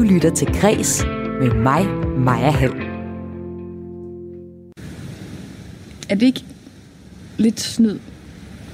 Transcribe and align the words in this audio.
Du 0.00 0.04
lytter 0.04 0.34
til 0.34 0.46
Græs 0.60 1.04
med 1.40 1.54
mig, 1.54 1.86
Maja 2.18 2.50
Hall. 2.50 2.72
Er 6.08 6.14
det 6.14 6.22
ikke 6.22 6.44
lidt 7.38 7.60
snyd 7.60 7.98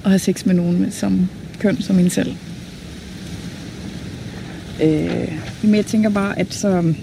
at 0.03 0.09
have 0.09 0.19
sex 0.19 0.45
med 0.45 0.55
nogen 0.55 0.81
med 0.81 0.91
samme 0.91 1.29
køn 1.59 1.81
som 1.81 1.99
en 1.99 2.09
selv? 2.09 2.31
Øh, 4.83 5.31
men 5.63 5.75
jeg 5.75 5.85
tænker 5.85 6.09
bare, 6.09 6.39
at 6.39 6.53
så 6.53 6.93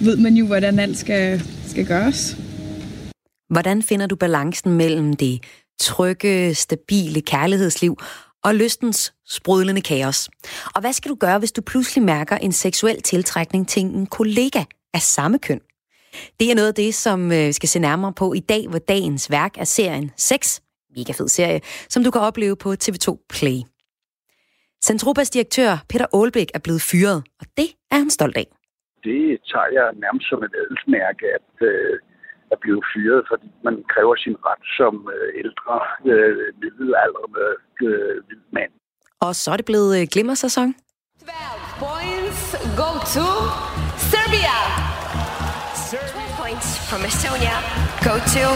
ved 0.00 0.16
man 0.16 0.34
jo, 0.34 0.46
hvordan 0.46 0.78
alt 0.78 0.98
skal, 0.98 1.42
skal 1.66 1.86
gøres. 1.86 2.36
Hvordan 3.50 3.82
finder 3.82 4.06
du 4.06 4.16
balancen 4.16 4.72
mellem 4.72 5.12
det 5.12 5.42
trygge, 5.80 6.54
stabile 6.54 7.20
kærlighedsliv 7.20 7.98
og 8.44 8.54
lystens 8.54 9.14
sprudlende 9.26 9.82
kaos? 9.82 10.28
Og 10.74 10.80
hvad 10.80 10.92
skal 10.92 11.10
du 11.10 11.14
gøre, 11.14 11.38
hvis 11.38 11.52
du 11.52 11.62
pludselig 11.62 12.04
mærker 12.04 12.36
en 12.36 12.52
seksuel 12.52 13.02
tiltrækning 13.02 13.68
til 13.68 13.82
en 13.82 14.06
kollega 14.06 14.62
af 14.94 15.00
samme 15.00 15.38
køn? 15.38 15.60
Det 16.40 16.50
er 16.50 16.54
noget 16.54 16.68
af 16.68 16.74
det, 16.74 16.94
som 16.94 17.32
øh, 17.32 17.46
vi 17.46 17.52
skal 17.52 17.68
se 17.68 17.78
nærmere 17.78 18.12
på 18.12 18.32
i 18.32 18.40
dag, 18.40 18.68
hvor 18.68 18.78
dagens 18.78 19.30
værk 19.30 19.58
er 19.58 19.64
serien 19.64 20.10
6, 20.16 20.62
mega 20.96 21.12
fed 21.12 21.28
serie, 21.28 21.60
som 21.88 22.04
du 22.04 22.10
kan 22.10 22.20
opleve 22.20 22.56
på 22.56 22.68
TV2 22.72 23.26
Play. 23.28 23.58
Centropas 24.84 25.30
direktør 25.30 25.70
Peter 25.88 26.06
Aalbæk 26.14 26.50
er 26.54 26.58
blevet 26.58 26.82
fyret, 26.90 27.18
og 27.40 27.46
det 27.56 27.68
er 27.90 27.96
han 27.96 28.10
stolt 28.10 28.36
af. 28.36 28.46
Det 29.04 29.38
tager 29.50 29.70
jeg 29.72 29.86
nærmest 30.04 30.28
som 30.28 30.42
et 30.42 30.54
adelsmærke, 30.62 31.26
at 31.38 31.66
øh, 31.70 31.98
at 32.52 32.58
blive 32.64 32.82
fyret, 32.92 33.20
fordi 33.30 33.48
man 33.64 33.76
kræver 33.92 34.16
sin 34.24 34.36
ret 34.48 34.64
som 34.78 34.94
øh, 35.16 35.28
ældre, 35.42 35.76
øh, 36.12 36.46
middelaldrende 36.62 37.44
øh, 37.46 37.67
øh, 37.82 38.22
mand. 38.52 38.70
Og 39.20 39.36
så 39.36 39.50
er 39.50 39.56
det 39.56 39.66
blevet 39.66 40.00
øh, 40.00 40.06
glimmersæson. 40.12 40.74
12 40.74 40.78
points 41.84 42.40
go 42.82 42.90
to 43.16 43.28
Serbia. 44.12 44.56
12 45.90 46.30
points 46.40 46.68
from 46.88 47.00
Estonia 47.08 47.56
go 48.08 48.14
to 48.34 48.46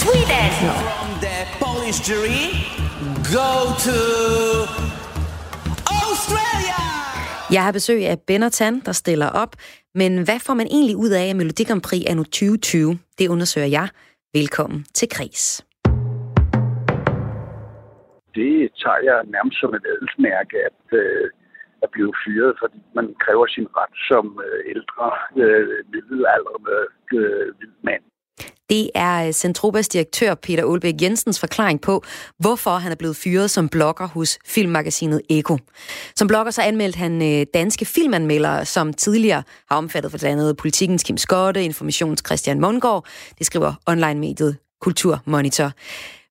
Sweden. 0.00 0.50
From 0.86 1.08
the 1.26 1.38
Polish 1.60 1.98
jury, 2.08 2.42
go 3.36 3.50
to 3.86 4.00
Australia. 6.02 6.78
Jeg 7.50 7.64
har 7.64 7.72
besøg 7.72 8.06
af 8.06 8.18
Ben 8.20 8.42
og 8.42 8.52
Tan, 8.52 8.80
der 8.80 8.92
stiller 8.92 9.26
op. 9.26 9.56
Men 9.94 10.22
hvad 10.22 10.40
får 10.40 10.54
man 10.54 10.66
egentlig 10.66 10.96
ud 10.96 11.10
af 11.10 11.34
Melodi 11.36 11.64
Grand 11.64 11.82
Prix 11.82 12.02
anno 12.06 12.22
2020? 12.22 12.98
Det 13.18 13.28
undersøger 13.28 13.66
jeg. 13.66 13.88
Velkommen 14.34 14.86
til 14.94 15.08
Kris. 15.08 15.62
Det 18.38 18.54
tager 18.82 19.00
jeg 19.08 19.16
nærmest 19.36 19.56
som 19.60 19.70
et 19.78 19.84
adelsmærke, 19.92 20.56
at, 20.68 20.82
øh, 21.00 21.26
at 21.84 21.88
blive 21.94 22.12
fyret, 22.22 22.52
fordi 22.62 22.80
man 22.98 23.06
kræver 23.24 23.46
sin 23.46 23.66
ret 23.78 23.94
som 24.08 24.24
øh, 24.46 24.60
ældre, 24.74 25.06
øh, 25.42 25.78
middelaldrende 25.92 26.78
øh, 27.18 27.46
hvid 27.58 27.74
mand. 27.88 28.02
Det 28.70 28.90
er 28.94 29.26
øh, 29.26 29.32
Centropas 29.32 29.88
direktør 29.88 30.34
Peter 30.34 30.64
Olbæk 30.64 30.94
Jensens 31.02 31.40
forklaring 31.40 31.80
på, 31.80 32.02
hvorfor 32.38 32.70
han 32.70 32.92
er 32.92 32.96
blevet 32.96 33.16
fyret 33.16 33.50
som 33.50 33.68
blogger 33.68 34.06
hos 34.08 34.38
filmmagasinet 34.46 35.22
Eko. 35.30 35.58
Som 36.16 36.28
blogger 36.28 36.50
så 36.50 36.62
anmeldte 36.62 36.98
han 36.98 37.14
øh, 37.22 37.46
danske 37.54 37.84
filmanmeldere, 37.84 38.64
som 38.64 38.92
tidligere 38.92 39.42
har 39.70 39.76
omfattet 39.76 40.10
for 40.10 40.18
blandt 40.18 40.40
andet 40.40 40.56
Politikens 40.56 41.02
Kim 41.02 41.16
Skotte, 41.16 41.64
Informations 41.64 42.22
Christian 42.26 42.60
Mongård. 42.60 43.06
Det 43.38 43.46
skriver 43.46 43.72
online-mediet 43.86 44.56
Kulturmonitor. 44.80 45.72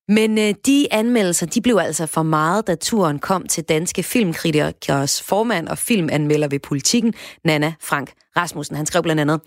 Men 0.08 0.38
øh, 0.38 0.54
de 0.66 0.86
anmeldelser, 0.90 1.46
de 1.46 1.60
blev 1.60 1.76
altså 1.76 2.06
for 2.06 2.22
meget, 2.22 2.66
da 2.66 2.74
turen 2.74 3.18
kom 3.18 3.46
til 3.46 3.64
danske 3.64 4.02
filmkritikers 4.02 5.22
formand 5.22 5.68
og 5.68 5.78
filmanmelder 5.78 6.48
ved 6.48 6.58
politikken, 6.58 7.14
Nana 7.44 7.74
Frank 7.80 8.12
Rasmussen. 8.36 8.76
Han 8.76 8.86
skrev 8.86 9.02
blandt 9.02 9.20
andet, 9.20 9.40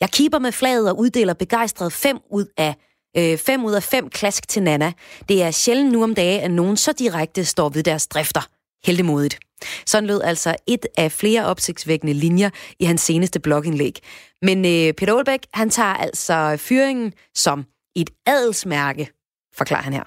jeg 0.00 0.10
keeper 0.10 0.38
med 0.38 0.52
flaget 0.52 0.90
og 0.90 0.98
uddeler 0.98 1.34
begejstret 1.34 1.92
5 1.92 2.18
ud 2.30 2.46
af 2.56 2.74
øh, 3.16 3.38
5 3.38 3.64
ud 3.64 3.72
af 3.72 3.82
5 3.82 4.08
klask 4.08 4.48
til 4.48 4.62
Nana. 4.62 4.92
Det 5.28 5.42
er 5.42 5.50
sjældent 5.50 5.92
nu 5.92 6.02
om 6.02 6.14
dage, 6.14 6.40
at 6.40 6.50
nogen 6.50 6.76
så 6.76 6.92
direkte 6.92 7.44
står 7.44 7.68
ved 7.68 7.82
deres 7.82 8.06
drifter. 8.06 8.40
Heldemodigt. 8.84 9.38
Sådan 9.86 10.06
lød 10.06 10.20
altså 10.22 10.56
et 10.66 10.86
af 10.96 11.12
flere 11.12 11.44
opsigtsvækkende 11.44 12.12
linjer 12.12 12.50
i 12.78 12.84
hans 12.84 13.00
seneste 13.00 13.40
blogindlæg. 13.40 13.98
Men 14.42 14.58
øh, 14.58 14.92
Peter 14.92 15.14
Aalbæk, 15.14 15.40
han 15.54 15.70
tager 15.70 15.94
altså 15.94 16.56
fyringen 16.56 17.12
som 17.34 17.64
et 17.96 18.10
adelsmærke, 18.26 19.10
forklarer 19.58 19.82
han 19.82 19.92
her. 19.92 20.06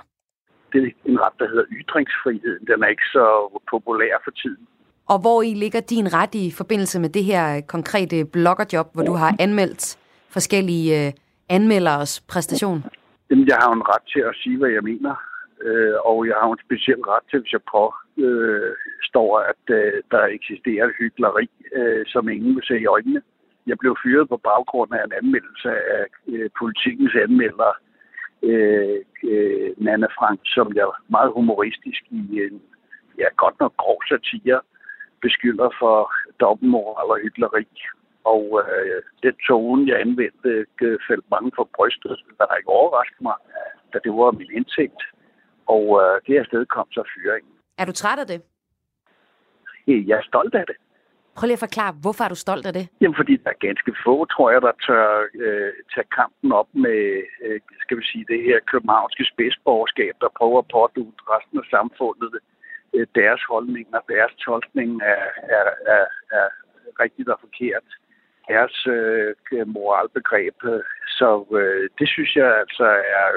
Det 0.73 0.83
er 0.83 0.89
en 1.05 1.19
ret, 1.21 1.33
der 1.39 1.47
hedder 1.47 1.65
ytringsfrihed. 1.71 2.59
Den 2.59 2.83
er 2.83 2.87
ikke 2.87 3.07
så 3.17 3.25
populær 3.69 4.15
for 4.23 4.31
tiden. 4.31 4.67
Og 5.07 5.21
hvor 5.21 5.41
i 5.41 5.53
ligger 5.53 5.81
din 5.81 6.13
ret 6.13 6.35
i 6.35 6.51
forbindelse 6.57 6.99
med 6.99 7.09
det 7.09 7.23
her 7.23 7.61
konkrete 7.61 8.25
bloggerjob, 8.25 8.87
hvor 8.93 9.03
du 9.03 9.13
har 9.13 9.35
anmeldt 9.39 9.97
forskellige 10.29 11.07
øh, 11.07 11.11
anmelderes 11.49 12.21
præstation? 12.21 12.83
Jamen, 13.29 13.47
jeg 13.47 13.57
har 13.61 13.71
en 13.71 13.87
ret 13.91 14.05
til 14.13 14.19
at 14.19 14.35
sige, 14.43 14.57
hvad 14.57 14.69
jeg 14.69 14.83
mener. 14.83 15.15
Øh, 15.67 15.95
og 16.09 16.27
jeg 16.27 16.35
har 16.39 16.47
jo 16.47 16.55
en 16.57 16.65
speciel 16.67 17.01
ret 17.13 17.25
til, 17.29 17.39
hvis 17.39 17.53
jeg 17.57 17.63
påstår, 17.77 19.29
øh, 19.39 19.49
at 19.51 19.63
øh, 19.77 19.93
der 20.13 20.23
eksisterer 20.37 20.95
hyggeleri, 20.99 21.47
øh, 21.79 22.03
som 22.13 22.29
ingen 22.29 22.55
vil 22.55 22.63
se 22.69 22.75
i 22.79 22.91
øjnene. 22.95 23.21
Jeg 23.69 23.77
blev 23.81 23.93
fyret 24.03 24.29
på 24.29 24.37
baggrund 24.37 24.91
af 24.97 25.03
en 25.05 25.13
anmeldelse 25.21 25.69
af 25.97 26.05
øh, 26.33 26.49
politikens 26.59 27.15
anmelder, 27.25 27.71
øh, 28.43 28.99
øh, 29.23 29.71
Nana 29.77 30.07
Frank, 30.17 30.39
som 30.45 30.67
jeg 30.75 30.87
meget 31.07 31.31
humoristisk 31.37 32.01
i 32.11 32.21
en, 32.45 32.61
ja, 33.17 33.27
godt 33.43 33.59
nok 33.59 33.73
grov 33.77 33.99
satire, 34.09 34.61
beskylder 35.21 35.69
for 35.79 36.13
dobbeltmoral 36.39 37.09
og 37.13 37.19
hyggeleri. 37.23 37.67
Og 38.23 38.45
øh, 38.61 39.01
den 39.23 39.35
tone, 39.47 39.91
jeg 39.91 40.01
anvendte, 40.01 40.49
øh, 40.81 40.97
faldt 41.07 41.25
mange 41.31 41.51
for 41.55 41.69
brystet, 41.75 42.19
der 42.37 42.45
har 42.49 42.55
ikke 42.57 42.75
overrasket 42.79 43.21
mig, 43.21 43.37
da 43.93 43.97
det 44.03 44.11
var 44.13 44.31
min 44.31 44.51
indsigt. 44.57 45.01
Og 45.65 45.83
øh, 46.01 46.15
det 46.25 46.33
er 46.37 46.45
sted 46.45 46.65
kom 46.65 46.87
så 46.91 47.03
fyringen. 47.13 47.53
Er 47.77 47.85
du 47.85 47.91
træt 47.91 48.19
af 48.19 48.27
det? 48.27 48.41
Jeg 49.87 50.17
er 50.17 50.27
stolt 50.31 50.55
af 50.55 50.65
det. 50.67 50.75
Prøv 51.35 51.45
lige 51.47 51.59
at 51.61 51.67
forklare, 51.67 51.93
hvorfor 52.03 52.23
er 52.23 52.31
du 52.33 52.39
stolt 52.45 52.65
af 52.69 52.73
det? 52.73 52.85
Jamen, 53.01 53.19
fordi 53.21 53.33
der 53.43 53.49
er 53.49 53.65
ganske 53.67 53.91
få, 54.05 54.15
tror 54.33 54.47
jeg, 54.51 54.61
der 54.67 54.73
tør 54.85 55.07
øh, 55.45 55.71
tage 55.93 56.07
kampen 56.19 56.51
op 56.61 56.69
med, 56.85 57.01
øh, 57.45 57.59
skal 57.83 57.97
vi 57.99 58.03
sige, 58.11 58.25
det 58.33 58.39
her 58.47 58.59
københavnske 58.71 59.23
spidsborgerskab, 59.31 60.13
der 60.21 60.37
prøver 60.39 60.59
at 60.59 60.71
pådute 60.75 61.21
resten 61.33 61.57
af 61.63 61.67
samfundet 61.75 62.33
øh, 62.95 63.07
deres 63.15 63.41
holdning 63.51 63.87
og 63.97 64.03
deres 64.13 64.33
tolkning 64.45 64.89
er, 65.01 65.25
er, 65.57 65.67
er, 65.95 66.05
er 66.39 66.47
rigtigt 67.03 67.29
og 67.29 67.39
forkert. 67.45 67.87
Deres 68.47 68.87
øh, 68.87 69.67
moralbegreb. 69.67 70.57
Øh, 70.63 70.83
så 71.19 71.29
øh, 71.59 71.89
det 71.99 72.07
synes 72.09 72.35
jeg 72.35 72.49
altså 72.63 72.87
er 73.19 73.27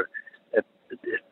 at, 0.59 0.65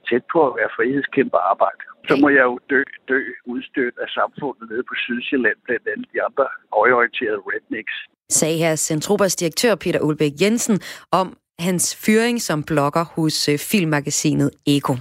tæt 0.08 0.24
på 0.32 0.38
at 0.48 0.56
være 0.58 0.74
frihedskæmpe 0.76 1.38
arbejde. 1.52 1.84
Så 2.08 2.14
må 2.22 2.28
jeg 2.28 2.44
jo 2.50 2.58
dø, 2.70 2.82
dø 3.08 3.20
udstødt 3.52 3.96
af 4.04 4.08
samfundet 4.18 4.64
nede 4.70 4.82
på 4.90 4.94
Sydsjælland, 5.04 5.58
blandt 5.66 5.86
andet 5.92 6.06
de 6.14 6.22
andre 6.28 6.46
højorienterede 6.78 7.40
rednecks. 7.50 7.94
Sagde 8.38 8.58
her 8.58 8.76
Centropas 8.76 9.36
direktør 9.36 9.74
Peter 9.74 10.00
Ulbæk 10.00 10.32
Jensen 10.42 10.80
om 11.12 11.36
hans 11.58 11.84
fyring 12.04 12.42
som 12.42 12.62
blogger 12.62 13.04
hos 13.04 13.48
øh, 13.48 13.58
filmmagasinet 13.58 14.50
Eko. 14.66 14.94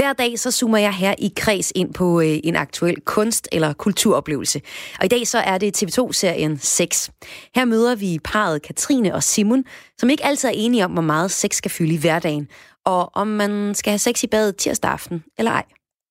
Hver 0.00 0.12
dag 0.12 0.38
så 0.38 0.50
zoomer 0.50 0.78
jeg 0.78 0.94
her 0.94 1.14
i 1.18 1.32
kreds 1.36 1.72
ind 1.74 1.94
på 1.94 2.20
øh, 2.20 2.38
en 2.44 2.56
aktuel 2.56 3.00
kunst- 3.00 3.48
eller 3.52 3.72
kulturoplevelse. 3.72 4.60
Og 4.98 5.04
i 5.04 5.08
dag 5.08 5.26
så 5.26 5.38
er 5.38 5.58
det 5.58 5.82
TV2-serien 5.82 6.58
6. 6.58 7.10
Her 7.54 7.64
møder 7.64 7.94
vi 7.94 8.18
parret 8.24 8.62
Katrine 8.62 9.14
og 9.14 9.22
Simon, 9.22 9.64
som 9.98 10.10
ikke 10.10 10.24
altid 10.24 10.48
er 10.48 10.52
enige 10.56 10.84
om, 10.84 10.90
hvor 10.90 11.02
meget 11.02 11.30
sex 11.30 11.54
skal 11.54 11.70
fylde 11.70 11.94
i 11.94 12.00
hverdagen, 12.00 12.48
og 12.84 13.10
om 13.16 13.26
man 13.26 13.74
skal 13.74 13.90
have 13.90 13.98
sex 13.98 14.22
i 14.22 14.26
badet 14.26 14.56
tirsdag 14.56 14.90
aften 14.90 15.24
eller 15.38 15.50
ej. 15.50 15.64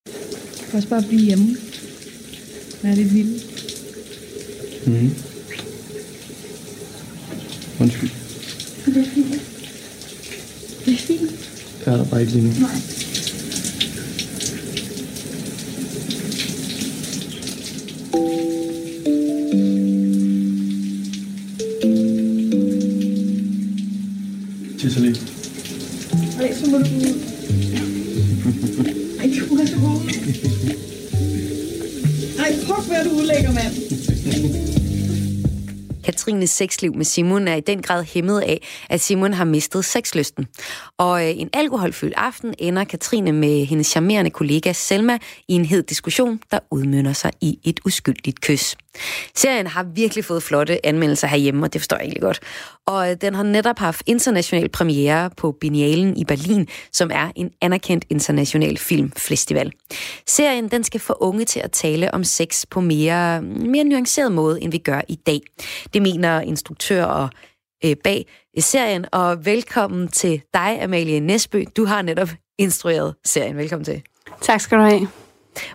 Jeg 0.05 0.13
kan 0.69 0.77
også 0.77 0.89
bare 0.89 1.03
blive 1.07 1.21
hjemme. 1.21 1.57
Være 2.83 2.95
lidt 2.95 3.13
vild. 3.13 3.41
Mm. 4.87 5.15
Undskyld. 7.81 8.09
Det 8.85 8.97
er 8.97 9.09
fint. 9.09 9.41
Det 10.85 10.93
er 10.93 10.97
fint. 10.97 11.29
Det 11.79 11.87
er 11.87 11.97
der 11.97 12.05
bare 12.09 12.21
ikke 12.21 12.33
lige 12.33 12.47
nu. 12.47 12.53
Nej. 12.59 12.69
Tisser 24.79 25.01
lige. 25.01 25.38
Ej, 26.39 26.53
så 26.53 26.69
må 26.71 26.77
du 26.77 26.83
ud. 26.83 27.21
Ej, 29.19 29.25
du 29.49 29.55
er 29.55 29.65
så 29.65 29.75
god. 29.75 29.99
Ej, 32.39 32.53
fuck, 32.53 33.05
du 33.05 33.19
ulækker, 33.19 33.51
mand. 33.53 33.73
Katrines 36.03 36.49
sexliv 36.49 36.95
med 36.95 37.05
Simon 37.05 37.47
er 37.47 37.55
i 37.55 37.59
den 37.59 37.81
grad 37.81 38.03
hæmmet 38.03 38.41
af, 38.41 38.67
at 38.89 39.01
Simon 39.01 39.33
har 39.33 39.45
mistet 39.45 39.85
sexlysten. 39.85 40.47
Og 40.97 41.27
øh, 41.27 41.39
en 41.39 41.49
alkoholfyldt 41.53 42.13
aften 42.17 42.53
ender 42.57 42.83
Katrine 42.83 43.31
med 43.31 43.65
hendes 43.65 43.87
charmerende 43.87 44.31
kollega 44.31 44.73
Selma 44.73 45.17
i 45.47 45.53
en 45.53 45.65
hed 45.65 45.83
diskussion, 45.83 46.39
der 46.51 46.59
udmynder 46.71 47.13
sig 47.13 47.31
i 47.41 47.59
et 47.63 47.79
uskyldigt 47.85 48.41
kys. 48.41 48.75
Serien 49.35 49.67
har 49.67 49.83
virkelig 49.83 50.25
fået 50.25 50.43
flotte 50.43 50.85
anmeldelser 50.85 51.27
herhjemme, 51.27 51.65
og 51.65 51.73
det 51.73 51.81
forstår 51.81 51.97
jeg 51.97 52.03
egentlig 52.03 52.21
godt. 52.21 52.39
Og 52.87 53.11
øh, 53.11 53.17
den 53.21 53.35
har 53.35 53.43
netop 53.43 53.79
haft 53.79 54.03
international 54.05 54.69
premiere 54.69 55.29
på 55.37 55.51
Biennalen 55.51 56.17
i 56.17 56.25
Berlin, 56.25 56.67
som 56.91 57.11
er 57.13 57.31
en 57.35 57.51
anerkendt 57.61 58.05
international 58.09 58.77
filmfestival. 58.77 59.71
Serien 60.27 60.67
den 60.67 60.83
skal 60.83 60.99
få 60.99 61.13
unge 61.19 61.45
til 61.45 61.59
at 61.59 61.71
tale 61.71 62.13
om 62.13 62.23
sex 62.23 62.65
på 62.69 62.81
mere, 62.81 63.41
mere 63.41 63.83
nuanceret 63.83 64.31
måde, 64.31 64.61
end 64.61 64.71
vi 64.71 64.77
gør 64.77 65.01
i 65.07 65.15
dag. 65.15 65.41
Det 65.93 66.01
mener 66.01 66.41
instruktør 66.41 67.03
og 67.03 67.29
øh, 67.85 67.95
bag 68.03 68.25
øh, 68.57 68.63
serien, 68.63 69.05
og 69.11 69.45
velkommen 69.45 70.07
til 70.07 70.41
dig, 70.53 70.81
Amalie 70.81 71.19
Nesbø. 71.19 71.63
Du 71.77 71.85
har 71.85 72.01
netop 72.01 72.29
instrueret 72.59 73.15
serien. 73.25 73.57
Velkommen 73.57 73.85
til. 73.85 74.01
Tak 74.41 74.61
skal 74.61 74.77
du 74.77 74.83
have. 74.83 75.28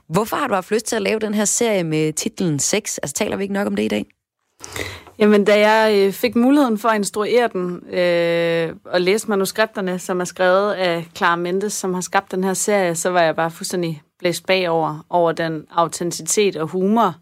Hvorfor 0.09 0.37
har 0.37 0.47
du 0.47 0.55
haft 0.55 0.71
lyst 0.71 0.87
til 0.87 0.97
at 0.97 1.03
lave 1.03 1.19
den 1.19 1.35
her 1.35 1.45
serie 1.45 1.85
med 1.85 2.13
titlen 2.13 2.59
Sex? 2.59 2.99
Altså 3.03 3.15
taler 3.15 3.37
vi 3.37 3.43
ikke 3.43 3.55
nok 3.55 3.67
om 3.67 3.77
det 3.77 3.83
i 3.83 3.89
dag? 3.89 4.07
Jamen, 5.19 5.45
da 5.45 5.69
jeg 5.69 6.07
øh, 6.07 6.13
fik 6.13 6.37
muligheden 6.37 6.79
for 6.79 6.89
at 6.89 6.97
instruere 6.97 7.49
den 7.53 7.95
øh, 7.95 8.77
og 8.85 9.01
læse 9.01 9.29
manuskripterne, 9.29 9.99
som 9.99 10.21
er 10.21 10.25
skrevet 10.25 10.73
af 10.73 11.07
Clara 11.17 11.37
Mendes, 11.37 11.73
som 11.73 11.95
har 11.95 12.01
skabt 12.01 12.31
den 12.31 12.45
her 12.45 12.55
serie, 12.55 12.95
så 12.95 13.11
var 13.11 13.23
jeg 13.23 13.37
bare 13.37 13.51
fuldstændig 13.51 14.03
blæst 14.19 14.47
bagover 14.47 15.07
over 15.11 15.33
den 15.33 15.67
autenticitet 15.71 16.57
og 16.57 16.69
humor 16.69 17.15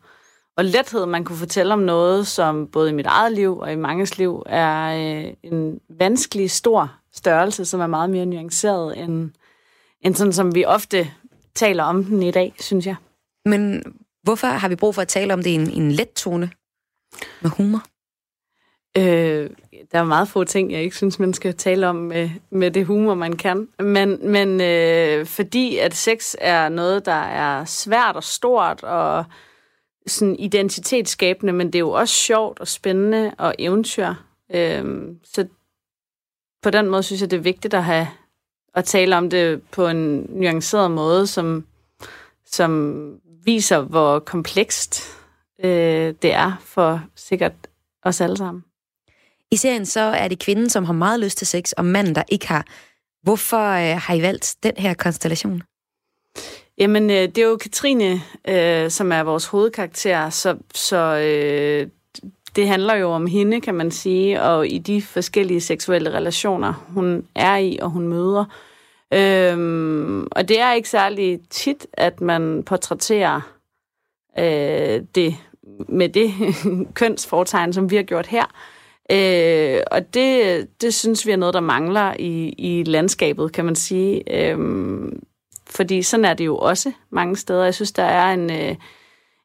og 0.56 0.64
lethed, 0.64 1.06
man 1.06 1.24
kunne 1.24 1.38
fortælle 1.38 1.72
om 1.72 1.78
noget, 1.78 2.26
som 2.26 2.66
både 2.66 2.90
i 2.90 2.92
mit 2.92 3.06
eget 3.06 3.32
liv 3.32 3.58
og 3.58 3.72
i 3.72 3.76
manges 3.76 4.18
liv 4.18 4.42
er 4.46 4.96
øh, 4.96 5.32
en 5.52 5.80
vanskelig, 5.98 6.50
stor 6.50 6.92
størrelse, 7.14 7.64
som 7.64 7.80
er 7.80 7.86
meget 7.86 8.10
mere 8.10 8.26
nuanceret 8.26 8.98
end, 8.98 9.30
end 10.00 10.14
sådan, 10.14 10.32
som 10.32 10.54
vi 10.54 10.64
ofte 10.64 11.10
taler 11.54 11.84
om 11.84 12.04
den 12.04 12.22
i 12.22 12.30
dag, 12.30 12.54
synes 12.58 12.86
jeg. 12.86 12.96
Men 13.44 13.82
hvorfor 14.22 14.46
har 14.46 14.68
vi 14.68 14.76
brug 14.76 14.94
for 14.94 15.02
at 15.02 15.08
tale 15.08 15.32
om 15.32 15.42
det 15.42 15.50
i 15.50 15.54
en, 15.54 15.70
en 15.70 15.92
let 15.92 16.12
tone 16.12 16.50
med 17.40 17.50
humor? 17.50 17.82
Øh, 18.96 19.50
der 19.92 19.98
er 19.98 20.04
meget 20.04 20.28
få 20.28 20.44
ting, 20.44 20.72
jeg 20.72 20.82
ikke 20.82 20.96
synes, 20.96 21.18
man 21.18 21.34
skal 21.34 21.54
tale 21.54 21.88
om 21.88 21.96
med, 21.96 22.30
med 22.50 22.70
det 22.70 22.86
humor, 22.86 23.14
man 23.14 23.36
kan. 23.36 23.68
Men, 23.78 24.30
men 24.30 24.60
øh, 24.60 25.26
fordi 25.26 25.78
at 25.78 25.94
sex 25.94 26.34
er 26.38 26.68
noget, 26.68 27.06
der 27.06 27.22
er 27.22 27.64
svært 27.64 28.16
og 28.16 28.24
stort 28.24 28.82
og 28.82 29.24
sådan 30.06 30.36
identitetsskabende, 30.36 31.52
men 31.52 31.66
det 31.66 31.74
er 31.74 31.80
jo 31.80 31.90
også 31.90 32.14
sjovt 32.14 32.60
og 32.60 32.68
spændende 32.68 33.34
og 33.38 33.54
eventyr. 33.58 34.14
Øh, 34.54 35.04
så 35.24 35.46
på 36.62 36.70
den 36.70 36.86
måde 36.88 37.02
synes 37.02 37.20
jeg, 37.20 37.30
det 37.30 37.36
er 37.36 37.40
vigtigt 37.40 37.74
at 37.74 37.84
have 37.84 38.08
at 38.74 38.84
tale 38.84 39.16
om 39.16 39.30
det 39.30 39.62
på 39.62 39.86
en 39.88 40.26
nuanceret 40.28 40.90
måde, 40.90 41.26
som, 41.26 41.66
som 42.46 43.12
viser, 43.44 43.80
hvor 43.80 44.18
komplekst 44.18 45.02
øh, 45.64 46.14
det 46.22 46.32
er 46.32 46.62
for 46.64 47.02
sikkert 47.16 47.52
os 48.04 48.20
alle 48.20 48.36
sammen. 48.36 48.64
I 49.50 49.56
serien 49.56 49.86
så 49.86 50.00
er 50.00 50.28
det 50.28 50.38
kvinden, 50.38 50.70
som 50.70 50.84
har 50.84 50.92
meget 50.92 51.20
lyst 51.20 51.38
til 51.38 51.46
sex, 51.46 51.72
og 51.72 51.84
manden, 51.84 52.14
der 52.14 52.22
ikke 52.28 52.48
har. 52.48 52.66
Hvorfor 53.22 53.68
øh, 53.68 54.00
har 54.00 54.14
I 54.14 54.22
valgt 54.22 54.56
den 54.62 54.72
her 54.76 54.94
konstellation? 54.94 55.62
Jamen, 56.78 57.10
øh, 57.10 57.16
det 57.16 57.38
er 57.38 57.46
jo 57.46 57.56
Katrine, 57.56 58.20
øh, 58.48 58.90
som 58.90 59.12
er 59.12 59.22
vores 59.22 59.46
hovedkarakter, 59.46 60.30
så, 60.30 60.56
så 60.74 60.96
øh, 60.96 61.88
det 62.56 62.68
handler 62.68 62.94
jo 62.94 63.10
om 63.10 63.26
hende, 63.26 63.60
kan 63.60 63.74
man 63.74 63.90
sige, 63.90 64.42
og 64.42 64.68
i 64.68 64.78
de 64.78 65.02
forskellige 65.02 65.60
seksuelle 65.60 66.10
relationer, 66.10 66.72
hun 66.88 67.26
er 67.34 67.56
i 67.56 67.78
og 67.82 67.90
hun 67.90 68.08
møder. 68.08 68.44
Øhm, 69.14 70.26
og 70.30 70.48
det 70.48 70.60
er 70.60 70.72
ikke 70.72 70.88
særlig 70.88 71.40
tit, 71.50 71.86
at 71.92 72.20
man 72.20 72.62
portrætterer 72.62 73.40
øh, 74.38 75.00
det 75.14 75.36
med 75.88 76.08
det 76.08 76.32
kønsfortegn, 76.94 77.72
som 77.72 77.90
vi 77.90 77.96
har 77.96 78.02
gjort 78.02 78.26
her. 78.26 78.44
Øh, 79.10 79.82
og 79.90 80.14
det, 80.14 80.68
det 80.80 80.94
synes 80.94 81.26
vi 81.26 81.32
er 81.32 81.36
noget, 81.36 81.54
der 81.54 81.60
mangler 81.60 82.14
i, 82.18 82.48
i 82.58 82.82
landskabet, 82.82 83.52
kan 83.52 83.64
man 83.64 83.76
sige. 83.76 84.22
Øh, 84.36 84.58
fordi 85.66 86.02
sådan 86.02 86.24
er 86.24 86.34
det 86.34 86.46
jo 86.46 86.56
også 86.56 86.92
mange 87.10 87.36
steder. 87.36 87.64
Jeg 87.64 87.74
synes, 87.74 87.92
der 87.92 88.02
er 88.02 88.32
en, 88.32 88.50
øh, 88.50 88.76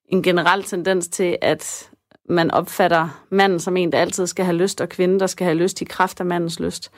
en 0.09 0.23
generel 0.23 0.63
tendens 0.63 1.07
til, 1.07 1.37
at 1.41 1.89
man 2.27 2.51
opfatter 2.51 3.25
manden 3.31 3.59
som 3.59 3.77
en, 3.77 3.91
der 3.91 3.97
altid 3.99 4.27
skal 4.27 4.45
have 4.45 4.57
lyst, 4.57 4.81
og 4.81 4.89
kvinden, 4.89 5.19
der 5.19 5.27
skal 5.27 5.45
have 5.45 5.57
lyst 5.57 5.81
i 5.81 5.85
kraft 5.85 6.19
af 6.19 6.25
mandens 6.25 6.59
lyst. 6.59 6.91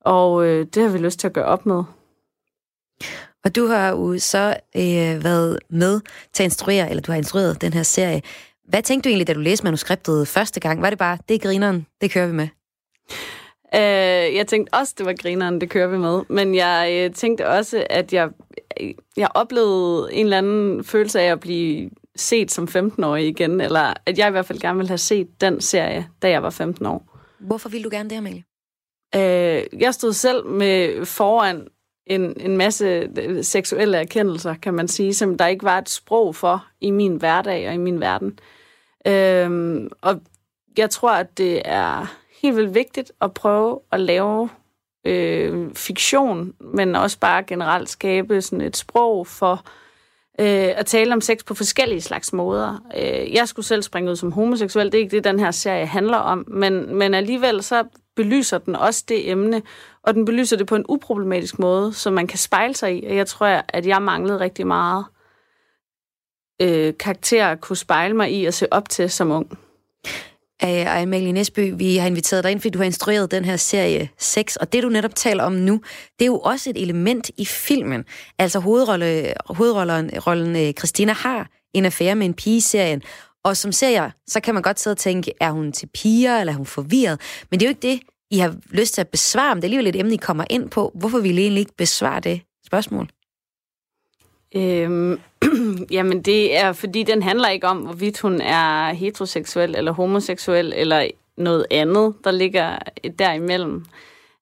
Og 0.00 0.46
øh, 0.46 0.66
det 0.74 0.82
har 0.82 0.90
vi 0.90 0.98
lyst 0.98 1.18
til 1.18 1.26
at 1.26 1.32
gøre 1.32 1.44
op 1.44 1.66
med. 1.66 1.82
Og 3.44 3.56
du 3.56 3.66
har 3.66 3.90
jo 3.90 4.18
så 4.18 4.56
øh, 4.76 5.24
været 5.24 5.58
med 5.68 6.00
til 6.32 6.42
at 6.42 6.46
instruere, 6.46 6.90
eller 6.90 7.02
du 7.02 7.12
har 7.12 7.16
instrueret 7.16 7.60
den 7.60 7.72
her 7.72 7.82
serie. 7.82 8.22
Hvad 8.68 8.82
tænkte 8.82 9.08
du 9.08 9.10
egentlig, 9.10 9.26
da 9.26 9.32
du 9.32 9.40
læste 9.40 9.64
manuskriptet 9.64 10.28
første 10.28 10.60
gang? 10.60 10.82
Var 10.82 10.90
det 10.90 10.98
bare, 10.98 11.18
det 11.28 11.34
er 11.34 11.38
grineren, 11.38 11.86
det 12.00 12.10
kører 12.10 12.26
vi 12.26 12.32
med? 12.32 12.48
Øh, 13.74 14.34
jeg 14.36 14.46
tænkte 14.46 14.74
også, 14.74 14.94
det 14.98 15.06
var 15.06 15.12
grineren, 15.12 15.60
det 15.60 15.70
kører 15.70 15.86
vi 15.86 15.98
med. 15.98 16.22
Men 16.28 16.54
jeg 16.54 16.90
øh, 16.92 17.14
tænkte 17.14 17.48
også, 17.48 17.86
at 17.90 18.12
jeg, 18.12 18.28
jeg 19.16 19.28
oplevede 19.34 20.12
en 20.12 20.26
eller 20.26 20.38
anden 20.38 20.84
følelse 20.84 21.20
af 21.20 21.32
at 21.32 21.40
blive 21.40 21.90
set 22.16 22.50
som 22.50 22.68
15-årig 22.70 23.28
igen, 23.28 23.60
eller 23.60 23.92
at 24.06 24.18
jeg 24.18 24.28
i 24.28 24.30
hvert 24.30 24.46
fald 24.46 24.58
gerne 24.58 24.76
ville 24.76 24.88
have 24.88 24.98
set 24.98 25.40
den 25.40 25.60
serie, 25.60 26.08
da 26.22 26.30
jeg 26.30 26.42
var 26.42 26.50
15 26.50 26.86
år. 26.86 27.18
Hvorfor 27.38 27.68
ville 27.68 27.84
du 27.84 27.90
gerne 27.90 28.10
det, 28.10 28.16
Amalie? 28.16 28.44
Øh, 29.14 29.80
jeg 29.80 29.94
stod 29.94 30.12
selv 30.12 30.46
med 30.46 31.06
foran 31.06 31.68
en, 32.06 32.40
en 32.40 32.56
masse 32.56 33.10
seksuelle 33.42 33.98
erkendelser, 33.98 34.54
kan 34.54 34.74
man 34.74 34.88
sige, 34.88 35.14
som 35.14 35.38
der 35.38 35.46
ikke 35.46 35.64
var 35.64 35.78
et 35.78 35.88
sprog 35.88 36.34
for 36.34 36.66
i 36.80 36.90
min 36.90 37.16
hverdag 37.16 37.68
og 37.68 37.74
i 37.74 37.78
min 37.78 38.00
verden. 38.00 38.38
Øh, 39.06 39.80
og 40.00 40.20
jeg 40.78 40.90
tror, 40.90 41.10
at 41.10 41.38
det 41.38 41.62
er 41.64 42.16
helt 42.42 42.56
vildt 42.56 42.74
vigtigt 42.74 43.12
at 43.20 43.34
prøve 43.34 43.80
at 43.92 44.00
lave 44.00 44.48
øh, 45.04 45.74
fiktion, 45.74 46.54
men 46.60 46.96
også 46.96 47.18
bare 47.18 47.42
generelt 47.42 47.88
skabe 47.88 48.42
sådan 48.42 48.60
et 48.60 48.76
sprog 48.76 49.26
for 49.26 49.52
øh, 49.52 49.83
Øh, 50.40 50.78
at 50.78 50.86
tale 50.86 51.12
om 51.12 51.20
sex 51.20 51.44
på 51.44 51.54
forskellige 51.54 52.00
slags 52.00 52.32
måder. 52.32 52.78
Øh, 52.96 53.34
jeg 53.34 53.48
skulle 53.48 53.66
selv 53.66 53.82
springe 53.82 54.10
ud 54.10 54.16
som 54.16 54.32
homoseksuel, 54.32 54.86
det 54.86 54.94
er 54.94 55.02
ikke 55.02 55.16
det, 55.16 55.24
den 55.24 55.38
her 55.38 55.50
serie 55.50 55.86
handler 55.86 56.16
om, 56.16 56.44
men, 56.48 56.96
men 56.96 57.14
alligevel 57.14 57.62
så 57.62 57.84
belyser 58.16 58.58
den 58.58 58.76
også 58.76 59.04
det 59.08 59.30
emne, 59.30 59.62
og 60.02 60.14
den 60.14 60.24
belyser 60.24 60.56
det 60.56 60.66
på 60.66 60.76
en 60.76 60.84
uproblematisk 60.88 61.58
måde, 61.58 61.92
så 61.92 62.10
man 62.10 62.26
kan 62.26 62.38
spejle 62.38 62.74
sig 62.74 63.02
i, 63.02 63.06
og 63.06 63.16
jeg 63.16 63.26
tror, 63.26 63.62
at 63.68 63.86
jeg 63.86 64.02
manglede 64.02 64.40
rigtig 64.40 64.66
meget 64.66 65.04
øh, 66.62 66.94
karakterer 66.98 67.50
at 67.50 67.60
kunne 67.60 67.76
spejle 67.76 68.16
mig 68.16 68.40
i 68.40 68.44
og 68.44 68.54
se 68.54 68.72
op 68.72 68.88
til 68.88 69.10
som 69.10 69.30
ung 69.30 69.58
af 70.60 71.02
Amalie 71.02 71.32
Nesby, 71.32 71.72
vi 71.76 71.96
har 71.96 72.06
inviteret 72.06 72.44
dig 72.44 72.52
ind, 72.52 72.60
fordi 72.60 72.70
du 72.70 72.78
har 72.78 72.84
instrueret 72.84 73.30
den 73.30 73.44
her 73.44 73.56
serie 73.56 74.08
6, 74.18 74.56
og 74.56 74.72
det 74.72 74.82
du 74.82 74.88
netop 74.88 75.14
taler 75.14 75.44
om 75.44 75.52
nu, 75.52 75.80
det 76.18 76.24
er 76.24 76.26
jo 76.26 76.38
også 76.38 76.70
et 76.70 76.82
element 76.82 77.30
i 77.36 77.44
filmen. 77.44 78.04
Altså 78.38 78.58
hovedrolle, 78.58 79.34
hovedrollen 79.46 80.10
rollen, 80.26 80.56
øh, 80.56 80.72
Christina 80.72 81.12
har 81.12 81.50
en 81.74 81.84
affære 81.84 82.14
med 82.14 82.26
en 82.26 82.34
pige 82.34 82.56
i 82.56 82.60
serien, 82.60 83.02
og 83.44 83.56
som 83.56 83.72
serier, 83.72 84.10
så 84.26 84.40
kan 84.40 84.54
man 84.54 84.62
godt 84.62 84.80
sidde 84.80 84.94
og 84.94 84.98
tænke, 84.98 85.32
er 85.40 85.50
hun 85.50 85.72
til 85.72 85.86
piger, 85.94 86.38
eller 86.40 86.52
er 86.52 86.56
hun 86.56 86.66
forvirret? 86.66 87.20
Men 87.50 87.60
det 87.60 87.66
er 87.66 87.70
jo 87.70 87.76
ikke 87.76 87.88
det, 87.88 88.00
I 88.30 88.38
har 88.38 88.56
lyst 88.70 88.94
til 88.94 89.00
at 89.00 89.08
besvare, 89.08 89.54
men 89.54 89.62
det 89.62 89.64
er 89.64 89.68
alligevel 89.68 89.86
et 89.86 89.96
emne, 89.96 90.14
I 90.14 90.16
kommer 90.16 90.44
ind 90.50 90.70
på. 90.70 90.92
Hvorfor 90.94 91.18
vil 91.18 91.38
I 91.38 91.40
egentlig 91.40 91.60
ikke 91.60 91.76
besvare 91.78 92.20
det 92.20 92.40
spørgsmål? 92.66 93.08
Øhm, 94.56 95.20
jamen 95.96 96.22
det 96.22 96.56
er, 96.56 96.72
fordi 96.72 97.02
den 97.02 97.22
handler 97.22 97.48
ikke 97.48 97.66
om, 97.66 97.78
hvorvidt 97.78 98.20
hun 98.20 98.40
er 98.40 98.92
heteroseksuel 98.92 99.74
eller 99.76 99.92
homoseksuel 99.92 100.72
eller 100.76 101.08
noget 101.36 101.66
andet, 101.70 102.14
der 102.24 102.30
ligger 102.30 102.78
derimellem. 103.18 103.84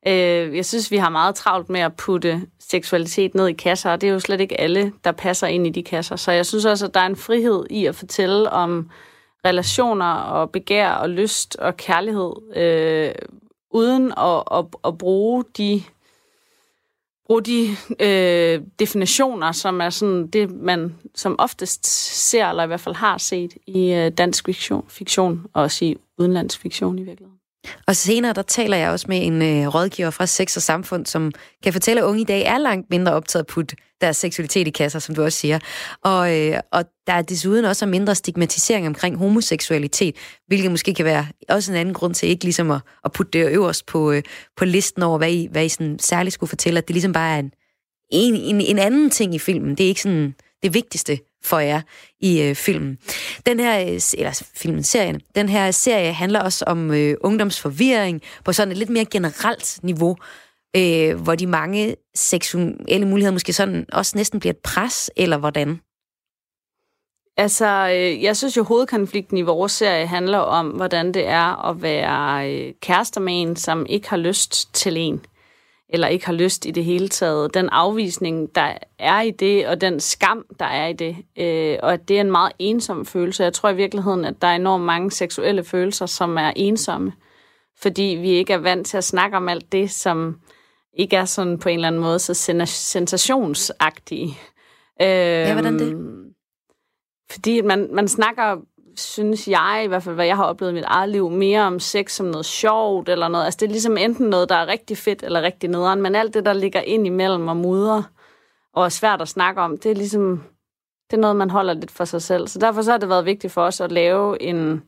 Øh, 0.07 0.57
jeg 0.57 0.65
synes, 0.67 0.91
vi 0.91 0.97
har 0.97 1.09
meget 1.09 1.35
travlt 1.35 1.71
med 1.71 1.81
at 1.81 1.97
putte 1.97 2.43
seksualitet 2.59 3.35
ned 3.35 3.49
i 3.49 3.53
kasser, 3.53 3.91
og 3.91 4.01
det 4.01 4.09
er 4.09 4.13
jo 4.13 4.21
slet 4.21 4.41
ikke 4.41 4.61
alle, 4.61 4.93
der 5.05 5.13
passer 5.13 5.47
ind 5.47 5.67
i 5.67 5.71
de 5.71 5.83
kasser. 5.83 6.17
Så 6.17 6.33
jeg 6.33 6.47
synes 6.47 6.65
også, 6.65 6.87
at 6.87 6.95
der 6.95 7.01
er 7.01 7.07
en 7.07 7.17
frihed 7.17 7.67
i 7.71 7.87
at 7.87 7.95
fortælle 7.95 8.51
om 8.51 8.91
relationer 9.47 10.13
og 10.15 10.51
begær 10.51 10.91
og 10.91 11.11
lyst 11.11 11.57
og 11.57 11.77
kærlighed, 11.77 12.33
øh, 12.57 13.15
uden 13.71 14.13
at, 14.19 14.43
at, 14.53 14.65
at 14.85 14.99
bruge 14.99 15.45
de 15.57 15.83
bruge 17.27 17.43
de 17.43 17.69
øh, 18.01 18.63
definitioner, 18.79 19.53
som 19.53 19.81
er 19.81 19.91
sådan 19.91 20.27
det, 20.27 20.51
man 20.51 20.95
som 21.15 21.37
oftest 21.39 21.87
ser, 22.31 22.47
eller 22.47 22.65
i 22.65 22.67
hvert 22.67 22.81
fald 22.81 22.95
har 22.95 23.19
set 23.19 23.57
i 23.67 23.93
øh, 23.93 24.11
dansk 24.11 24.47
fiktion, 24.47 24.85
fiktion 24.89 25.47
og 25.53 25.63
også 25.63 25.85
i 25.85 25.97
udenlandsk 26.19 26.61
fiktion 26.61 26.99
i 26.99 27.03
virkeligheden. 27.03 27.42
Og 27.87 27.97
senere, 27.97 28.33
der 28.33 28.43
taler 28.43 28.77
jeg 28.77 28.91
også 28.91 29.07
med 29.09 29.27
en 29.27 29.43
øh, 29.43 29.75
rådgiver 29.75 30.11
fra 30.11 30.27
Sex 30.27 30.57
og 30.57 30.63
Samfund, 30.63 31.07
som 31.07 31.33
kan 31.63 31.73
fortælle, 31.73 32.03
at 32.03 32.07
unge 32.07 32.21
i 32.21 32.25
dag 32.25 32.43
er 32.43 32.59
langt 32.59 32.91
mindre 32.91 33.13
optaget 33.13 33.47
af 33.57 33.65
deres 34.01 34.17
seksualitet 34.17 34.67
i 34.67 34.71
kasser, 34.71 34.99
som 34.99 35.15
du 35.15 35.23
også 35.23 35.39
siger. 35.39 35.59
Og, 36.05 36.39
øh, 36.39 36.61
og 36.73 36.85
der 37.07 37.13
er 37.13 37.23
desuden 37.23 37.65
også 37.65 37.87
mindre 37.87 38.15
stigmatisering 38.15 38.87
omkring 38.87 39.17
homoseksualitet, 39.17 40.17
hvilket 40.47 40.71
måske 40.71 40.95
kan 40.95 41.05
være 41.05 41.27
også 41.49 41.73
en 41.73 41.79
anden 41.79 41.95
grund 41.95 42.15
til 42.15 42.29
ikke 42.29 42.45
ligesom 42.45 42.71
at, 42.71 42.81
at 43.05 43.13
putte 43.13 43.39
det 43.39 43.53
øverst 43.53 43.87
på, 43.87 44.13
øh, 44.13 44.23
på 44.57 44.65
listen 44.65 45.03
over, 45.03 45.19
hvad 45.19 45.33
I, 45.33 45.49
hvad 45.51 45.65
I 45.65 45.69
sådan 45.69 45.99
særligt 45.99 46.35
skulle 46.35 46.49
fortælle, 46.49 46.79
at 46.79 46.89
det 46.89 46.95
ligesom 46.95 47.13
bare 47.13 47.35
er 47.35 47.39
en, 47.39 47.53
en, 48.11 48.35
en, 48.35 48.61
en 48.61 48.79
anden 48.79 49.11
ting 49.11 49.35
i 49.35 49.39
filmen. 49.39 49.71
Det 49.71 49.85
er 49.85 49.89
ikke 49.89 50.03
sådan 50.03 50.35
det 50.63 50.75
vigtigste 50.75 51.19
for 51.45 51.59
jer 51.59 51.81
i 52.21 52.43
øh, 52.43 52.55
filmen. 52.55 52.99
Den 53.47 53.61
her, 53.61 53.81
øh, 53.81 54.01
eller 54.19 54.43
filmen, 54.57 54.83
serien, 54.83 55.21
den 55.35 55.49
her 55.49 55.71
serie 55.71 56.13
handler 56.13 56.41
også 56.41 56.65
om 56.67 56.91
øh, 56.91 57.17
ungdomsforvirring 57.21 58.23
på 58.45 58.53
sådan 58.53 58.73
et 58.73 58.79
lidt 58.79 58.91
mere 58.91 59.05
generelt 59.05 59.79
niveau, 59.83 60.17
øh, 60.77 61.21
hvor 61.21 61.35
de 61.35 61.47
mange 61.47 61.97
seksuelle 62.15 63.07
muligheder 63.07 63.33
måske 63.33 63.53
sådan 63.53 63.87
også 63.93 64.13
næsten 64.17 64.41
bliver 64.41 64.53
et 64.53 64.59
pres, 64.65 65.11
eller 65.17 65.37
hvordan? 65.37 65.81
Altså, 67.37 67.89
øh, 67.95 68.23
jeg 68.23 68.37
synes 68.37 68.57
jo, 68.57 68.63
hovedkonflikten 68.63 69.39
i 69.39 69.43
vores 69.43 69.73
serie 69.73 70.07
handler 70.07 70.39
om, 70.39 70.69
hvordan 70.69 71.15
det 71.15 71.27
er 71.27 71.69
at 71.71 71.83
være 71.83 72.53
øh, 72.53 72.73
kærester 72.83 73.21
med 73.21 73.43
en, 73.43 73.57
som 73.57 73.87
ikke 73.87 74.11
har 74.11 74.17
lyst 74.17 74.75
til 74.75 74.97
en 74.97 75.21
eller 75.93 76.09
ikke 76.09 76.27
har 76.27 76.33
lyst 76.33 76.67
i 76.67 76.71
det 76.71 76.85
hele 76.85 77.09
taget. 77.09 77.55
Den 77.55 77.69
afvisning, 77.69 78.55
der 78.55 78.75
er 78.99 79.21
i 79.21 79.31
det, 79.31 79.67
og 79.67 79.81
den 79.81 80.01
skam, 80.01 80.45
der 80.59 80.65
er 80.65 80.87
i 80.87 80.93
det, 80.93 81.17
øh, 81.39 81.79
og 81.83 81.93
at 81.93 82.09
det 82.09 82.17
er 82.17 82.21
en 82.21 82.31
meget 82.31 82.53
ensom 82.59 83.07
følelse. 83.07 83.45
Jeg 83.45 83.53
tror 83.53 83.71
i 83.71 83.77
virkeligheden, 83.77 84.25
at 84.25 84.43
der 84.43 84.49
er 84.49 84.57
enormt 84.57 84.85
mange 84.85 85.11
seksuelle 85.11 85.65
følelser, 85.65 86.07
som 86.07 86.39
er 86.39 86.53
ensomme, 86.57 87.13
fordi 87.79 88.19
vi 88.21 88.31
ikke 88.31 88.53
er 88.53 88.59
vant 88.59 88.87
til 88.87 88.97
at 88.97 89.05
snakke 89.05 89.37
om 89.37 89.49
alt 89.49 89.73
det, 89.73 89.91
som 89.91 90.41
ikke 90.99 91.17
er 91.17 91.25
sådan 91.25 91.59
på 91.59 91.69
en 91.69 91.75
eller 91.75 91.89
anden 91.89 92.01
måde 92.01 92.19
så 92.19 92.35
sensationsagtige. 92.67 94.39
Øh, 95.03 95.09
ja, 95.09 95.53
hvordan 95.53 95.79
det? 95.79 95.93
Øhm, 95.93 96.25
fordi 97.31 97.61
man, 97.61 97.89
man 97.93 98.09
snakker 98.09 98.57
synes 98.97 99.49
jeg, 99.49 99.83
i 99.85 99.89
hvert 99.89 100.03
fald 100.03 100.15
hvad 100.15 100.27
jeg 100.27 100.37
har 100.37 100.45
oplevet 100.45 100.73
i 100.73 100.75
mit 100.75 100.85
eget 100.87 101.09
liv, 101.09 101.31
mere 101.31 101.63
om 101.63 101.81
sex 101.81 102.13
som 102.13 102.27
noget 102.27 102.47
sjovt 102.47 103.09
eller 103.09 103.29
noget. 103.29 103.45
Altså 103.45 103.59
det 103.61 103.67
er 103.67 103.71
ligesom 103.71 103.97
enten 103.97 104.27
noget, 104.27 104.49
der 104.49 104.55
er 104.55 104.67
rigtig 104.67 104.99
fedt 104.99 105.23
eller 105.23 105.43
rigtig 105.43 105.71
nederen, 105.71 106.03
men 106.03 106.15
alt 106.15 106.35
det, 106.35 106.45
der 106.45 106.53
ligger 106.53 106.81
ind 106.81 107.07
imellem 107.07 107.49
og 107.49 107.57
mudder 107.57 108.03
og 108.75 108.85
er 108.85 108.89
svært 108.89 109.23
at 109.23 109.29
snakke 109.29 109.61
om, 109.61 109.79
det 109.79 109.91
er 109.91 109.95
ligesom, 109.95 110.43
det 111.11 111.17
er 111.17 111.21
noget, 111.21 111.37
man 111.37 111.51
holder 111.51 111.73
lidt 111.73 111.91
for 111.91 112.05
sig 112.05 112.23
selv. 112.23 112.49
Så 112.49 112.59
derfor 112.59 112.83
så 112.83 112.91
har 112.91 112.99
det 112.99 113.09
været 113.09 113.25
vigtigt 113.25 113.53
for 113.53 113.63
os 113.63 113.81
at 113.81 113.93
lave 113.93 114.43
en, 114.43 114.83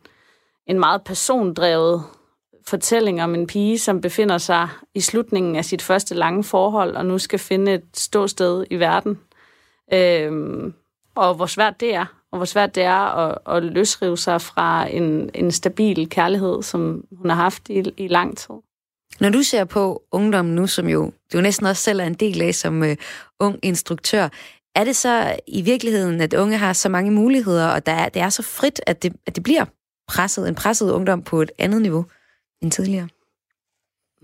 en 0.66 0.80
meget 0.80 1.02
persondrevet 1.04 2.02
fortælling 2.66 3.22
om 3.22 3.34
en 3.34 3.46
pige, 3.46 3.78
som 3.78 4.00
befinder 4.00 4.38
sig 4.38 4.68
i 4.94 5.00
slutningen 5.00 5.56
af 5.56 5.64
sit 5.64 5.82
første 5.82 6.14
lange 6.14 6.44
forhold, 6.44 6.96
og 6.96 7.06
nu 7.06 7.18
skal 7.18 7.38
finde 7.38 7.74
et 7.74 7.84
ståsted 7.94 8.66
i 8.70 8.76
verden. 8.76 9.20
Øhm, 9.92 10.74
og 11.14 11.34
hvor 11.34 11.46
svært 11.46 11.80
det 11.80 11.94
er, 11.94 12.06
og 12.34 12.38
hvor 12.38 12.44
svært 12.44 12.74
det 12.74 12.82
er 12.82 13.16
at, 13.28 13.38
at 13.56 13.62
løsrive 13.62 14.18
sig 14.18 14.40
fra 14.40 14.88
en, 14.90 15.30
en 15.34 15.50
stabil 15.50 16.08
kærlighed, 16.08 16.62
som 16.62 17.04
hun 17.12 17.30
har 17.30 17.36
haft 17.36 17.68
i, 17.68 17.82
i 17.96 18.08
lang 18.08 18.38
tid. 18.38 18.54
Når 19.20 19.30
du 19.30 19.42
ser 19.42 19.64
på 19.64 20.02
ungdommen 20.10 20.54
nu, 20.54 20.66
som 20.66 20.88
jo 20.88 21.12
du 21.32 21.40
næsten 21.40 21.66
også 21.66 21.82
selv 21.82 22.00
er 22.00 22.04
en 22.04 22.14
del 22.14 22.42
af 22.42 22.54
som 22.54 22.82
uh, 22.82 22.88
ung 23.40 23.58
instruktør, 23.62 24.28
er 24.74 24.84
det 24.84 24.96
så 24.96 25.36
i 25.46 25.62
virkeligheden, 25.62 26.20
at 26.20 26.34
unge 26.34 26.56
har 26.56 26.72
så 26.72 26.88
mange 26.88 27.10
muligheder, 27.10 27.68
og 27.68 27.86
der 27.86 27.92
er, 27.92 28.08
det 28.08 28.22
er 28.22 28.28
så 28.28 28.42
frit, 28.42 28.80
at 28.86 29.02
det, 29.02 29.12
at 29.26 29.34
det 29.34 29.42
bliver 29.42 29.64
presset, 30.08 30.48
en 30.48 30.54
presset 30.54 30.90
ungdom 30.90 31.22
på 31.22 31.42
et 31.42 31.50
andet 31.58 31.82
niveau 31.82 32.04
end 32.62 32.70
tidligere? 32.70 33.08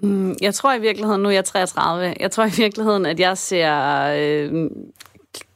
Mm, 0.03 0.37
jeg 0.41 0.55
tror 0.55 0.75
i 0.75 0.81
virkeligheden, 0.81 1.23
nu 1.23 1.29
er 1.29 1.33
jeg 1.33 1.45
33, 1.45 2.15
jeg 2.21 2.31
tror 2.31 2.45
i 2.45 2.53
virkeligheden, 2.57 3.07
at 3.07 3.21
jeg 3.21 3.39
ser 3.39 3.75
øh, 4.17 4.71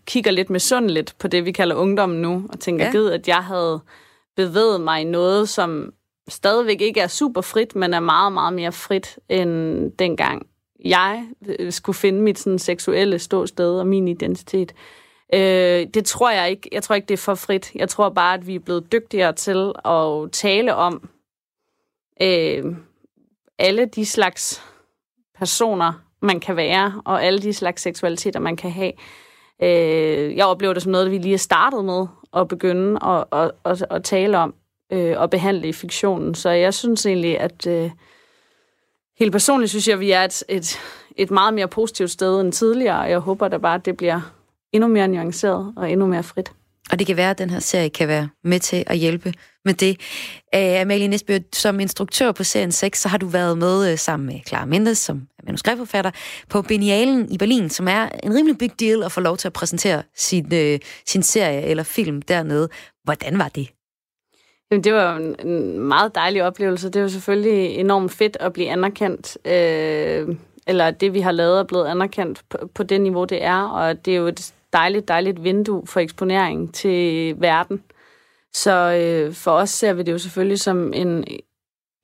kigger 0.06 0.30
lidt 0.30 0.50
misundeligt 0.50 1.14
på 1.18 1.28
det, 1.28 1.44
vi 1.44 1.52
kalder 1.52 1.76
ungdommen 1.76 2.22
nu, 2.22 2.46
og 2.48 2.60
tænker, 2.60 2.84
ja. 2.84 2.90
gid, 2.90 3.10
at 3.10 3.28
jeg 3.28 3.44
havde 3.44 3.80
bevæget 4.36 4.80
mig 4.80 5.00
i 5.00 5.04
noget, 5.04 5.48
som 5.48 5.92
stadigvæk 6.28 6.80
ikke 6.80 7.00
er 7.00 7.06
super 7.06 7.40
frit, 7.40 7.76
men 7.76 7.94
er 7.94 8.00
meget, 8.00 8.32
meget 8.32 8.52
mere 8.52 8.72
frit 8.72 9.18
end 9.28 9.92
dengang 9.92 10.46
jeg 10.84 11.26
skulle 11.70 11.96
finde 11.96 12.22
mit 12.22 12.38
sådan, 12.38 12.58
seksuelle 12.58 13.18
ståsted 13.18 13.78
og 13.78 13.86
min 13.86 14.08
identitet. 14.08 14.74
Øh, 15.34 15.86
det 15.94 16.04
tror 16.04 16.30
jeg 16.30 16.50
ikke. 16.50 16.68
Jeg 16.72 16.82
tror 16.82 16.94
ikke, 16.94 17.06
det 17.06 17.14
er 17.14 17.18
for 17.22 17.34
frit. 17.34 17.74
Jeg 17.74 17.88
tror 17.88 18.08
bare, 18.08 18.34
at 18.34 18.46
vi 18.46 18.54
er 18.54 18.58
blevet 18.58 18.92
dygtigere 18.92 19.32
til 19.32 19.72
at 19.84 20.32
tale 20.32 20.74
om 20.74 21.08
øh, 22.22 22.64
alle 23.58 23.86
de 23.86 24.06
slags 24.06 24.62
personer, 25.38 25.92
man 26.22 26.40
kan 26.40 26.56
være, 26.56 27.02
og 27.04 27.24
alle 27.24 27.42
de 27.42 27.52
slags 27.52 27.82
seksualiteter, 27.82 28.40
man 28.40 28.56
kan 28.56 28.70
have. 28.70 28.92
Øh, 29.64 30.36
jeg 30.36 30.46
oplever 30.46 30.74
det 30.74 30.82
som 30.82 30.92
noget, 30.92 31.10
vi 31.10 31.18
lige 31.18 31.34
er 31.34 31.38
startet 31.38 31.84
med 31.84 32.06
at 32.36 32.48
begynde 32.48 32.98
at, 33.04 33.24
at, 33.32 33.50
at, 33.64 33.86
at 33.90 34.04
tale 34.04 34.38
om 34.38 34.54
øh, 34.92 35.20
og 35.20 35.30
behandle 35.30 35.68
i 35.68 35.72
fiktionen. 35.72 36.34
Så 36.34 36.50
jeg 36.50 36.74
synes 36.74 37.06
egentlig, 37.06 37.40
at 37.40 37.66
øh, 37.66 37.90
helt 39.18 39.32
personligt 39.32 39.70
synes 39.70 39.88
jeg, 39.88 39.94
at 39.94 40.00
vi 40.00 40.10
er 40.10 40.24
et, 40.24 40.42
et, 40.48 40.78
et 41.16 41.30
meget 41.30 41.54
mere 41.54 41.68
positivt 41.68 42.10
sted 42.10 42.40
end 42.40 42.52
tidligere, 42.52 43.00
og 43.00 43.10
jeg 43.10 43.18
håber 43.18 43.48
da 43.48 43.58
bare, 43.58 43.74
at 43.74 43.84
det 43.84 43.96
bliver 43.96 44.20
endnu 44.72 44.88
mere 44.88 45.08
nuanceret 45.08 45.72
og 45.76 45.90
endnu 45.90 46.06
mere 46.06 46.22
frit. 46.22 46.52
Og 46.90 46.98
det 46.98 47.06
kan 47.06 47.16
være, 47.16 47.30
at 47.30 47.38
den 47.38 47.50
her 47.50 47.58
serie 47.58 47.88
kan 47.88 48.08
være 48.08 48.28
med 48.44 48.60
til 48.60 48.84
at 48.86 48.96
hjælpe 48.96 49.32
med 49.64 49.74
det. 49.74 50.00
Uh, 50.56 50.80
Amalie 50.80 51.08
Nesbø, 51.08 51.38
som 51.52 51.80
instruktør 51.80 52.32
på 52.32 52.44
serien 52.44 52.72
6, 52.72 53.00
så 53.00 53.08
har 53.08 53.18
du 53.18 53.26
været 53.26 53.58
med 53.58 53.92
uh, 53.92 53.98
sammen 53.98 54.26
med 54.26 54.40
Clara 54.46 54.64
Mendes, 54.64 54.98
som 54.98 55.16
er 55.38 55.42
manuskriptforfatter, 55.46 56.10
på 56.48 56.62
Benialen 56.62 57.32
i 57.32 57.38
Berlin, 57.38 57.70
som 57.70 57.88
er 57.88 58.08
en 58.22 58.34
rimelig 58.34 58.58
big 58.58 58.80
deal 58.80 59.02
at 59.02 59.12
få 59.12 59.20
lov 59.20 59.36
til 59.36 59.48
at 59.48 59.52
præsentere 59.52 60.02
sin, 60.16 60.44
uh, 60.44 60.80
sin 61.06 61.22
serie 61.22 61.62
eller 61.62 61.82
film 61.82 62.22
dernede. 62.22 62.68
Hvordan 63.04 63.38
var 63.38 63.48
det? 63.48 63.68
Jamen, 64.70 64.84
det 64.84 64.94
var 64.94 65.16
en, 65.16 65.48
en 65.48 65.78
meget 65.78 66.14
dejlig 66.14 66.44
oplevelse. 66.44 66.90
Det 66.90 67.02
var 67.02 67.08
selvfølgelig 67.08 67.76
enormt 67.76 68.12
fedt 68.12 68.36
at 68.40 68.52
blive 68.52 68.70
anerkendt, 68.70 69.38
øh, 69.46 70.36
eller 70.66 70.90
det, 70.90 71.14
vi 71.14 71.20
har 71.20 71.32
lavet, 71.32 71.58
er 71.58 71.64
blevet 71.64 71.86
anerkendt 71.86 72.42
på, 72.50 72.58
på 72.74 72.82
det 72.82 73.00
niveau, 73.00 73.24
det 73.24 73.44
er, 73.44 73.62
og 73.62 74.04
det 74.04 74.12
er 74.12 74.18
jo 74.18 74.26
et 74.26 74.54
dejligt, 74.74 75.08
dejligt 75.08 75.44
vindue 75.44 75.86
for 75.86 76.00
eksponering 76.00 76.74
til 76.74 77.34
verden. 77.40 77.82
Så 78.52 78.72
øh, 78.72 79.34
for 79.34 79.50
os 79.50 79.70
ser 79.70 79.92
vi 79.92 80.02
det 80.02 80.12
jo 80.12 80.18
selvfølgelig 80.18 80.60
som 80.60 80.92
en 80.92 81.24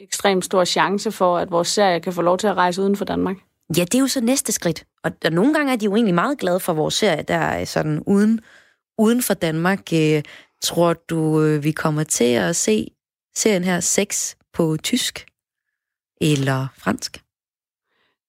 ekstremt 0.00 0.45
stor 0.45 0.65
chance 0.65 1.12
for, 1.12 1.39
at 1.39 1.50
vores 1.50 1.69
serie 1.69 2.00
kan 2.00 2.12
få 2.12 2.23
lov 2.23 2.39
til 2.39 2.47
at 2.47 2.57
rejse 2.57 2.83
uden 2.83 2.97
for 2.97 3.05
Danmark. 3.05 3.37
Ja, 3.77 3.85
det 3.85 3.95
er 3.95 3.99
jo 3.99 4.07
så 4.07 4.21
næste 4.21 4.53
skridt. 4.53 4.85
Og 5.05 5.23
der, 5.23 5.31
nogle 5.31 5.55
gange 5.55 5.73
er 5.73 5.77
de 5.77 5.85
jo 5.85 5.95
egentlig 5.95 6.15
meget 6.15 6.39
glade 6.39 6.61
for 6.61 6.73
vores 6.73 6.95
serie, 6.95 7.23
der 7.23 7.35
er 7.35 7.65
sådan 7.65 8.03
uden, 8.07 8.41
uden 8.99 9.23
for 9.23 9.35
Danmark. 9.35 9.93
Øh, 9.95 10.23
tror 10.62 10.93
du, 10.93 11.43
øh, 11.43 11.65
vi 11.65 11.73
kommer 11.73 12.05
til 12.05 12.33
at 12.35 12.57
se 12.57 12.89
serien 13.37 13.65
her 13.65 13.81
6 13.81 14.37
på 14.53 14.77
tysk 14.83 15.27
eller 16.21 16.67
fransk? 16.77 17.23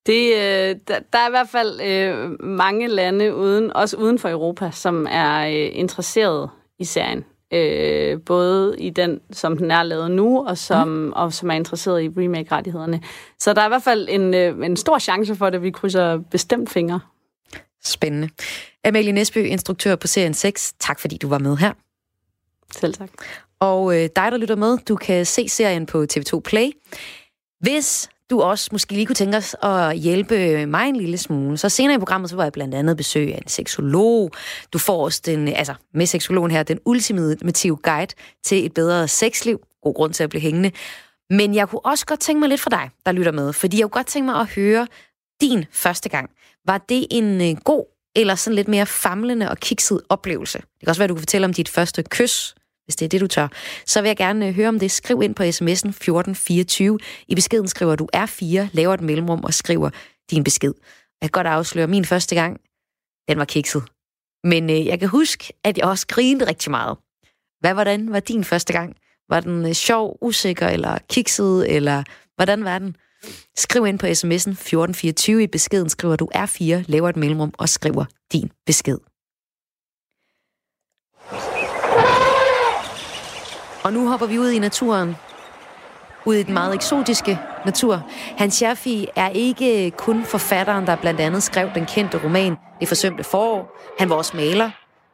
Det, 0.06 0.34
øh, 0.34 0.76
der, 0.88 1.00
der 1.14 1.20
er 1.20 1.28
i 1.28 1.32
hvert 1.32 1.50
fald 1.50 1.82
øh, 1.82 2.46
mange 2.46 2.88
lande, 2.88 3.36
uden, 3.36 3.74
også 3.74 3.98
uden 3.98 4.20
for 4.20 4.30
Europa, 4.30 4.72
som 4.72 5.08
er 5.10 5.48
øh, 5.48 5.70
interesseret 5.74 6.50
i 6.80 6.86
serien. 6.86 7.26
Øh, 7.54 8.22
både 8.26 8.76
i 8.80 8.90
den, 8.90 9.20
som 9.32 9.58
den 9.58 9.72
er 9.72 9.84
lavet 9.84 10.12
nu, 10.12 10.48
og 10.48 10.58
som, 10.58 10.88
mm. 10.88 11.12
og 11.12 11.34
som 11.34 11.52
er 11.52 11.56
interesseret 11.56 12.04
i 12.04 12.08
remake-rettighederne. 12.08 13.02
Så 13.40 13.54
der 13.54 13.62
er 13.62 13.66
i 13.66 13.70
hvert 13.70 13.84
fald 13.84 14.08
en, 14.10 14.34
øh, 14.34 14.66
en 14.66 14.78
stor 14.78 15.00
chance 15.00 15.36
for 15.36 15.50
det, 15.50 15.62
vi 15.62 15.72
krydser 15.72 16.18
bestemt 16.18 16.70
fingre. 16.70 17.00
Spændende. 17.84 18.30
Amalie 18.84 19.12
Nesby, 19.12 19.38
instruktør 19.38 19.96
på 19.96 20.08
serien 20.08 20.34
6. 20.34 20.74
Tak 20.80 21.00
fordi 21.00 21.18
du 21.18 21.28
var 21.28 21.38
med 21.38 21.58
her. 21.58 21.74
Selv 22.72 22.94
tak. 22.94 23.10
Og 23.60 23.96
øh, 23.96 24.10
dig, 24.16 24.32
der 24.32 24.38
lytter 24.38 24.56
med, 24.56 24.78
du 24.78 24.96
kan 24.96 25.26
se 25.26 25.50
serien 25.50 25.86
på 25.86 26.06
TV2 26.14 26.40
Play. 26.40 26.72
Hvis 27.60 28.10
du 28.32 28.42
også 28.42 28.70
måske 28.72 28.94
lige 28.94 29.06
kunne 29.06 29.16
tænke 29.16 29.38
os 29.38 29.56
at 29.64 29.98
hjælpe 29.98 30.66
mig 30.66 30.90
en 30.90 30.96
lille 30.96 31.18
smule. 31.18 31.58
Så 31.58 31.70
senere 31.70 31.96
i 31.96 32.00
programmet, 32.00 32.30
så 32.30 32.36
var 32.36 32.44
jeg 32.44 32.52
blandt 32.52 32.76
andet 32.76 32.98
besøg 32.98 33.34
af 33.34 33.38
en 33.38 33.48
seksolog. 33.48 34.32
Du 34.74 34.78
får 34.78 35.04
også 35.04 35.22
den, 35.26 35.48
altså 35.48 35.74
med 35.94 36.06
seksologen 36.06 36.52
her, 36.52 36.64
den 36.64 36.80
ultimative 36.86 37.78
guide 37.78 38.14
til 38.44 38.66
et 38.66 38.74
bedre 38.74 39.08
sexliv. 39.08 39.62
God 39.84 39.94
grund 39.94 40.14
til 40.14 40.24
at 40.24 40.30
blive 40.30 40.42
hængende. 40.42 40.72
Men 41.30 41.56
jeg 41.56 41.70
kunne 41.70 41.86
også 41.86 42.06
godt 42.06 42.20
tænke 42.20 42.40
mig 42.40 42.50
lidt 42.50 42.62
fra 42.62 42.70
dig, 42.70 42.90
der 43.06 43.12
lytter 43.12 43.32
med, 43.32 43.54
fordi 43.54 43.78
jeg 43.78 43.84
kunne 43.84 44.00
godt 44.00 44.08
tænke 44.08 44.26
mig 44.26 44.36
at 44.36 44.50
høre 44.50 44.88
din 45.42 45.66
første 45.72 46.10
gang. 46.10 46.30
Var 46.66 46.78
det 46.78 47.08
en 47.12 47.42
øh, 47.42 47.62
god 47.64 47.86
eller 48.16 48.36
sådan 48.36 48.56
lidt 48.56 48.68
mere 48.68 48.86
famlende 48.86 49.50
og 49.50 49.58
kikset 49.58 50.02
oplevelse? 50.10 50.58
Det 50.58 50.80
kan 50.80 50.90
også 50.90 51.00
være, 51.00 51.06
at 51.06 51.10
du 51.10 51.16
kan 51.16 51.22
fortælle 51.22 51.46
om 51.46 51.54
dit 51.54 51.70
første 51.70 52.04
kys, 52.04 52.56
hvis 52.92 52.96
det 52.96 53.06
er 53.06 53.10
det, 53.10 53.22
du 53.22 53.28
tør, 53.28 53.48
så 53.86 54.02
vil 54.02 54.10
jeg 54.10 54.18
gerne 54.18 54.48
øh, 54.48 54.54
høre 54.54 54.68
om 54.68 54.80
det. 54.80 54.92
Skriv 54.92 55.22
ind 55.24 55.36
på 55.36 55.44
sms'en 55.44 55.90
1424. 55.90 57.00
I 57.28 57.36
beskeden 57.36 57.68
skriver 57.68 57.96
du 57.96 58.08
R4, 58.16 58.68
laver 58.72 58.94
et 58.94 59.02
mellemrum 59.02 59.44
og 59.44 59.54
skriver 59.54 59.90
din 60.32 60.44
besked. 60.44 60.74
Jeg 61.22 61.30
kan 61.30 61.44
godt 61.44 61.48
afsløre, 61.48 61.88
min 61.88 62.06
første 62.06 62.36
gang, 62.36 62.60
den 63.30 63.38
var 63.38 63.46
kikset. 63.46 63.84
Men 64.44 64.70
øh, 64.70 64.86
jeg 64.86 65.00
kan 65.00 65.10
huske, 65.10 65.54
at 65.64 65.78
jeg 65.78 65.86
også 65.86 66.08
grinede 66.08 66.48
rigtig 66.48 66.72
meget. 66.72 66.98
Hvad 67.60 67.74
hvordan 67.74 68.12
var 68.12 68.20
din 68.20 68.44
første 68.44 68.74
gang? 68.74 68.96
Var 69.30 69.40
den 69.40 69.66
øh, 69.66 69.74
sjov, 69.74 70.18
usikker 70.22 70.68
eller 70.68 70.98
kikset, 71.10 71.76
eller 71.76 72.04
Hvordan 72.36 72.64
var 72.64 72.80
den? 72.80 72.96
Skriv 73.56 73.86
ind 73.86 74.00
på 74.00 74.06
sms'en 74.06 74.52
1424 74.52 75.44
i 75.44 75.48
beskeden, 75.48 75.90
skriver 75.90 76.16
du 76.16 76.30
R4, 76.36 76.84
laver 76.88 77.10
et 77.10 77.16
mellemrum 77.16 77.54
og 77.58 77.70
skriver 77.70 78.06
din 78.34 78.52
besked. 78.66 79.11
Og 83.84 83.94
nu 83.94 84.08
hopper 84.08 84.28
vi 84.28 84.40
ud 84.40 84.50
i 84.50 84.60
naturen. 84.60 85.16
Ud 86.26 86.36
i 86.36 86.44
den 86.44 86.54
meget 86.54 86.76
eksotiske 86.76 87.40
natur. 87.66 88.04
Hans 88.38 88.54
Scherfi 88.54 89.08
er 89.16 89.30
ikke 89.30 89.92
kun 89.92 90.26
forfatteren, 90.26 90.88
der 90.88 90.96
blandt 90.96 91.20
andet 91.20 91.44
skrev 91.44 91.70
den 91.76 91.86
kendte 91.86 92.24
roman 92.24 92.56
Det 92.80 92.88
forsømte 92.88 93.24
forår. 93.24 93.80
Han 94.00 94.10
var 94.10 94.16
også 94.16 94.38
maler. 94.38 94.72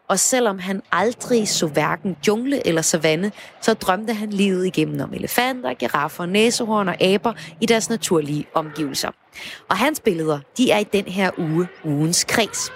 Og 0.09 0.19
selvom 0.19 0.59
han 0.59 0.81
aldrig 0.91 1.47
så 1.47 1.67
hverken 1.67 2.17
jungle 2.27 2.67
eller 2.67 2.81
savanne, 2.81 3.31
så 3.61 3.73
drømte 3.73 4.13
han 4.13 4.29
livet 4.29 4.65
igennem 4.65 5.01
om 5.01 5.13
elefanter, 5.13 5.73
giraffer, 5.73 6.25
næsehorn 6.25 6.87
og 6.87 7.01
aber 7.01 7.33
i 7.61 7.65
deres 7.65 7.89
naturlige 7.89 8.45
omgivelser. 8.53 9.11
Og 9.69 9.77
hans 9.77 9.99
billeder, 9.99 10.39
de 10.57 10.71
er 10.71 10.77
i 10.77 10.83
den 10.83 11.05
her 11.05 11.31
uge 11.37 11.67
ugens 11.83 12.23
kreds. 12.23 12.71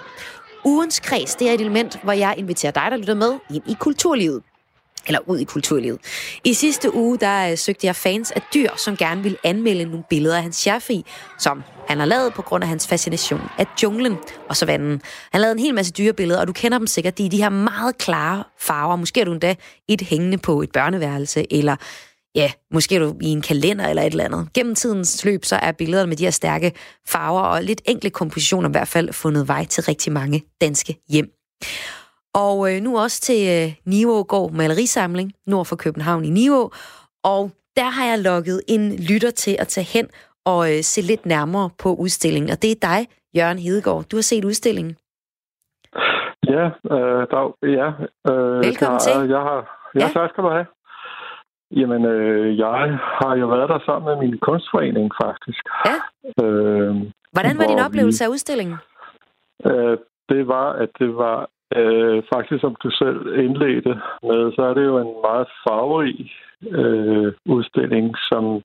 Ugens 0.64 1.00
kreds, 1.00 1.34
det 1.34 1.48
er 1.48 1.52
et 1.52 1.60
element, 1.60 2.00
hvor 2.02 2.12
jeg 2.12 2.34
inviterer 2.36 2.72
dig, 2.72 2.88
der 2.90 2.96
lytter 2.96 3.14
med, 3.14 3.38
ind 3.50 3.62
i 3.66 3.76
kulturlivet 3.80 4.42
eller 5.06 5.20
ud 5.26 5.38
i 5.38 5.44
kulturlivet. 5.44 5.98
I 6.44 6.54
sidste 6.54 6.94
uge, 6.94 7.18
der 7.18 7.50
øh, 7.50 7.58
søgte 7.58 7.86
jeg 7.86 7.96
fans 7.96 8.30
af 8.30 8.42
dyr, 8.54 8.68
som 8.76 8.96
gerne 8.96 9.22
ville 9.22 9.38
anmelde 9.44 9.84
nogle 9.84 10.04
billeder 10.10 10.36
af 10.36 10.42
hans 10.42 10.56
scherfi, 10.56 11.04
som 11.38 11.62
han 11.88 11.98
har 11.98 12.06
lavet 12.06 12.34
på 12.34 12.42
grund 12.42 12.64
af 12.64 12.68
hans 12.68 12.88
fascination 12.88 13.40
af 13.58 13.66
junglen 13.82 14.16
og 14.48 14.56
savannen. 14.56 15.02
Han 15.32 15.40
lavede 15.40 15.52
en 15.52 15.58
hel 15.58 15.74
masse 15.74 15.92
dyrebilleder, 15.92 16.40
og 16.40 16.46
du 16.46 16.52
kender 16.52 16.78
dem 16.78 16.86
sikkert. 16.86 17.18
De 17.18 17.26
er 17.26 17.30
de 17.30 17.36
her 17.36 17.48
meget 17.48 17.98
klare 17.98 18.44
farver. 18.60 18.96
Måske 18.96 19.20
er 19.20 19.24
du 19.24 19.32
endda 19.32 19.54
et 19.88 20.00
hængende 20.00 20.38
på 20.38 20.62
et 20.62 20.72
børneværelse, 20.72 21.52
eller 21.52 21.76
ja, 22.34 22.52
måske 22.72 22.94
er 22.94 22.98
du 22.98 23.14
i 23.20 23.28
en 23.28 23.42
kalender 23.42 23.88
eller 23.88 24.02
et 24.02 24.10
eller 24.10 24.24
andet. 24.24 24.48
Gennem 24.54 24.74
tidens 24.74 25.24
løb, 25.24 25.44
så 25.44 25.56
er 25.56 25.72
billederne 25.72 26.08
med 26.08 26.16
de 26.16 26.24
her 26.24 26.30
stærke 26.30 26.72
farver 27.08 27.40
og 27.40 27.62
lidt 27.62 27.82
enkle 27.84 28.10
kompositioner 28.10 28.68
i 28.68 28.72
hvert 28.72 28.88
fald 28.88 29.12
fundet 29.12 29.48
vej 29.48 29.64
til 29.64 29.84
rigtig 29.84 30.12
mange 30.12 30.42
danske 30.60 30.96
hjem. 31.08 31.30
Og 32.34 32.74
øh, 32.74 32.80
nu 32.82 32.98
også 32.98 33.20
til 33.20 33.40
øh, 33.56 33.74
Nivågård 33.84 34.52
Malerisamling, 34.52 35.32
nord 35.46 35.66
for 35.66 35.76
København 35.76 36.24
i 36.24 36.30
Nivå. 36.30 36.72
Og 37.24 37.50
der 37.76 37.88
har 37.96 38.04
jeg 38.10 38.18
lukket 38.18 38.60
en 38.68 38.82
lytter 39.10 39.30
til 39.30 39.56
at 39.58 39.68
tage 39.68 39.86
hen 39.98 40.06
og 40.44 40.60
øh, 40.72 40.80
se 40.82 41.00
lidt 41.00 41.26
nærmere 41.26 41.70
på 41.82 41.94
udstillingen. 41.94 42.50
Og 42.50 42.62
det 42.62 42.70
er 42.70 42.80
dig, 42.82 43.00
Jørgen 43.36 43.58
Hedegaard. 43.58 44.04
Du 44.04 44.16
har 44.16 44.22
set 44.22 44.44
udstillingen. 44.44 44.96
Ja, 46.54 46.64
øh, 46.96 47.22
dag, 47.34 47.46
ja. 47.62 47.88
Øh, 48.30 48.58
Velkommen 48.68 49.00
jeg, 49.00 49.06
til. 49.06 49.30
Jeg 49.34 49.42
har, 49.48 49.90
ja, 49.94 50.00
Ja. 50.00 50.08
tak 50.12 50.30
skal 50.30 50.44
du 50.44 50.50
have. 50.50 50.66
Jamen, 51.80 52.04
øh, 52.04 52.58
jeg 52.58 52.98
har 53.20 53.36
jo 53.40 53.46
været 53.46 53.68
der 53.68 53.78
sammen 53.86 54.06
med 54.10 54.16
min 54.28 54.38
kunstforening, 54.38 55.10
faktisk. 55.24 55.62
Ja. 55.88 55.96
Øh, 56.44 56.94
Hvordan 57.32 57.58
var 57.58 57.66
din 57.66 57.78
oplevelse 57.86 58.24
af 58.24 58.28
udstillingen? 58.28 58.76
Vi, 59.64 59.70
øh, 59.70 59.98
det 60.28 60.48
var, 60.48 60.68
at 60.72 60.88
det 60.98 61.16
var 61.16 61.48
øh, 61.76 62.22
faktisk, 62.34 62.60
som 62.60 62.76
du 62.82 62.90
selv 62.90 63.38
indledte 63.38 63.94
med, 64.22 64.52
så 64.54 64.62
er 64.62 64.74
det 64.74 64.84
jo 64.84 64.98
en 64.98 65.14
meget 65.22 65.48
farverig 65.64 66.32
øh, 66.70 67.32
udstilling, 67.46 68.14
som 68.30 68.62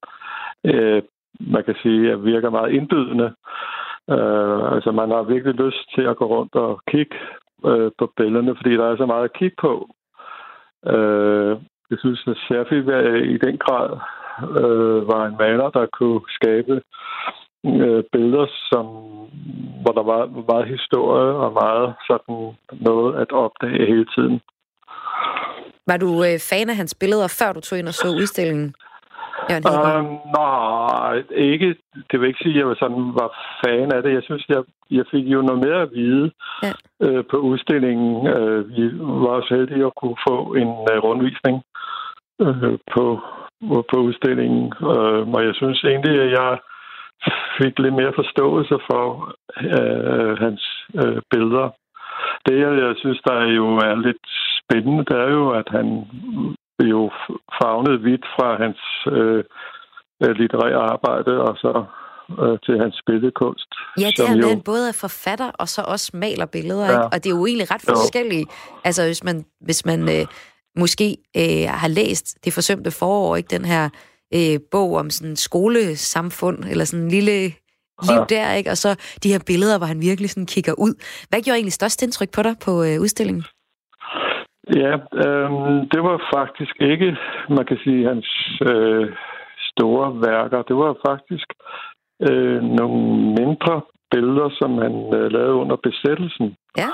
øh, 0.65 1.01
man 1.39 1.63
kan 1.63 1.75
sige, 1.83 2.11
at 2.11 2.25
virker 2.25 2.49
meget 2.49 2.73
indbydende. 2.73 3.33
Øh, 4.09 4.73
altså, 4.75 4.91
man 4.91 5.09
har 5.09 5.23
virkelig 5.23 5.55
lyst 5.65 5.95
til 5.95 6.01
at 6.01 6.17
gå 6.17 6.25
rundt 6.25 6.55
og 6.55 6.81
kigge 6.91 7.15
øh, 7.65 7.91
på 7.97 8.11
billederne, 8.17 8.55
fordi 8.55 8.73
der 8.73 8.85
er 8.85 8.97
så 8.97 9.05
meget 9.05 9.23
at 9.23 9.33
kigge 9.33 9.55
på. 9.61 9.89
Øh, 10.87 11.57
jeg 11.91 11.97
synes, 11.99 12.23
at 12.27 12.37
Serfi 12.47 12.77
i 13.33 13.37
den 13.37 13.57
grad 13.57 13.89
øh, 14.59 15.07
var 15.07 15.25
en 15.25 15.37
maler, 15.39 15.69
der 15.69 15.85
kunne 15.85 16.21
skabe 16.29 16.81
øh, 17.85 18.03
billeder, 18.11 18.45
som, 18.69 18.85
hvor 19.81 19.91
der 19.97 20.03
var 20.03 20.21
meget 20.51 20.67
historie 20.67 21.31
og 21.45 21.53
meget 21.53 21.93
sådan 22.07 22.55
noget 22.87 23.15
at 23.21 23.31
opdage 23.31 23.85
hele 23.93 24.05
tiden. 24.15 24.41
Var 25.87 25.97
du 25.97 26.09
øh, 26.27 26.39
fan 26.49 26.69
af 26.69 26.75
hans 26.75 26.95
billeder, 27.01 27.27
før 27.39 27.53
du 27.53 27.59
tog 27.61 27.79
ind 27.79 27.87
og 27.87 27.93
så 27.93 28.07
udstillingen? 28.07 28.73
Jørgen 29.49 29.63
Hedegaard? 29.67 29.99
Um, 29.99 30.19
nej, 30.41 31.23
ikke. 31.51 31.75
Det 32.11 32.19
vil 32.19 32.27
ikke 32.27 32.43
sige, 32.43 32.53
at 32.55 32.59
jeg 32.59 32.67
var 32.67 32.77
sådan 32.79 33.03
var 33.21 33.29
fan 33.65 33.91
af 33.95 34.03
det. 34.03 34.13
Jeg 34.13 34.23
synes, 34.23 34.45
jeg, 34.49 34.63
jeg 34.91 35.05
fik 35.11 35.25
jo 35.25 35.41
noget 35.41 35.61
mere 35.65 35.81
at 35.81 35.91
vide 35.93 36.31
Ja. 36.63 36.71
øh, 37.05 37.23
på 37.31 37.37
udstillingen. 37.37 38.27
Øh, 38.27 38.69
vi 38.77 38.83
var 38.99 39.41
så 39.41 39.55
heldige 39.55 39.85
at 39.85 39.95
kunne 40.01 40.17
få 40.29 40.37
en 40.61 40.71
øh, 40.91 40.97
rundvisning 41.05 41.55
øh, 42.41 42.77
på, 42.93 43.19
på 43.91 43.97
udstillingen. 44.07 44.65
Øh, 44.91 45.21
og 45.35 45.41
jeg 45.47 45.55
synes 45.55 45.83
egentlig, 45.83 46.21
at 46.21 46.31
jeg 46.39 46.57
fik 47.57 47.79
lidt 47.79 47.93
mere 47.99 48.13
forståelse 48.21 48.75
for 48.89 49.05
øh, 49.77 50.37
hans 50.45 50.61
øh, 51.01 51.21
billeder. 51.31 51.67
Det, 52.45 52.55
jeg, 52.59 52.93
synes, 52.97 53.19
der 53.27 53.37
jo 53.59 53.65
er 53.89 53.95
lidt 54.07 54.25
spændende, 54.59 55.05
det 55.09 55.17
er 55.25 55.29
jo, 55.39 55.49
at 55.61 55.67
han 55.77 55.87
jo 56.93 57.11
fagnede 57.61 58.01
vidt 58.01 58.25
fra 58.35 58.47
hans 58.63 58.79
øh, 59.17 59.43
øh, 60.23 60.31
litterære 60.39 60.81
arbejde 60.93 61.33
og 61.47 61.53
så 61.57 61.73
øh, 62.41 62.57
til 62.65 62.79
hans 62.83 63.01
billedkunst. 63.07 63.69
Ja, 63.99 64.07
det 64.17 64.27
her 64.29 64.35
med, 64.35 64.43
jo- 64.43 64.57
at 64.57 64.63
både 64.65 64.87
er 64.89 64.97
forfatter 65.01 65.49
og 65.59 65.67
så 65.67 65.81
også 65.87 66.07
maler 66.13 66.45
billeder, 66.45 66.85
Ja. 66.85 66.91
ikke? 66.91 67.05
Og 67.13 67.17
det 67.23 67.25
er 67.31 67.35
jo 67.39 67.45
egentlig 67.45 67.71
ret 67.73 67.83
Jo. 67.89 67.93
forskellige. 67.95 68.45
Altså, 68.83 69.01
hvis 69.05 69.23
man, 69.23 69.45
hvis 69.61 69.85
man 69.85 69.99
øh, 70.15 70.25
måske 70.75 71.17
øh, 71.41 71.65
har 71.81 71.87
læst 71.99 72.45
Det 72.45 72.53
forsømte 72.53 72.91
forår, 72.91 73.35
ikke? 73.35 73.55
Den 73.57 73.65
her 73.65 73.89
øh, 74.33 74.59
bog 74.71 74.95
om 74.95 75.09
sådan 75.09 75.35
skolesamfund, 75.35 76.59
eller 76.71 76.85
sådan 76.85 77.05
en 77.05 77.11
lille 77.11 77.37
liv 78.09 78.21
der, 78.29 78.53
ikke? 78.53 78.69
Og 78.69 78.77
så 78.77 78.89
de 79.23 79.31
her 79.33 79.39
billeder, 79.47 79.77
hvor 79.77 79.87
han 79.87 80.01
virkelig 80.01 80.29
sådan 80.29 80.51
kigger 80.55 80.73
ud. 80.77 80.93
Hvad 81.29 81.41
gjorde 81.41 81.57
egentlig 81.57 81.73
størst 81.73 82.03
indtryk 82.03 82.31
på 82.35 82.41
dig 82.41 82.55
på 82.65 82.71
øh, 82.83 83.01
udstillingen? 83.01 83.43
Ja, 84.75 84.93
øh, 85.23 85.49
det 85.93 86.01
var 86.07 86.17
faktisk 86.37 86.75
ikke, 86.91 87.17
man 87.49 87.65
kan 87.65 87.77
sige, 87.83 88.07
hans 88.07 88.29
øh, 88.71 89.05
store 89.71 90.07
værker. 90.27 90.61
Det 90.61 90.75
var 90.75 90.93
faktisk 91.09 91.47
øh, 92.29 92.61
nogle 92.79 92.99
mindre 93.39 93.81
billeder, 94.11 94.49
som 94.59 94.71
han 94.83 94.93
øh, 95.17 95.31
lavede 95.31 95.53
under 95.63 95.77
besættelsen. 95.87 96.55
Ja 96.77 96.89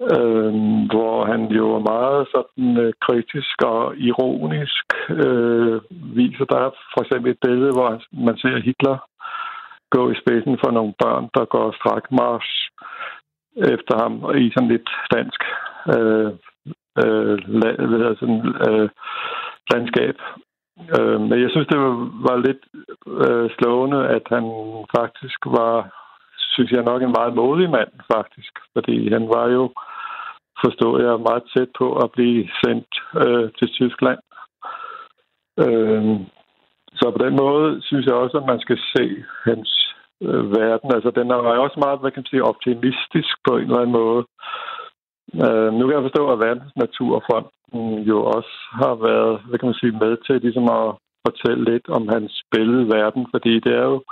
øh, 0.00 0.52
hvor 0.90 1.24
han 1.24 1.42
jo 1.58 1.66
er 1.78 1.84
meget 1.94 2.28
sådan 2.34 2.76
øh, 2.84 2.92
kritisk 3.06 3.62
og 3.62 3.96
ironisk 3.96 4.86
øh, 5.10 5.80
viser. 6.16 6.44
Der 6.44 6.58
er 6.58 6.70
for 6.94 7.00
eksempel 7.02 7.30
et 7.30 7.38
billede, 7.46 7.72
hvor 7.72 8.02
man 8.26 8.36
ser 8.38 8.64
Hitler 8.66 8.98
gå 9.90 10.10
i 10.10 10.20
spidsen 10.22 10.58
for 10.62 10.70
nogle 10.70 10.94
børn, 11.02 11.24
der 11.34 11.44
går 11.44 11.76
strækmarsch 11.78 12.52
efter 13.74 13.94
ham 14.02 14.24
og 14.24 14.40
i 14.40 14.52
sådan 14.54 14.68
lidt 14.74 14.90
dansk 15.14 15.40
øh, 15.94 16.30
øh, 17.02 17.36
la, 17.60 17.70
hvad 17.88 17.98
hedder 17.98 18.14
sådan, 18.20 18.42
øh, 18.68 18.88
landskab. 19.72 20.16
Øh, 20.96 21.20
men 21.20 21.36
jeg 21.44 21.50
synes, 21.50 21.68
det 21.68 21.78
var, 21.78 21.94
var 22.28 22.36
lidt 22.46 22.62
øh, 23.26 23.50
slående, 23.56 24.08
at 24.16 24.24
han 24.34 24.44
faktisk 24.98 25.40
var, 25.46 25.76
synes 26.54 26.70
jeg 26.72 26.82
nok, 26.82 27.02
en 27.02 27.16
meget 27.18 27.34
modig 27.34 27.70
mand, 27.70 27.92
faktisk. 28.14 28.52
Fordi 28.74 28.96
han 29.12 29.24
var 29.34 29.46
jo, 29.56 29.62
forstår 30.64 30.92
jeg, 31.04 31.26
meget 31.28 31.44
tæt 31.54 31.70
på 31.78 31.86
at 32.02 32.12
blive 32.16 32.48
sendt 32.62 32.90
øh, 33.22 33.46
til 33.58 33.68
Tyskland. 33.78 34.20
Øh, 35.64 36.02
så 36.98 37.04
på 37.10 37.18
den 37.24 37.34
måde 37.42 37.82
synes 37.82 38.06
jeg 38.06 38.14
også, 38.14 38.36
at 38.38 38.46
man 38.52 38.60
skal 38.60 38.78
se 38.96 39.04
hans 39.44 39.94
øh, 40.22 40.44
verden. 40.58 40.88
Altså, 40.96 41.10
den 41.10 41.30
er 41.30 41.36
jo 41.36 41.62
også 41.62 41.78
meget, 41.84 42.00
hvad 42.00 42.10
kan 42.10 42.20
man 42.20 42.30
sige, 42.30 42.50
optimistisk 42.52 43.34
på 43.48 43.56
en 43.56 43.62
eller 43.62 43.80
anden 43.80 43.98
måde. 44.02 44.22
Øh, 45.44 45.70
nu 45.76 45.82
kan 45.84 45.96
jeg 45.96 46.06
forstå, 46.08 46.22
at 46.32 46.40
Verdens 46.46 46.76
Naturfonden 46.76 48.02
jo 48.10 48.18
også 48.36 48.54
har 48.82 48.94
været, 49.08 49.40
hvad 49.48 49.58
kan 49.58 49.68
man 49.68 49.80
sige, 49.80 49.98
med 50.02 50.16
til 50.26 50.40
ligesom 50.40 50.66
at 50.80 50.88
fortælle 51.26 51.64
lidt 51.72 51.88
om 51.88 52.08
hans 52.08 52.32
billedverden, 52.52 53.26
fordi 53.32 53.52
det 53.60 53.72
er 53.82 53.86
jo 53.92 54.02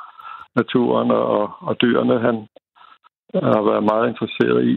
naturen 0.56 1.10
og, 1.10 1.52
og 1.60 1.80
dyrene, 1.82 2.20
han 2.20 2.36
øh, 3.34 3.42
har 3.42 3.62
været 3.70 3.84
meget 3.84 4.08
interesseret 4.08 4.64
i. 4.64 4.76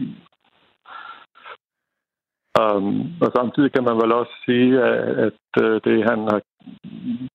Um, 2.60 2.86
og 3.24 3.30
samtidig 3.36 3.72
kan 3.72 3.84
man 3.84 3.96
vel 4.02 4.12
også 4.12 4.34
sige, 4.46 4.82
at, 4.82 4.98
at 5.26 5.62
øh, 5.64 5.80
det, 5.84 6.10
han 6.10 6.18
har 6.32 6.40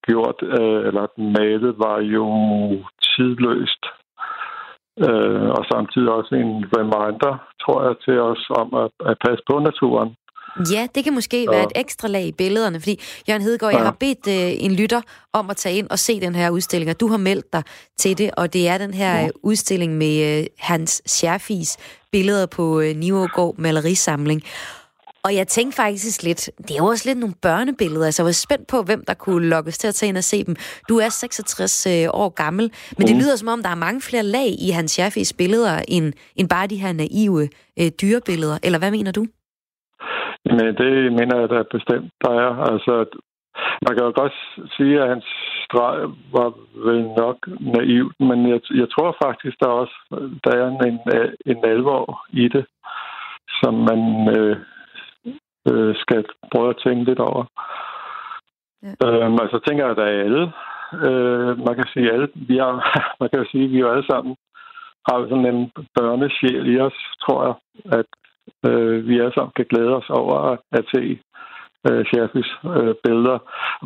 gjort, 0.08 0.39
øh, 0.41 0.80
eller 0.88 1.06
malet, 1.38 1.80
var 1.86 2.00
jo 2.00 2.26
tidløst. 3.10 3.84
Uh, 5.08 5.50
og 5.58 5.63
samtidig 5.71 6.10
også 6.10 6.36
en 6.36 6.54
reminder, 6.78 7.34
tror 7.63 7.80
jeg, 7.88 7.95
til 8.06 8.19
os 8.21 8.43
om 8.50 8.73
at, 8.84 8.91
at 9.10 9.17
passe 9.26 9.43
på 9.50 9.60
naturen. 9.60 10.15
Ja, 10.72 10.88
det 10.96 11.04
kan 11.04 11.14
måske 11.14 11.46
Så- 11.46 11.52
være 11.52 11.64
et 11.64 11.72
ekstra 11.76 12.08
lag 12.08 12.26
i 12.26 12.32
billederne, 12.32 12.80
fordi 12.80 13.00
Jørgen 13.30 13.42
Hedegaard, 13.42 13.74
jeg 13.74 13.80
Ja. 13.80 13.84
har 13.86 13.96
bedt 14.00 14.28
øh, 14.28 14.64
en 14.66 14.72
lytter 14.76 15.02
om 15.34 15.50
at 15.50 15.58
tage 15.58 15.78
ind 15.78 15.88
og 15.90 16.00
se 16.00 16.20
den 16.20 16.36
her 16.36 16.50
udstilling, 16.50 16.90
og 16.92 17.00
du 17.00 17.08
har 17.08 17.18
meldt 17.18 17.54
dig 17.54 17.64
til 18.00 18.18
det, 18.18 18.32
og 18.38 18.54
det 18.54 18.68
er 18.68 18.78
den 18.78 18.94
her 18.94 19.24
øh, 19.24 19.30
udstilling 19.44 19.94
med 19.98 20.40
øh, 20.40 20.46
Hans 20.60 21.02
Scherfis 21.06 21.78
billeder 22.12 22.46
på 22.46 22.80
øh, 22.80 22.96
Nivågård 22.96 23.56
Malerisamling. 23.58 24.42
Og 25.24 25.36
jeg 25.36 25.48
tænkte 25.48 25.76
faktisk 25.76 26.24
lidt, 26.24 26.50
det 26.58 26.72
er 26.72 26.76
jo 26.78 26.86
også 26.86 27.10
lidt 27.10 27.18
nogle 27.20 27.36
børnebilleder, 27.42 28.06
altså 28.06 28.22
jeg 28.22 28.26
var 28.26 28.32
spændt 28.32 28.68
på, 28.68 28.82
hvem 28.84 29.04
der 29.08 29.14
kunne 29.14 29.48
lokkes 29.48 29.78
til 29.78 29.88
at 29.88 29.96
tage 29.96 30.08
ind 30.10 30.18
og 30.18 30.24
se 30.24 30.44
dem. 30.44 30.56
Du 30.90 30.98
er 30.98 31.10
66 31.10 31.86
øh, 31.88 32.08
år 32.14 32.30
gammel, 32.30 32.72
men 32.98 33.08
det 33.08 33.16
lyder 33.16 33.36
som 33.36 33.48
om, 33.48 33.64
der 33.64 33.70
er 33.70 33.76
mange 33.76 34.02
flere 34.02 34.24
lag 34.24 34.56
i 34.60 34.70
Hans 34.70 34.92
Schaffis 34.92 35.34
billeder, 35.34 35.82
end, 35.88 36.14
end 36.36 36.50
bare 36.50 36.68
de 36.68 36.76
her 36.76 36.94
naive 36.94 37.50
øh, 37.80 37.92
dyrebilleder. 38.02 38.58
Eller 38.64 38.80
hvad 38.80 38.92
mener 38.92 39.12
du? 39.12 39.26
Men 40.56 40.76
det 40.82 41.14
mener 41.14 41.40
jeg 41.40 41.50
da 41.50 41.64
bestemt, 41.78 42.12
der 42.24 42.32
er. 42.46 42.52
Altså, 42.72 43.06
man 43.86 43.96
kan 43.96 44.06
jo 44.06 44.14
godt 44.16 44.36
sige, 44.76 45.02
at 45.02 45.10
hans 45.10 45.26
streg 45.66 45.98
var 46.36 46.50
vel 46.88 47.04
nok 47.24 47.38
naivt, 47.60 48.16
men 48.20 48.50
jeg, 48.50 48.60
jeg 48.82 48.88
tror 48.90 49.18
faktisk, 49.26 49.56
der 49.60 49.68
også 49.68 49.98
der 50.44 50.52
er 50.58 50.68
en, 50.68 51.00
en 51.46 51.66
alvor 51.66 52.26
i 52.30 52.48
det, 52.48 52.66
som 53.62 53.74
man 53.90 54.02
øh, 54.38 54.58
øh, 55.70 55.96
skal 55.96 56.26
prøve 56.52 56.70
at 56.70 56.82
tænke 56.86 57.04
lidt 57.04 57.20
over. 57.20 57.46
Ja. 58.84 58.94
Øhm, 59.06 59.38
altså 59.44 59.60
tænker 59.68 59.84
jeg, 59.84 59.92
at 59.92 59.98
der 59.98 60.06
er 60.06 60.24
alle. 60.28 60.44
Øh, 61.08 61.52
man 61.68 61.76
kan 61.76 61.88
sige 61.94 62.12
alle. 62.12 62.28
Vi 62.36 62.58
er, 62.58 62.74
man 63.22 63.30
kan 63.34 63.46
sige, 63.52 63.66
at 63.66 63.72
vi 63.72 63.80
jo 63.80 63.92
alle 63.92 64.06
sammen 64.12 64.36
har 65.10 65.18
sådan 65.30 65.56
en 65.56 65.72
børnesjæl 65.96 66.76
i 66.76 66.80
os, 66.80 67.00
tror 67.24 67.40
jeg, 67.46 67.56
at 68.00 68.06
øh, 68.66 69.08
vi 69.08 69.20
alle 69.20 69.34
sammen 69.34 69.54
kan 69.56 69.66
glæde 69.72 69.96
os 70.00 70.10
over 70.10 70.38
at 70.72 70.86
se 70.96 71.04
øh, 71.88 72.06
Schaffis 72.06 72.50
øh, 72.78 72.96
billeder. 73.04 73.40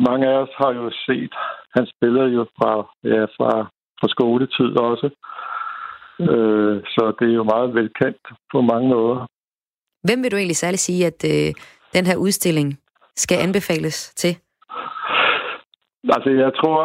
Mange 0.10 0.28
af 0.28 0.38
os 0.44 0.54
har 0.62 0.72
jo 0.80 0.92
set 1.06 1.34
hans 1.76 1.92
billeder 2.02 2.28
jo 2.28 2.44
fra, 2.58 2.72
ja, 3.04 3.24
fra, 3.38 3.52
fra 4.00 4.08
skoletid 4.16 4.72
også. 4.90 5.10
Øh, 6.20 6.76
så 6.94 7.04
det 7.20 7.28
er 7.30 7.36
jo 7.42 7.44
meget 7.44 7.74
velkendt 7.74 8.24
på 8.52 8.62
mange 8.62 8.90
måder. 8.90 9.26
Hvem 10.08 10.24
vil 10.24 10.32
du 10.32 10.38
egentlig 10.38 10.62
særligt 10.64 10.82
sige, 10.88 11.06
at 11.12 11.20
øh, 11.34 11.54
den 11.96 12.06
her 12.06 12.18
udstilling 12.26 12.80
skal 13.16 13.38
anbefales 13.38 14.14
til? 14.22 14.34
Altså, 16.16 16.30
jeg 16.30 16.52
tror 16.60 16.80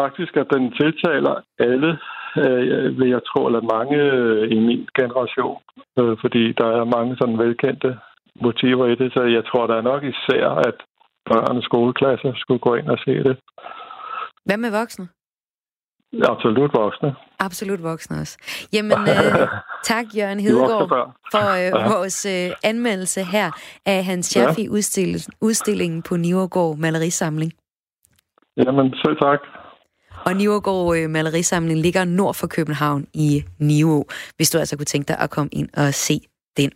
faktisk, 0.00 0.36
at 0.36 0.46
den 0.54 0.72
tiltaler 0.80 1.34
alle, 1.58 1.98
øh, 2.36 2.98
vil 2.98 3.08
jeg 3.08 3.22
tro, 3.30 3.46
eller 3.46 3.70
mange 3.76 3.96
øh, 3.96 4.52
i 4.56 4.58
min 4.68 4.88
generation, 5.00 5.58
øh, 5.98 6.16
fordi 6.22 6.52
der 6.52 6.68
er 6.78 6.92
mange 6.96 7.16
sådan 7.16 7.38
velkendte 7.38 7.98
motiver 8.40 8.86
i 8.86 8.94
det, 8.94 9.12
så 9.12 9.22
jeg 9.22 9.44
tror 9.44 9.66
der 9.66 9.76
er 9.76 9.88
nok 9.92 10.02
især, 10.02 10.46
at 10.68 10.76
børn 11.30 11.56
og 11.56 11.62
skoleklasser 11.62 12.32
skulle 12.36 12.60
gå 12.60 12.74
ind 12.74 12.88
og 12.88 12.98
se 13.04 13.14
det. 13.28 13.36
Hvad 14.44 14.56
med 14.56 14.70
voksne? 14.80 15.08
Absolut 16.22 16.70
voksne. 16.74 17.14
Absolut 17.38 17.82
voksne 17.82 18.16
også. 18.20 18.38
Jamen, 18.72 18.92
øh, 18.92 19.48
tak 19.90 20.04
Jørgen 20.16 20.40
Hedegaard 20.40 20.88
for 21.32 21.46
øh, 21.60 21.70
ja. 21.80 21.94
vores 21.94 22.26
øh, 22.26 22.56
anmeldelse 22.64 23.24
her 23.24 23.50
af 23.86 24.04
Hans 24.04 24.26
Schaffi 24.26 24.62
ja. 24.62 24.70
udstillingen 25.40 26.02
på 26.02 26.16
Nivergård 26.16 26.76
Malerisamling. 26.78 27.52
Jamen, 28.56 28.94
selv 28.94 29.16
tak. 29.22 29.61
Og 30.24 30.36
Nivågård 30.36 30.96
øh, 30.96 31.10
Malerisamling 31.10 31.80
ligger 31.80 32.04
nord 32.04 32.34
for 32.34 32.46
København 32.46 33.06
i 33.14 33.44
Nivå, 33.58 34.08
hvis 34.36 34.50
du 34.50 34.58
altså 34.58 34.76
kunne 34.76 34.86
tænke 34.86 35.08
dig 35.08 35.18
at 35.18 35.30
komme 35.30 35.48
ind 35.52 35.68
og 35.74 35.94
se 35.94 36.20
den. 36.56 36.70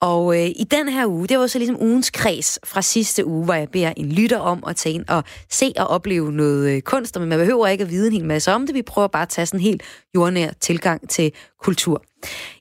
Og 0.00 0.36
øh, 0.40 0.46
i 0.46 0.66
den 0.70 0.88
her 0.88 1.06
uge, 1.06 1.26
det 1.26 1.38
var 1.38 1.46
så 1.46 1.58
ligesom 1.58 1.82
ugens 1.82 2.10
kreds 2.10 2.58
fra 2.64 2.82
sidste 2.82 3.26
uge, 3.26 3.44
hvor 3.44 3.54
jeg 3.54 3.68
beder 3.68 3.92
en 3.96 4.12
lytter 4.12 4.38
om 4.38 4.64
at 4.66 4.76
tage 4.76 4.94
ind 4.94 5.04
og 5.08 5.24
se 5.50 5.72
og 5.76 5.86
opleve 5.86 6.32
noget 6.32 6.70
øh, 6.70 6.82
kunst, 6.82 7.18
men 7.18 7.28
man 7.28 7.38
behøver 7.38 7.66
ikke 7.66 7.84
at 7.84 7.90
vide 7.90 8.06
en 8.06 8.12
hel 8.12 8.24
masse 8.24 8.52
om 8.52 8.66
det. 8.66 8.74
Vi 8.74 8.82
prøver 8.82 9.08
bare 9.08 9.22
at 9.22 9.28
tage 9.28 9.46
sådan 9.46 9.60
en 9.60 9.64
helt 9.64 9.82
jordnær 10.14 10.50
tilgang 10.60 11.08
til 11.08 11.32
kultur. 11.62 12.02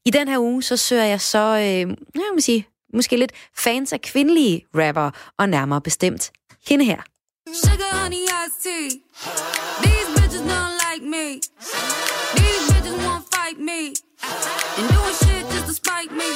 I 0.06 0.10
den 0.10 0.28
her 0.28 0.40
uge, 0.40 0.64
så 0.64 0.78
søger 0.78 1.06
jeg 1.06 1.22
så, 1.22 1.58
øh, 1.58 1.96
jeg 2.16 2.32
må 2.34 2.40
sige, 2.40 2.68
måske 2.94 3.18
lidt 3.18 3.32
fans 3.58 3.94
af 3.94 4.02
kvindelige 4.02 4.66
rapper, 4.76 5.12
og 5.40 5.50
nærmere 5.50 5.82
bestemt 5.82 6.32
hende 6.68 6.86
her. 6.86 7.02
Sugar, 7.54 8.04
honey, 8.04 8.28
me. 11.08 11.40
These 12.40 12.62
bitches 12.70 12.98
won't 13.06 13.26
fight 13.36 13.58
me. 13.70 13.82
And 14.78 14.86
doing 14.94 15.16
shit 15.24 15.44
just 15.54 15.66
to 15.68 15.74
spite 15.74 16.12
me. 16.12 16.30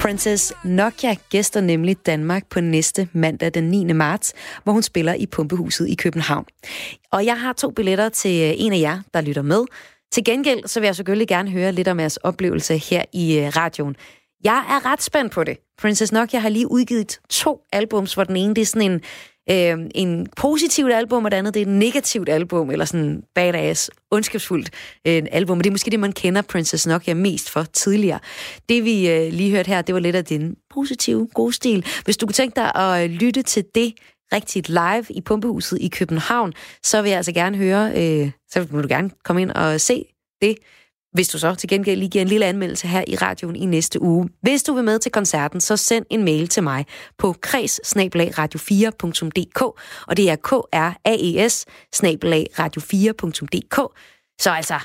Princess 0.00 0.52
Nokia 0.64 1.14
gæster 1.30 1.60
nemlig 1.60 1.96
Danmark 2.06 2.46
på 2.50 2.60
næste 2.60 3.08
mandag 3.12 3.54
den 3.54 3.64
9. 3.64 3.92
marts, 3.92 4.34
hvor 4.64 4.72
hun 4.72 4.82
spiller 4.82 5.14
i 5.14 5.26
Pumpehuset 5.26 5.88
i 5.88 5.94
København. 5.94 6.44
Og 7.12 7.24
jeg 7.24 7.40
har 7.40 7.52
to 7.52 7.70
billetter 7.70 8.08
til 8.08 8.42
øh, 8.42 8.54
en 8.56 8.72
af 8.72 8.80
jer, 8.80 9.00
der 9.14 9.20
lytter 9.20 9.42
med. 9.42 9.64
Til 10.12 10.24
gengæld 10.24 10.66
så 10.66 10.80
vil 10.80 10.86
jeg 10.86 10.96
selvfølgelig 10.96 11.28
gerne 11.28 11.50
høre 11.50 11.72
lidt 11.72 11.88
om 11.88 12.00
jeres 12.00 12.16
oplevelse 12.16 12.78
her 12.78 13.04
i 13.12 13.38
øh, 13.38 13.48
radioen. 13.56 13.96
Jeg 14.44 14.64
er 14.68 14.92
ret 14.92 15.02
spændt 15.02 15.32
på 15.32 15.44
det. 15.44 15.58
Princess 15.78 16.12
Nokia 16.12 16.38
har 16.38 16.48
lige 16.48 16.70
udgivet 16.70 17.20
to 17.30 17.60
albums, 17.72 18.14
hvor 18.14 18.24
den 18.24 18.36
ene 18.36 18.54
det 18.54 18.62
er 18.62 18.66
sådan 18.66 18.90
en 18.90 19.00
øh, 19.50 19.78
en 19.94 20.26
positivt 20.36 20.92
album, 20.92 21.24
og 21.24 21.30
det 21.30 21.36
andet 21.36 21.54
det 21.54 21.62
er 21.62 21.66
et 21.66 21.72
negativt 21.72 22.28
album, 22.28 22.70
eller 22.70 22.84
sådan 22.84 23.22
badass, 23.34 23.90
ondskabsfuldt 24.10 24.70
øh, 25.06 25.22
album. 25.32 25.58
Og 25.58 25.64
det 25.64 25.70
er 25.70 25.74
måske 25.74 25.90
det, 25.90 26.00
man 26.00 26.12
kender 26.12 26.42
Princess 26.42 26.86
Nokia 26.86 27.14
mest 27.14 27.50
for 27.50 27.62
tidligere. 27.62 28.18
Det 28.68 28.84
vi 28.84 29.10
øh, 29.10 29.32
lige 29.32 29.50
hørte 29.50 29.68
her, 29.68 29.82
det 29.82 29.94
var 29.94 30.00
lidt 30.00 30.16
af 30.16 30.24
den 30.24 30.56
positive, 30.70 31.28
gode 31.34 31.52
stil. 31.52 31.86
Hvis 32.04 32.16
du 32.16 32.26
kunne 32.26 32.34
tænke 32.34 32.56
dig 32.56 32.74
at 32.74 33.04
øh, 33.04 33.10
lytte 33.10 33.42
til 33.42 33.64
det 33.74 33.94
rigtigt 34.32 34.68
live 34.68 35.04
i 35.10 35.20
Pumpehuset 35.20 35.78
i 35.80 35.88
København, 35.88 36.52
så 36.82 37.02
vil 37.02 37.08
jeg 37.08 37.16
altså 37.16 37.32
gerne 37.32 37.56
høre, 37.56 37.92
øh, 37.96 38.30
så 38.50 38.60
vil 38.60 38.82
du 38.82 38.88
gerne 38.88 39.10
komme 39.24 39.42
ind 39.42 39.50
og 39.50 39.80
se 39.80 40.04
det. 40.42 40.56
Hvis 41.16 41.28
du 41.28 41.38
så 41.38 41.54
til 41.54 41.68
gengæld 41.68 41.98
lige 41.98 42.10
giver 42.10 42.22
en 42.22 42.28
lille 42.28 42.46
anmeldelse 42.46 42.88
her 42.88 43.04
i 43.06 43.16
radioen 43.16 43.56
i 43.56 43.66
næste 43.66 44.02
uge. 44.02 44.28
Hvis 44.42 44.62
du 44.62 44.74
vil 44.74 44.84
med 44.84 44.98
til 44.98 45.12
koncerten, 45.12 45.60
så 45.60 45.76
send 45.76 46.06
en 46.10 46.24
mail 46.24 46.48
til 46.48 46.62
mig 46.62 46.86
på 47.18 47.34
kreds 47.40 47.80
radio4.dk, 47.96 49.62
og 50.06 50.16
det 50.16 50.30
er 50.30 50.36
k 50.36 50.52
r 50.52 50.92
a 51.04 51.16
e 51.20 51.48
s 51.48 51.66
radio4.dk. 52.58 54.00
Så 54.40 54.50
altså, 54.50 54.78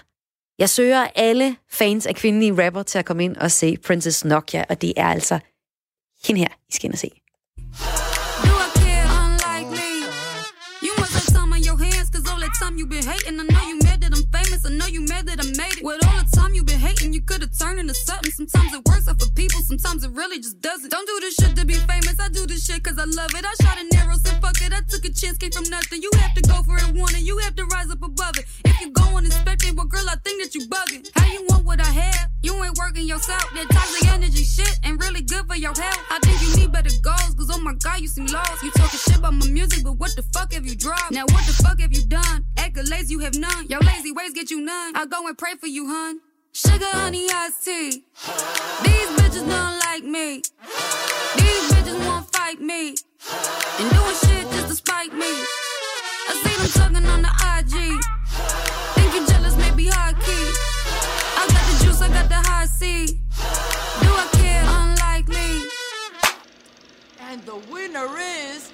jeg 0.60 0.70
søger 0.70 1.08
alle 1.15 1.56
fans 1.72 2.06
af 2.06 2.15
kvindelige 2.15 2.65
rapper 2.65 2.84
til 2.84 3.00
at 3.00 3.06
komme 3.06 3.24
ind 3.24 3.38
og 3.38 3.52
se 3.52 3.78
Princess 3.88 4.26
Nokia, 4.26 4.63
og 4.70 4.82
det 4.82 4.94
er 4.98 5.08
altså 5.08 5.39
hende 6.24 6.41
her, 6.41 6.50
I 6.70 6.72
skal 6.72 6.86
ind 6.86 6.94
og 6.94 7.00
se. 7.00 7.10
time 12.62 12.78
you 12.78 12.86
been 12.86 13.04
hating, 13.04 13.39
I 13.39 13.44
know 13.44 13.63
you 13.70 13.78
mad 13.84 14.02
that 14.02 14.12
I'm 14.12 14.26
famous. 14.32 14.65
I 14.65 14.70
know 14.70 14.88
you 14.88 15.02
mad 15.02 15.26
that 15.28 15.39
I 15.44 15.48
made 15.58 15.78
it. 15.78 16.01
You 16.62 16.65
been 16.65 16.80
hating, 16.80 17.13
you 17.13 17.21
could've 17.21 17.58
turned 17.58 17.80
into 17.80 17.93
something. 17.93 18.32
Sometimes 18.32 18.74
it 18.74 18.86
works 18.86 19.08
out 19.08 19.19
for 19.19 19.30
people, 19.32 19.62
sometimes 19.62 20.04
it 20.04 20.12
really 20.12 20.38
just 20.38 20.62
doesn't. 20.62 20.89
Don't 20.89 21.08
do 21.08 21.19
this 21.21 21.36
shit 21.36 21.56
to 21.56 21.65
be 21.65 21.74
famous. 21.74 22.19
I 22.19 22.30
do 22.30 22.45
this 22.45 22.65
shit 22.65 22.84
cause 22.84 23.00
I 23.00 23.06
love 23.06 23.34
it. 23.34 23.43
I 23.43 23.54
shot 23.63 23.80
an 23.82 23.89
arrow, 23.97 24.15
said 24.24 24.39
fuck 24.41 24.62
it. 24.62 24.71
I 24.71 24.82
took 24.88 25.04
a 25.06 25.12
chance, 25.12 25.38
came 25.38 25.52
from 25.52 25.65
nothing. 25.69 26.02
You 26.02 26.12
have 26.19 26.34
to 26.36 26.41
go 26.41 26.62
for 26.62 26.78
it, 26.78 26.84
it. 26.93 27.26
You 27.26 27.38
have 27.39 27.56
to 27.56 27.65
rise 27.65 27.89
up 27.89 28.04
above 28.04 28.38
it. 28.38 28.45
If 28.65 28.80
you 28.80 28.91
go 28.91 29.04
on 29.17 29.26
expecting, 29.26 29.76
well, 29.76 29.88
girl, 29.88 30.06
I 30.08 30.15
think 30.24 30.43
that 30.43 30.54
you 30.54 30.67
bugging. 30.67 31.10
How 31.15 31.26
you 31.34 31.45
want 31.50 31.65
what 31.65 31.80
I 31.82 31.89
have? 31.89 32.30
You 32.43 32.54
ain't 32.63 32.78
working 32.78 33.08
yourself. 33.08 33.50
That 33.56 33.67
toxic 33.71 34.08
energy 34.13 34.43
shit 34.43 34.80
ain't 34.86 35.02
really 35.02 35.21
good 35.21 35.47
for 35.47 35.56
your 35.56 35.74
health. 35.74 36.02
I 36.12 36.19
think 36.21 36.41
you 36.41 36.62
need 36.62 36.71
better 36.71 36.93
goals, 37.02 37.34
cause 37.38 37.50
oh 37.52 37.62
my 37.62 37.74
god, 37.74 38.02
you 38.02 38.08
seem 38.08 38.28
lost. 38.28 38.62
You 38.62 38.69
talking 38.71 39.00
shit 39.00 39.17
about 39.17 39.34
my 39.34 39.47
music, 39.47 39.84
but 39.84 39.93
what 39.93 40.15
the 40.15 40.24
fuck 40.34 40.54
have 40.54 40.65
you 40.65 40.76
dropped? 40.76 41.12
Now 41.12 41.24
what 41.24 41.45
the 41.47 41.54
fuck 41.63 41.80
have 41.80 41.93
you 41.93 42.06
done? 42.06 42.45
Accolades 42.56 43.10
you 43.10 43.19
have 43.19 43.36
none. 43.36 43.67
Your 43.67 43.80
lazy 43.80 44.12
ways 44.12 44.34
get 44.34 44.52
you 44.52 44.62
none. 44.62 44.95
I'll 44.95 45.08
go 45.08 45.28
and 45.28 45.36
pray 45.36 45.56
for 45.56 45.67
you, 45.67 45.88
hun. 45.88 46.19
Sugar, 46.54 46.84
honey, 46.92 47.30
iced 47.34 47.64
tea. 47.64 48.04
These 48.84 49.10
bitches 49.16 49.48
don't 49.48 49.80
like 49.80 50.04
me. 50.04 50.42
These 51.38 51.72
bitches 51.72 52.06
won't 52.06 52.30
fight 52.36 52.60
me. 52.60 52.90
And 53.80 53.90
doing 53.90 54.16
shit 54.26 54.52
just 54.52 54.68
to 54.68 54.76
spite 54.76 55.14
me. 55.14 55.32
I 56.28 56.34
see 56.44 56.56
them 56.60 56.68
talking 56.74 57.06
on 57.10 57.22
the 57.22 57.32
IG. 57.56 58.04
Think 58.96 59.16
you 59.16 59.26
jealous, 59.28 59.56
maybe 59.56 59.88
high 59.88 60.12
key. 60.12 60.52
I 61.40 61.48
got 61.48 61.64
the 61.72 61.86
juice, 61.86 62.02
I 62.02 62.10
got 62.10 62.28
the 62.28 62.36
high 62.36 62.66
C. 62.66 63.06
Do 63.06 64.10
I 64.12 64.28
care? 64.34 64.64
Unlikely. 64.68 65.70
And 67.30 67.42
the 67.46 67.56
winner 67.72 68.10
is. 68.20 68.70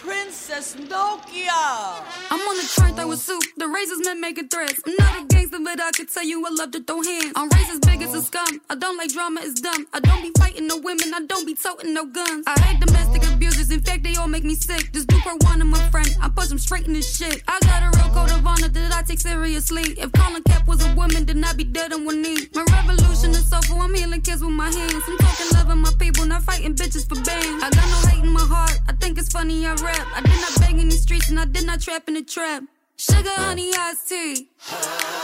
Princess 0.00 0.76
Nokia. 0.76 2.02
I'm 2.30 2.40
on 2.40 2.56
the 2.56 2.66
train 2.74 2.94
throwing 2.94 3.18
soup. 3.18 3.42
The 3.58 3.68
razors 3.68 4.00
men 4.02 4.18
making 4.18 4.48
threats. 4.48 4.80
I'm 4.86 4.94
not 4.98 5.20
a 5.20 5.26
gangster, 5.26 5.58
but 5.62 5.78
I 5.78 5.90
can 5.90 6.06
tell 6.06 6.24
you 6.24 6.42
I 6.46 6.50
love 6.50 6.70
to 6.70 6.82
throw 6.82 7.02
hands. 7.02 7.32
I'm 7.36 7.50
racist, 7.50 7.84
big 7.84 8.00
as 8.00 8.14
a 8.14 8.22
scum. 8.22 8.62
I 8.70 8.76
don't 8.76 8.96
like 8.96 9.12
drama, 9.12 9.40
it's 9.44 9.60
dumb. 9.60 9.86
I 9.92 10.00
don't 10.00 10.22
be 10.22 10.32
fighting 10.38 10.66
no 10.66 10.78
women, 10.78 11.12
I 11.12 11.20
don't 11.26 11.44
be 11.46 11.54
toting 11.54 11.92
no 11.92 12.06
guns. 12.06 12.44
I 12.46 12.58
hate 12.60 12.80
domestic 12.80 13.24
abusers, 13.30 13.70
in 13.70 13.82
fact, 13.82 14.02
they 14.02 14.16
all 14.16 14.26
make 14.26 14.42
me 14.44 14.54
sick. 14.54 14.90
This 14.92 15.04
dude 15.04 15.20
per 15.20 15.36
one 15.44 15.60
of 15.60 15.66
my 15.66 15.90
friend, 15.90 15.99
I 15.99 15.99
push 16.40 16.50
him 16.50 16.58
straight 16.58 16.86
in 16.86 16.94
this 16.94 17.16
shit. 17.16 17.42
I 17.46 17.58
got 17.60 17.82
a 17.82 17.98
real 17.98 18.14
code 18.14 18.30
of 18.30 18.46
honor 18.46 18.68
that 18.68 18.94
I 18.94 19.02
take 19.02 19.20
seriously. 19.20 19.82
If 19.98 20.10
Colin 20.12 20.42
Cap 20.44 20.66
was 20.66 20.82
a 20.84 20.94
woman, 20.94 21.26
then 21.26 21.44
I'd 21.44 21.56
be 21.56 21.64
dead 21.64 21.92
on 21.92 22.06
one 22.06 22.22
knee. 22.22 22.48
My 22.54 22.64
revolution 22.72 23.30
is 23.32 23.48
soulful, 23.48 23.80
I'm 23.80 23.94
healing 23.94 24.22
kids 24.22 24.40
with 24.40 24.52
my 24.52 24.70
hands. 24.70 25.04
I'm 25.06 25.18
talking 25.18 25.46
loving 25.52 25.82
my 25.82 25.92
people, 25.98 26.24
not 26.24 26.42
fighting 26.42 26.74
bitches 26.74 27.06
for 27.06 27.20
bands. 27.22 27.62
I 27.62 27.68
got 27.68 27.86
no 27.94 28.08
hate 28.08 28.24
in 28.24 28.32
my 28.32 28.40
heart, 28.40 28.78
I 28.88 28.92
think 28.92 29.18
it's 29.18 29.28
funny 29.28 29.66
I 29.66 29.74
rap. 29.74 30.06
I 30.16 30.22
did 30.22 30.40
not 30.40 30.60
bang 30.60 30.80
in 30.80 30.88
these 30.88 31.02
streets 31.02 31.28
and 31.28 31.38
I 31.38 31.44
did 31.44 31.66
not 31.66 31.80
trap 31.80 32.08
in 32.08 32.14
the 32.14 32.22
trap. 32.22 32.62
Sugar, 32.96 33.36
honey, 33.36 33.72
iced 33.78 34.08
tea. 34.08 34.48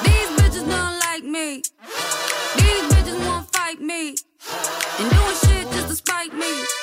These 0.04 0.30
bitches 0.36 0.68
don't 0.68 0.98
like 1.08 1.24
me. 1.24 1.62
These 2.60 2.84
bitches 2.92 3.18
won't 3.26 3.50
fight 3.54 3.80
me. 3.80 4.16
And 4.98 5.10
doing 5.10 5.36
shit 5.44 5.64
just 5.72 5.88
to 5.88 5.94
spite 5.96 6.34
me. 6.34 6.75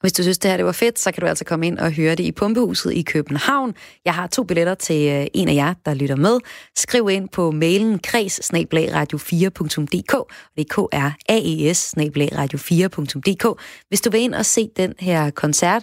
Hvis 0.00 0.12
du 0.12 0.22
synes, 0.22 0.38
det 0.38 0.50
her 0.50 0.56
det 0.56 0.66
var 0.66 0.72
fedt, 0.72 0.98
så 0.98 1.12
kan 1.12 1.20
du 1.20 1.26
altså 1.26 1.44
komme 1.44 1.66
ind 1.66 1.78
og 1.78 1.92
høre 1.92 2.14
det 2.14 2.24
i 2.24 2.32
Pumpehuset 2.32 2.92
i 2.92 3.02
København. 3.02 3.74
Jeg 4.04 4.14
har 4.14 4.26
to 4.26 4.42
billetter 4.42 4.74
til 4.74 5.08
øh, 5.08 5.26
en 5.34 5.48
af 5.48 5.54
jer, 5.54 5.74
der 5.84 5.94
lytter 5.94 6.16
med. 6.16 6.38
Skriv 6.76 7.08
ind 7.10 7.28
på 7.28 7.50
mailen 7.50 7.98
kreds 7.98 8.40
radio 8.54 9.18
4dk 9.18 9.58
og 9.58 9.92
det 9.92 10.00
er 10.00 10.64
k 10.64 10.78
r 10.78 11.12
a 11.28 11.38
e 11.44 11.74
s 11.74 11.94
radio 11.96 12.58
4dk 12.58 13.54
hvis 13.88 14.00
du 14.00 14.10
vil 14.10 14.20
ind 14.20 14.34
og 14.34 14.46
se 14.46 14.68
den 14.76 14.94
her 14.98 15.30
koncert, 15.30 15.82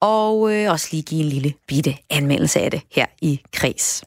og 0.00 0.54
øh, 0.54 0.70
også 0.70 0.88
lige 0.92 1.02
give 1.02 1.22
en 1.22 1.28
lille 1.28 1.54
bitte 1.68 1.96
anmeldelse 2.10 2.60
af 2.60 2.70
det 2.70 2.80
her 2.92 3.06
i 3.22 3.40
Kreds. 3.52 4.04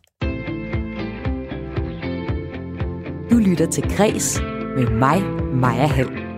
Du 3.32 3.36
lytter 3.38 3.68
til 3.72 3.84
Kreds 3.98 4.40
med 4.76 4.88
mig, 4.90 5.24
Maja 5.54 5.88
Hall. 5.88 6.29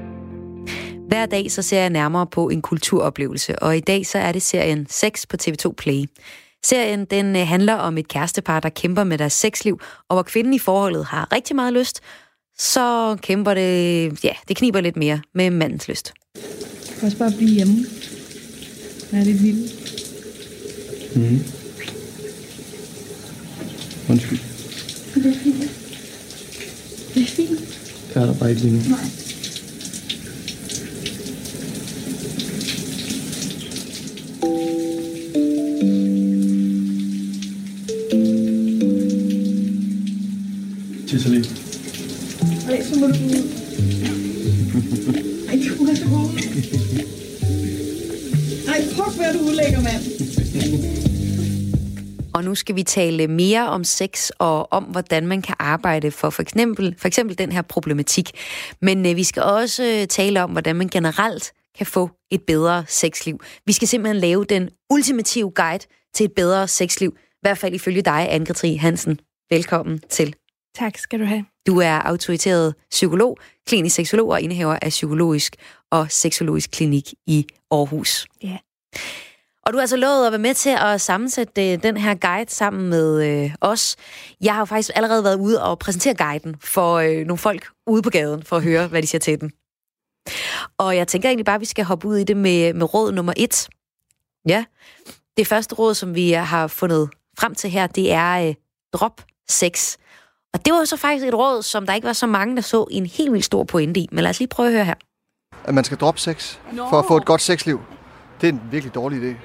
Hver 1.11 1.25
dag 1.25 1.51
så 1.51 1.61
ser 1.61 1.79
jeg 1.79 1.89
nærmere 1.89 2.27
på 2.27 2.49
en 2.49 2.61
kulturoplevelse, 2.61 3.59
og 3.59 3.77
i 3.77 3.79
dag 3.79 4.05
så 4.05 4.17
er 4.17 4.31
det 4.31 4.41
serien 4.41 4.87
6 4.89 5.25
på 5.25 5.37
TV2 5.43 5.71
Play. 5.77 6.05
Serien 6.65 7.05
den 7.05 7.35
øh, 7.35 7.47
handler 7.47 7.73
om 7.73 7.97
et 7.97 8.07
kærestepar, 8.07 8.59
der 8.59 8.69
kæmper 8.69 9.03
med 9.03 9.17
deres 9.17 9.33
sexliv, 9.33 9.79
og 10.09 10.15
hvor 10.15 10.23
kvinden 10.23 10.53
i 10.53 10.59
forholdet 10.59 11.05
har 11.05 11.31
rigtig 11.31 11.55
meget 11.55 11.73
lyst, 11.73 12.01
så 12.59 13.17
kæmper 13.21 13.53
det, 13.53 14.23
ja, 14.23 14.33
det 14.47 14.57
kniber 14.57 14.81
lidt 14.81 14.95
mere 14.97 15.21
med 15.35 15.49
mandens 15.49 15.87
lyst. 15.87 16.13
Du 16.35 16.93
kan 16.99 17.05
også 17.05 17.17
bare 17.17 17.31
blive 17.37 17.49
hjemme. 17.49 17.85
Hvad 19.09 19.19
er 19.19 19.23
det 19.23 19.35
lille? 19.35 19.69
Mm. 21.15 21.39
Undskyld. 24.09 24.39
Det 25.15 25.25
er 25.25 25.39
fint. 25.43 25.71
Det 27.13 27.23
er 27.23 27.27
fint. 27.27 27.59
Jeg 28.15 28.21
er 28.21 28.25
der 28.25 28.39
bare 28.39 28.49
ikke 28.49 28.61
lige 28.61 28.73
nu. 28.73 28.89
Nej. 28.89 29.30
Tisser 41.11 41.29
lige. 41.29 41.43
Ej, 42.69 42.83
så 42.83 42.99
må 42.99 43.07
du 43.07 43.13
ud. 43.13 43.43
Ej, 45.47 45.55
du 45.77 45.83
er 45.83 45.95
så 45.95 46.05
god. 46.09 46.27
Ej, 48.67 48.81
fuck, 48.81 49.17
hvad 49.17 49.25
er 49.25 49.33
du 49.33 49.39
ulækker, 49.39 49.81
mand. 49.81 50.03
Og 52.33 52.43
nu 52.43 52.55
skal 52.55 52.75
vi 52.75 52.83
tale 52.83 53.27
mere 53.27 53.67
om 53.69 53.83
sex 53.83 54.29
og 54.39 54.73
om, 54.73 54.83
hvordan 54.83 55.27
man 55.27 55.41
kan 55.41 55.55
arbejde 55.59 56.11
for 56.11 56.29
for 56.29 56.41
eksempel, 56.41 56.95
for 56.97 57.07
eksempel 57.07 57.37
den 57.37 57.51
her 57.51 57.61
problematik. 57.61 58.31
Men 58.81 59.05
øh, 59.05 59.15
vi 59.15 59.23
skal 59.23 59.43
også 59.43 59.83
øh, 59.83 60.07
tale 60.07 60.43
om, 60.43 60.51
hvordan 60.51 60.75
man 60.75 60.87
generelt 60.87 61.51
kan 61.77 61.85
få 61.85 62.09
et 62.31 62.41
bedre 62.47 62.85
sexliv. 62.87 63.39
Vi 63.65 63.73
skal 63.73 63.87
simpelthen 63.87 64.21
lave 64.21 64.45
den 64.45 64.69
ultimative 64.89 65.51
guide 65.55 65.85
til 66.13 66.23
et 66.23 66.31
bedre 66.35 66.67
sexliv. 66.67 67.15
I 67.17 67.41
hvert 67.41 67.57
fald 67.57 67.73
ifølge 67.73 68.01
dig, 68.01 68.29
Anne-Katrin 68.31 68.79
Hansen. 68.79 69.19
Velkommen 69.49 69.99
til. 70.09 70.35
Tak 70.75 70.97
skal 70.97 71.19
du 71.19 71.25
have. 71.25 71.45
Du 71.67 71.79
er 71.79 72.01
autoriteret 72.01 72.75
psykolog, 72.91 73.37
klinisk 73.67 73.95
seksolog 73.95 74.29
og 74.29 74.41
indehaver 74.41 74.77
af 74.81 74.89
psykologisk 74.89 75.55
og 75.91 76.11
seksologisk 76.11 76.71
klinik 76.71 77.13
i 77.27 77.45
Aarhus. 77.71 78.27
Ja. 78.43 78.57
Og 79.65 79.73
du 79.73 79.77
har 79.77 79.81
altså 79.81 79.97
lovet 79.97 80.25
at 80.25 80.31
være 80.31 80.39
med 80.39 80.53
til 80.53 80.77
at 80.79 81.01
sammensætte 81.01 81.73
øh, 81.73 81.83
den 81.83 81.97
her 81.97 82.15
guide 82.15 82.51
sammen 82.51 82.89
med 82.89 83.23
øh, 83.23 83.55
os. 83.61 83.95
Jeg 84.41 84.53
har 84.53 84.61
jo 84.61 84.65
faktisk 84.65 84.91
allerede 84.95 85.23
været 85.23 85.39
ude 85.39 85.63
og 85.63 85.79
præsentere 85.79 86.13
guiden 86.13 86.55
for 86.59 86.95
øh, 86.95 87.25
nogle 87.25 87.37
folk 87.37 87.67
ude 87.87 88.01
på 88.01 88.09
gaden, 88.09 88.43
for 88.43 88.55
at 88.55 88.63
høre, 88.63 88.87
hvad 88.87 89.01
de 89.01 89.07
siger 89.07 89.19
til 89.19 89.41
den. 89.41 89.51
Og 90.77 90.95
jeg 90.97 91.07
tænker 91.07 91.29
egentlig 91.29 91.45
bare, 91.45 91.55
at 91.55 91.61
vi 91.61 91.65
skal 91.65 91.85
hoppe 91.85 92.07
ud 92.07 92.17
i 92.17 92.23
det 92.23 92.37
med, 92.37 92.73
med 92.73 92.93
råd 92.93 93.11
nummer 93.11 93.33
et. 93.37 93.69
Ja, 94.47 94.65
det 95.37 95.47
første 95.47 95.75
råd, 95.75 95.93
som 95.93 96.15
vi 96.15 96.31
har 96.31 96.67
fundet 96.67 97.09
frem 97.39 97.55
til 97.55 97.69
her, 97.69 97.87
det 97.87 98.11
er 98.11 98.47
øh, 98.47 98.55
drop 98.93 99.21
sex. 99.49 99.97
Og 100.53 100.65
det 100.65 100.73
var 100.73 100.85
så 100.85 100.97
faktisk 100.97 101.25
et 101.25 101.33
råd, 101.33 101.61
som 101.63 101.85
der 101.85 101.93
ikke 101.93 102.07
var 102.07 102.13
så 102.13 102.27
mange, 102.27 102.55
der 102.55 102.61
så 102.61 102.87
en 102.91 103.05
helt 103.05 103.33
vildt 103.33 103.45
stor 103.45 103.63
pointe 103.63 103.99
i. 103.99 104.07
Men 104.11 104.23
lad 104.23 104.29
os 104.29 104.39
lige 104.39 104.47
prøve 104.47 104.67
at 104.67 104.73
høre 104.73 104.85
her. 104.85 104.93
At 105.63 105.73
man 105.73 105.83
skal 105.83 105.97
droppe 105.97 106.19
sex 106.19 106.57
for 106.89 106.99
at 106.99 107.05
få 107.07 107.17
et 107.17 107.25
godt 107.25 107.41
sexliv. 107.41 107.81
Det 108.41 108.49
er 108.49 108.53
en 108.53 108.61
virkelig 108.71 108.95
dårlig 108.95 109.19
idé. 109.21 109.35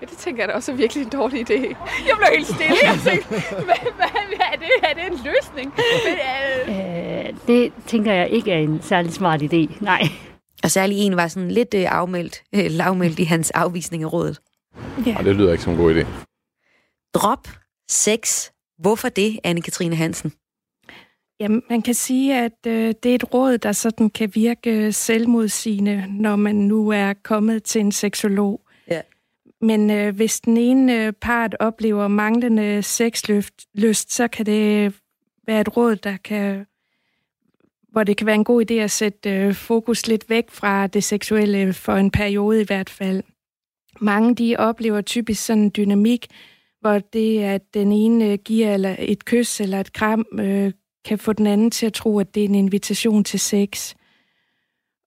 Ja, 0.00 0.06
det 0.06 0.18
tænker 0.18 0.42
jeg 0.42 0.48
da 0.48 0.54
også 0.54 0.72
er 0.72 0.76
virkelig 0.76 1.04
en 1.04 1.10
dårlig 1.10 1.50
idé. 1.50 1.76
Jeg 2.08 2.16
blev 2.16 2.28
helt 2.32 2.46
stille. 2.46 2.76
Jeg 2.82 2.98
tænkte, 3.04 3.28
hvad, 3.28 3.74
hvad, 3.96 4.06
er, 4.52 4.56
det, 4.58 4.70
er 4.82 4.94
det 4.94 5.06
en 5.06 5.18
løsning? 5.24 5.74
Men, 6.06 6.14
øh... 6.74 7.26
Øh, 7.26 7.34
det 7.46 7.72
tænker 7.86 8.12
jeg 8.12 8.30
ikke 8.30 8.52
er 8.52 8.58
en 8.58 8.82
særlig 8.82 9.12
smart 9.12 9.42
idé. 9.42 9.84
Nej. 9.84 10.02
Og 10.62 10.70
særlig 10.70 10.98
en 10.98 11.16
var 11.16 11.28
sådan 11.28 11.50
lidt 11.50 11.74
øh, 11.74 11.84
afmeldt, 11.88 12.42
øh, 12.54 12.70
lavmeldt 12.70 13.18
i 13.18 13.24
hans 13.24 13.50
afvisning 13.50 14.02
af 14.02 14.12
rådet. 14.12 14.40
Ja. 15.06 15.12
Ej, 15.12 15.22
det 15.22 15.36
lyder 15.36 15.52
ikke 15.52 15.64
som 15.64 15.72
en 15.72 15.78
god 15.78 15.94
idé. 15.94 16.06
Drop 17.14 17.48
sex. 17.90 18.50
Hvorfor 18.78 19.08
det, 19.08 19.38
Anne-Katrine 19.46 19.94
Hansen? 19.94 20.32
Jamen, 21.40 21.62
man 21.70 21.82
kan 21.82 21.94
sige, 21.94 22.36
at 22.36 22.66
øh, 22.66 22.94
det 23.02 23.10
er 23.10 23.14
et 23.14 23.34
råd, 23.34 23.58
der 23.58 23.72
sådan 23.72 24.10
kan 24.10 24.30
virke 24.34 24.92
selvmodsigende, 24.92 26.04
når 26.08 26.36
man 26.36 26.54
nu 26.54 26.88
er 26.88 27.12
kommet 27.22 27.62
til 27.62 27.80
en 27.80 27.92
seksolog. 27.92 28.60
Ja. 28.90 29.00
Men 29.60 29.90
øh, 29.90 30.16
hvis 30.16 30.40
den 30.40 30.56
ene 30.56 31.06
øh, 31.06 31.12
part 31.12 31.56
oplever 31.60 32.08
manglende 32.08 32.82
sexlyst, 32.82 34.12
så 34.12 34.28
kan 34.28 34.46
det 34.46 34.94
være 35.46 35.60
et 35.60 35.76
råd, 35.76 35.96
der 35.96 36.16
kan 36.16 36.66
hvor 37.92 38.04
det 38.04 38.16
kan 38.16 38.26
være 38.26 38.34
en 38.34 38.44
god 38.44 38.70
idé 38.70 38.74
at 38.74 38.90
sætte 38.90 39.30
øh, 39.30 39.54
fokus 39.54 40.06
lidt 40.06 40.30
væk 40.30 40.50
fra 40.50 40.86
det 40.86 41.04
seksuelle 41.04 41.72
for 41.72 41.92
en 41.92 42.10
periode 42.10 42.60
i 42.60 42.64
hvert 42.64 42.90
fald. 42.90 43.22
Mange 44.00 44.34
de 44.34 44.56
oplever 44.58 45.00
typisk 45.00 45.44
sådan 45.44 45.62
en 45.62 45.72
dynamik, 45.76 46.26
hvor 46.80 46.98
det, 46.98 47.42
at 47.42 47.74
den 47.74 47.92
ene 47.92 48.32
øh, 48.32 48.38
giver 48.44 48.74
eller 48.74 48.96
et 48.98 49.24
kys 49.24 49.60
eller 49.60 49.80
et 49.80 49.92
kram, 49.92 50.26
øh, 50.40 50.72
kan 51.04 51.18
få 51.18 51.32
den 51.32 51.46
anden 51.46 51.70
til 51.70 51.86
at 51.86 51.92
tro, 51.92 52.18
at 52.18 52.34
det 52.34 52.40
er 52.40 52.48
en 52.48 52.54
invitation 52.54 53.24
til 53.24 53.40
sex. 53.40 53.94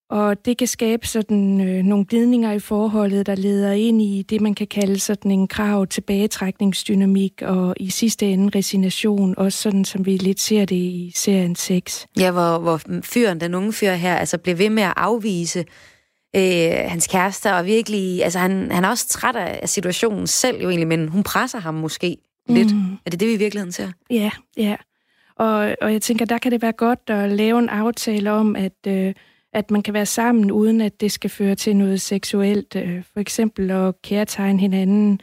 Og 0.09 0.45
det 0.45 0.57
kan 0.57 0.67
skabe 0.67 1.07
sådan 1.07 1.61
øh, 1.61 1.83
nogle 1.83 2.05
glidninger 2.05 2.51
i 2.51 2.59
forholdet, 2.59 3.25
der 3.25 3.35
leder 3.35 3.71
ind 3.71 4.01
i 4.01 4.25
det, 4.29 4.41
man 4.41 4.55
kan 4.55 4.67
kalde 4.67 4.99
sådan 4.99 5.31
en 5.31 5.47
krav 5.47 5.87
tilbagetrækningsdynamik, 5.87 7.41
og 7.41 7.75
i 7.79 7.89
sidste 7.89 8.25
ende 8.25 8.57
resignation, 8.57 9.33
også 9.37 9.61
sådan 9.61 9.85
som 9.85 10.05
vi 10.05 10.17
lidt 10.17 10.39
ser 10.39 10.65
det 10.65 10.75
i 10.75 11.11
serien 11.15 11.55
6. 11.55 12.07
Ja, 12.19 12.31
hvor, 12.31 12.59
hvor 12.59 12.81
fyren, 13.03 13.39
den 13.39 13.53
unge 13.53 13.73
fyr 13.73 13.91
her, 13.91 14.15
altså 14.15 14.37
bliver 14.37 14.55
ved 14.55 14.69
med 14.69 14.83
at 14.83 14.93
afvise 14.95 15.65
øh, 16.35 16.71
hans 16.87 17.07
kæreste, 17.07 17.53
og 17.53 17.65
virkelig, 17.65 18.23
altså 18.23 18.39
han, 18.39 18.71
han 18.71 18.85
er 18.85 18.89
også 18.89 19.07
træt 19.07 19.35
af 19.35 19.69
situationen 19.69 20.27
selv 20.27 20.61
jo 20.61 20.69
egentlig, 20.69 20.87
men 20.87 21.07
hun 21.07 21.23
presser 21.23 21.59
ham 21.59 21.73
måske 21.73 22.17
lidt. 22.49 22.75
Mm. 22.75 22.97
Er 23.05 23.09
det 23.09 23.19
det, 23.19 23.27
vi 23.27 23.33
i 23.33 23.37
virkeligheden 23.37 23.71
ser? 23.71 23.91
Ja, 24.09 24.31
ja. 24.57 24.75
Og, 25.35 25.75
og 25.81 25.93
jeg 25.93 26.01
tænker, 26.01 26.25
der 26.25 26.37
kan 26.37 26.51
det 26.51 26.61
være 26.61 26.71
godt 26.71 26.99
at 27.07 27.31
lave 27.31 27.59
en 27.59 27.69
aftale 27.69 28.31
om, 28.31 28.55
at, 28.55 28.87
øh, 28.87 29.13
at 29.53 29.71
man 29.71 29.81
kan 29.81 29.93
være 29.93 30.05
sammen, 30.05 30.51
uden 30.51 30.81
at 30.81 31.01
det 31.01 31.11
skal 31.11 31.29
føre 31.29 31.55
til 31.55 31.75
noget 31.75 32.01
seksuelt. 32.01 32.75
Øh, 32.75 33.03
for 33.13 33.19
eksempel 33.19 33.71
at 33.71 34.01
kærtegne 34.01 34.59
hinanden, 34.59 35.19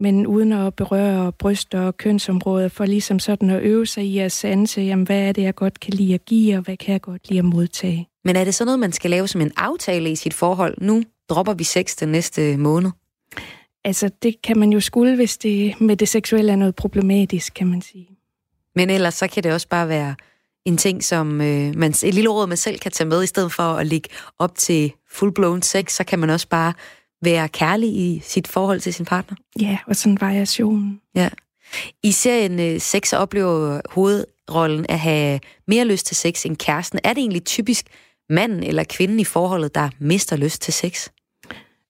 men 0.00 0.26
uden 0.26 0.52
at 0.52 0.74
berøre 0.74 1.32
bryster 1.32 1.80
og 1.80 1.96
kønsområder, 1.96 2.68
for 2.68 2.84
ligesom 2.84 3.18
sådan 3.18 3.50
at 3.50 3.62
øve 3.62 3.86
sig 3.86 4.04
i 4.04 4.18
at 4.18 4.32
sanse, 4.32 4.80
jamen, 4.80 5.06
hvad 5.06 5.20
er 5.28 5.32
det, 5.32 5.42
jeg 5.42 5.54
godt 5.54 5.80
kan 5.80 5.94
lide 5.94 6.14
at 6.14 6.24
give, 6.24 6.56
og 6.56 6.62
hvad 6.62 6.76
kan 6.76 6.92
jeg 6.92 7.00
godt 7.00 7.28
lide 7.28 7.38
at 7.38 7.44
modtage. 7.44 8.08
Men 8.24 8.36
er 8.36 8.44
det 8.44 8.54
så 8.54 8.64
noget, 8.64 8.80
man 8.80 8.92
skal 8.92 9.10
lave 9.10 9.28
som 9.28 9.40
en 9.40 9.52
aftale 9.56 10.10
i 10.10 10.16
sit 10.16 10.34
forhold? 10.34 10.74
Nu 10.80 11.02
dropper 11.30 11.54
vi 11.54 11.64
sex 11.64 11.96
den 11.96 12.08
næste 12.08 12.56
måned. 12.56 12.90
Altså, 13.84 14.10
det 14.22 14.42
kan 14.42 14.58
man 14.58 14.72
jo 14.72 14.80
skulle, 14.80 15.16
hvis 15.16 15.38
det 15.38 15.80
med 15.80 15.96
det 15.96 16.08
seksuelle 16.08 16.52
er 16.52 16.56
noget 16.56 16.74
problematisk, 16.74 17.54
kan 17.54 17.66
man 17.66 17.82
sige. 17.82 18.19
Men 18.76 18.90
ellers 18.90 19.14
så 19.14 19.26
kan 19.26 19.42
det 19.42 19.52
også 19.52 19.68
bare 19.68 19.88
være 19.88 20.14
en 20.64 20.76
ting, 20.76 21.04
som 21.04 21.40
øh, 21.40 21.76
man, 21.76 21.90
et 21.90 22.14
lille 22.14 22.30
råd, 22.30 22.46
man 22.46 22.56
selv 22.56 22.78
kan 22.78 22.92
tage 22.92 23.08
med, 23.08 23.22
i 23.22 23.26
stedet 23.26 23.52
for 23.52 23.62
at 23.62 23.86
ligge 23.86 24.08
op 24.38 24.56
til 24.56 24.92
full-blown 25.12 25.62
sex, 25.62 25.92
så 25.92 26.04
kan 26.04 26.18
man 26.18 26.30
også 26.30 26.48
bare 26.48 26.72
være 27.22 27.48
kærlig 27.48 27.88
i 27.88 28.20
sit 28.24 28.48
forhold 28.48 28.80
til 28.80 28.94
sin 28.94 29.04
partner. 29.04 29.36
Ja, 29.60 29.78
og 29.86 29.96
sådan 29.96 30.12
en 30.12 30.20
variation. 30.20 31.00
Ja. 31.14 31.28
I 32.02 32.12
serien 32.12 32.60
øh, 32.60 32.80
Sex 32.80 33.12
oplever 33.12 33.80
hovedrollen 33.90 34.86
at 34.88 34.98
have 34.98 35.40
mere 35.66 35.84
lyst 35.84 36.06
til 36.06 36.16
sex 36.16 36.46
end 36.46 36.56
kæresten. 36.56 37.00
Er 37.04 37.12
det 37.12 37.20
egentlig 37.20 37.44
typisk 37.44 37.86
manden 38.30 38.62
eller 38.62 38.84
kvinden 38.84 39.20
i 39.20 39.24
forholdet, 39.24 39.74
der 39.74 39.88
mister 39.98 40.36
lyst 40.36 40.62
til 40.62 40.72
sex? 40.72 41.08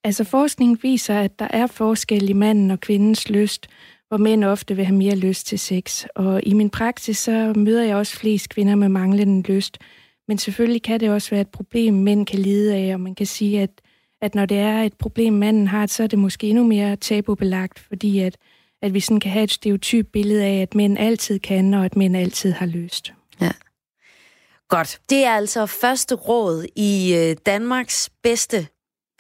Altså 0.05 0.25
forskningen 0.25 0.79
viser, 0.83 1.21
at 1.21 1.39
der 1.39 1.49
er 1.51 1.67
forskel 1.67 2.29
i 2.29 2.33
manden 2.33 2.71
og 2.71 2.81
kvindens 2.81 3.29
lyst, 3.29 3.67
hvor 4.11 4.19
mænd 4.19 4.45
ofte 4.45 4.77
vil 4.77 4.85
have 4.85 4.97
mere 4.97 5.17
lyst 5.17 5.47
til 5.47 5.59
sex. 5.59 6.05
Og 6.15 6.43
i 6.47 6.53
min 6.53 6.71
praksis, 6.71 7.19
så 7.19 7.53
møder 7.57 7.85
jeg 7.85 7.97
også 7.97 8.17
flest 8.17 8.49
kvinder 8.49 8.75
med 8.75 8.89
manglende 8.89 9.53
lyst. 9.53 9.79
Men 10.29 10.39
selvfølgelig 10.39 10.83
kan 10.83 11.01
det 11.01 11.11
også 11.11 11.31
være 11.31 11.41
et 11.41 11.49
problem, 11.49 11.95
mænd 11.95 12.27
kan 12.27 12.39
lide 12.39 12.75
af, 12.75 12.95
og 12.95 13.01
man 13.01 13.15
kan 13.15 13.27
sige, 13.27 13.63
at, 13.63 13.71
at 14.23 14.35
når 14.35 14.47
det 14.47 14.59
er 14.59 14.83
et 14.83 14.95
problem, 14.95 15.33
manden 15.33 15.67
har, 15.67 15.87
så 15.87 16.03
er 16.03 16.07
det 16.07 16.19
måske 16.19 16.47
endnu 16.47 16.65
mere 16.65 16.97
tabubelagt, 16.97 17.79
fordi 17.79 18.19
at, 18.19 18.37
at 18.83 18.95
vi 18.95 19.01
sådan 19.01 19.21
kan 19.21 19.31
have 19.31 19.45
et 19.45 19.53
stereotyp 19.53 20.07
billede 20.13 20.45
af, 20.45 20.63
at 20.63 20.75
mænd 20.75 20.99
altid 20.99 21.39
kan, 21.39 21.75
og 21.75 21.85
at 21.85 21.97
mænd 21.97 22.17
altid 22.17 22.53
har 22.53 22.67
lyst. 22.67 23.13
Ja. 23.41 23.53
Godt. 24.69 25.01
Det 25.11 25.25
er 25.25 25.31
altså 25.31 25.67
første 25.67 26.15
råd 26.15 26.67
i 26.77 27.15
øh, 27.17 27.37
Danmarks 27.47 28.11
bedste 28.23 28.67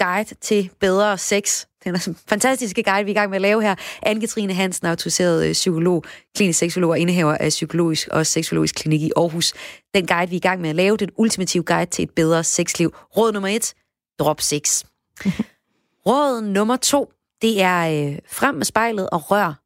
guide 0.04 0.34
til 0.34 0.70
bedre 0.80 1.18
sex. 1.18 1.64
Den 1.84 1.94
er 1.94 2.14
fantastiske 2.28 2.82
guide, 2.82 3.04
vi 3.04 3.10
er 3.10 3.14
i 3.14 3.18
gang 3.18 3.30
med 3.30 3.36
at 3.36 3.42
lave 3.42 3.62
her. 3.62 3.74
Anne-Katrine 4.06 4.52
Hansen, 4.52 4.86
autoriseret 4.86 5.46
øh, 5.46 5.52
psykolog, 5.52 6.04
klinisk 6.36 6.58
seksolog 6.58 6.90
og 6.90 6.98
indehaver 6.98 7.36
af 7.36 7.48
psykologisk 7.48 8.08
og 8.08 8.26
seksologisk 8.26 8.74
klinik 8.74 9.02
i 9.02 9.12
Aarhus. 9.16 9.52
Den 9.94 10.06
guide, 10.06 10.30
vi 10.30 10.36
er 10.36 10.38
i 10.38 10.40
gang 10.40 10.60
med 10.60 10.70
at 10.70 10.76
lave, 10.76 10.96
den 10.96 11.10
ultimative 11.16 11.62
guide 11.62 11.90
til 11.90 12.02
et 12.02 12.10
bedre 12.10 12.44
sexliv. 12.44 12.94
Råd 13.16 13.32
nummer 13.32 13.48
et, 13.48 13.74
drop 14.18 14.40
sex. 14.40 14.84
Råd 16.06 16.42
nummer 16.42 16.76
to, 16.76 17.12
det 17.42 17.62
er 17.62 18.10
øh, 18.10 18.18
frem 18.28 18.54
med 18.54 18.64
spejlet 18.64 19.10
og 19.10 19.30
rør 19.30 19.60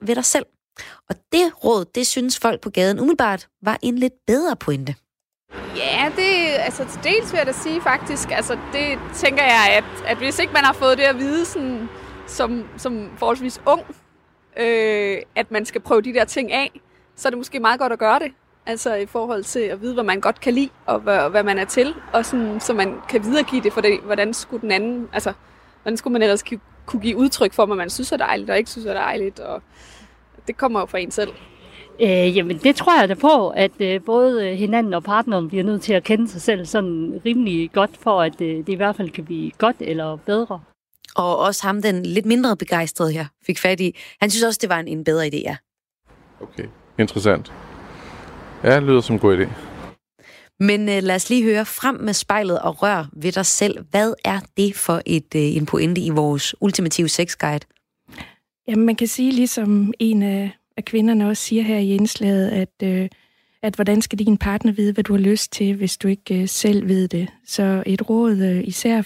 ved 0.00 0.14
dig 0.14 0.24
selv. 0.24 0.46
Og 1.08 1.16
det 1.32 1.64
råd, 1.64 1.84
det 1.84 2.06
synes 2.06 2.38
folk 2.38 2.60
på 2.60 2.70
gaden 2.70 3.00
umiddelbart 3.00 3.48
var 3.62 3.78
en 3.82 3.98
lidt 3.98 4.12
bedre 4.26 4.56
pointe. 4.56 4.94
Ja, 5.76 6.12
det 6.16 6.58
altså 6.58 6.84
til 6.84 7.04
dels 7.04 7.32
vil 7.32 7.38
jeg 7.38 7.46
da 7.46 7.52
sige 7.52 7.80
faktisk, 7.80 8.30
altså 8.30 8.58
det 8.72 8.98
tænker 9.14 9.42
jeg, 9.42 9.66
at, 9.76 10.04
at 10.06 10.16
hvis 10.16 10.38
ikke 10.38 10.52
man 10.52 10.64
har 10.64 10.72
fået 10.72 10.98
det 10.98 11.04
at 11.04 11.18
vide 11.18 11.44
sådan, 11.44 11.88
som, 12.26 12.64
som 12.76 13.10
forholdsvis 13.16 13.60
ung, 13.66 13.82
øh, 14.58 15.18
at 15.34 15.50
man 15.50 15.64
skal 15.64 15.80
prøve 15.80 16.02
de 16.02 16.14
der 16.14 16.24
ting 16.24 16.52
af, 16.52 16.80
så 17.16 17.28
er 17.28 17.30
det 17.30 17.38
måske 17.38 17.60
meget 17.60 17.80
godt 17.80 17.92
at 17.92 17.98
gøre 17.98 18.18
det. 18.18 18.32
Altså 18.66 18.94
i 18.94 19.06
forhold 19.06 19.44
til 19.44 19.60
at 19.60 19.80
vide, 19.80 19.94
hvad 19.94 20.04
man 20.04 20.20
godt 20.20 20.40
kan 20.40 20.54
lide, 20.54 20.68
og 20.86 21.00
hvad, 21.00 21.30
hvad 21.30 21.42
man 21.42 21.58
er 21.58 21.64
til, 21.64 21.94
og 22.12 22.26
sådan, 22.26 22.60
så 22.60 22.74
man 22.74 22.94
kan 23.08 23.24
videregive 23.24 23.62
det 23.62 23.72
for 23.72 23.80
det, 23.80 24.00
hvordan 24.00 24.34
skulle 24.34 24.60
den 24.60 24.70
anden, 24.70 25.08
altså 25.12 25.32
hvordan 25.82 25.96
skulle 25.96 26.12
man 26.12 26.22
ellers 26.22 26.44
kunne 26.86 27.02
give 27.02 27.16
udtryk 27.16 27.52
for, 27.52 27.66
hvad 27.66 27.76
man 27.76 27.90
synes 27.90 28.12
er 28.12 28.16
dejligt, 28.16 28.50
og 28.50 28.58
ikke 28.58 28.70
synes 28.70 28.86
er 28.86 28.94
dejligt, 28.94 29.40
og 29.40 29.62
det 30.46 30.56
kommer 30.56 30.80
jo 30.80 30.86
fra 30.86 30.98
en 30.98 31.10
selv. 31.10 31.30
Øh, 32.00 32.36
jamen, 32.36 32.58
det 32.58 32.76
tror 32.76 33.00
jeg 33.00 33.08
da 33.08 33.14
på, 33.14 33.48
at 33.48 33.80
øh, 33.80 34.00
både 34.04 34.56
hinanden 34.56 34.94
og 34.94 35.04
partneren 35.04 35.48
bliver 35.48 35.64
nødt 35.64 35.82
til 35.82 35.92
at 35.92 36.04
kende 36.04 36.28
sig 36.28 36.42
selv 36.42 36.66
sådan 36.66 37.20
rimelig 37.24 37.72
godt, 37.72 37.90
for 38.00 38.22
at 38.22 38.40
øh, 38.40 38.56
det 38.56 38.68
i 38.68 38.74
hvert 38.74 38.96
fald 38.96 39.10
kan 39.10 39.24
blive 39.24 39.50
godt 39.58 39.76
eller 39.80 40.16
bedre. 40.16 40.60
Og 41.16 41.38
også 41.38 41.66
ham, 41.66 41.82
den 41.82 42.06
lidt 42.06 42.26
mindre 42.26 42.56
begejstrede 42.56 43.12
her, 43.12 43.26
fik 43.46 43.58
fat 43.58 43.80
i. 43.80 43.96
Han 44.20 44.30
synes 44.30 44.42
også, 44.42 44.58
det 44.62 44.68
var 44.68 44.78
en, 44.78 44.88
en 44.88 45.04
bedre 45.04 45.26
idé, 45.26 45.36
ja. 45.36 45.56
Okay, 46.40 46.64
interessant. 46.98 47.52
Ja, 48.64 48.74
det 48.74 48.82
lyder 48.82 49.00
som 49.00 49.14
en 49.14 49.20
god 49.20 49.38
idé. 49.38 49.48
Men 50.60 50.88
øh, 50.88 51.02
lad 51.02 51.14
os 51.14 51.30
lige 51.30 51.44
høre 51.44 51.64
frem 51.64 51.94
med 51.94 52.12
spejlet 52.12 52.58
og 52.60 52.82
rør 52.82 53.06
ved 53.12 53.32
dig 53.32 53.46
selv. 53.46 53.84
Hvad 53.90 54.14
er 54.24 54.40
det 54.56 54.76
for 54.76 55.02
et 55.06 55.34
øh, 55.36 55.56
en 55.56 55.66
pointe 55.66 56.00
i 56.00 56.10
vores 56.10 56.54
ultimative 56.60 57.08
sexguide? 57.08 57.60
Jamen, 58.68 58.86
man 58.86 58.96
kan 58.96 59.06
sige, 59.06 59.32
ligesom 59.32 59.92
en 59.98 60.22
af 60.22 60.57
at 60.78 60.84
kvinderne 60.84 61.28
også 61.28 61.42
siger 61.42 61.62
her 61.62 61.78
i 61.78 61.94
indslaget, 61.94 62.48
at, 62.48 62.82
øh, 62.82 63.08
at 63.62 63.74
hvordan 63.74 64.02
skal 64.02 64.18
din 64.18 64.36
partner 64.36 64.72
vide, 64.72 64.92
hvad 64.92 65.04
du 65.04 65.12
har 65.12 65.20
lyst 65.20 65.52
til, 65.52 65.74
hvis 65.74 65.96
du 65.96 66.08
ikke 66.08 66.42
øh, 66.42 66.48
selv 66.48 66.88
ved 66.88 67.08
det. 67.08 67.28
Så 67.46 67.82
et 67.86 68.10
råd 68.10 68.36
øh, 68.36 68.68
især 68.68 69.02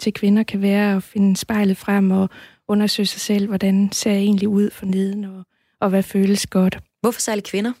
til 0.00 0.12
kvinder 0.12 0.42
kan 0.42 0.62
være 0.62 0.96
at 0.96 1.02
finde 1.02 1.36
spejlet 1.36 1.76
frem 1.76 2.10
og 2.10 2.30
undersøge 2.68 3.06
sig 3.06 3.20
selv, 3.20 3.46
hvordan 3.46 3.92
ser 3.92 4.10
jeg 4.10 4.20
egentlig 4.20 4.48
ud 4.48 4.70
for 4.70 4.86
neden, 4.86 5.24
og, 5.24 5.44
og 5.80 5.88
hvad 5.88 6.02
føles 6.02 6.46
godt. 6.46 6.78
Hvorfor 7.00 7.20
særligt 7.20 7.46
kvinder? 7.46 7.72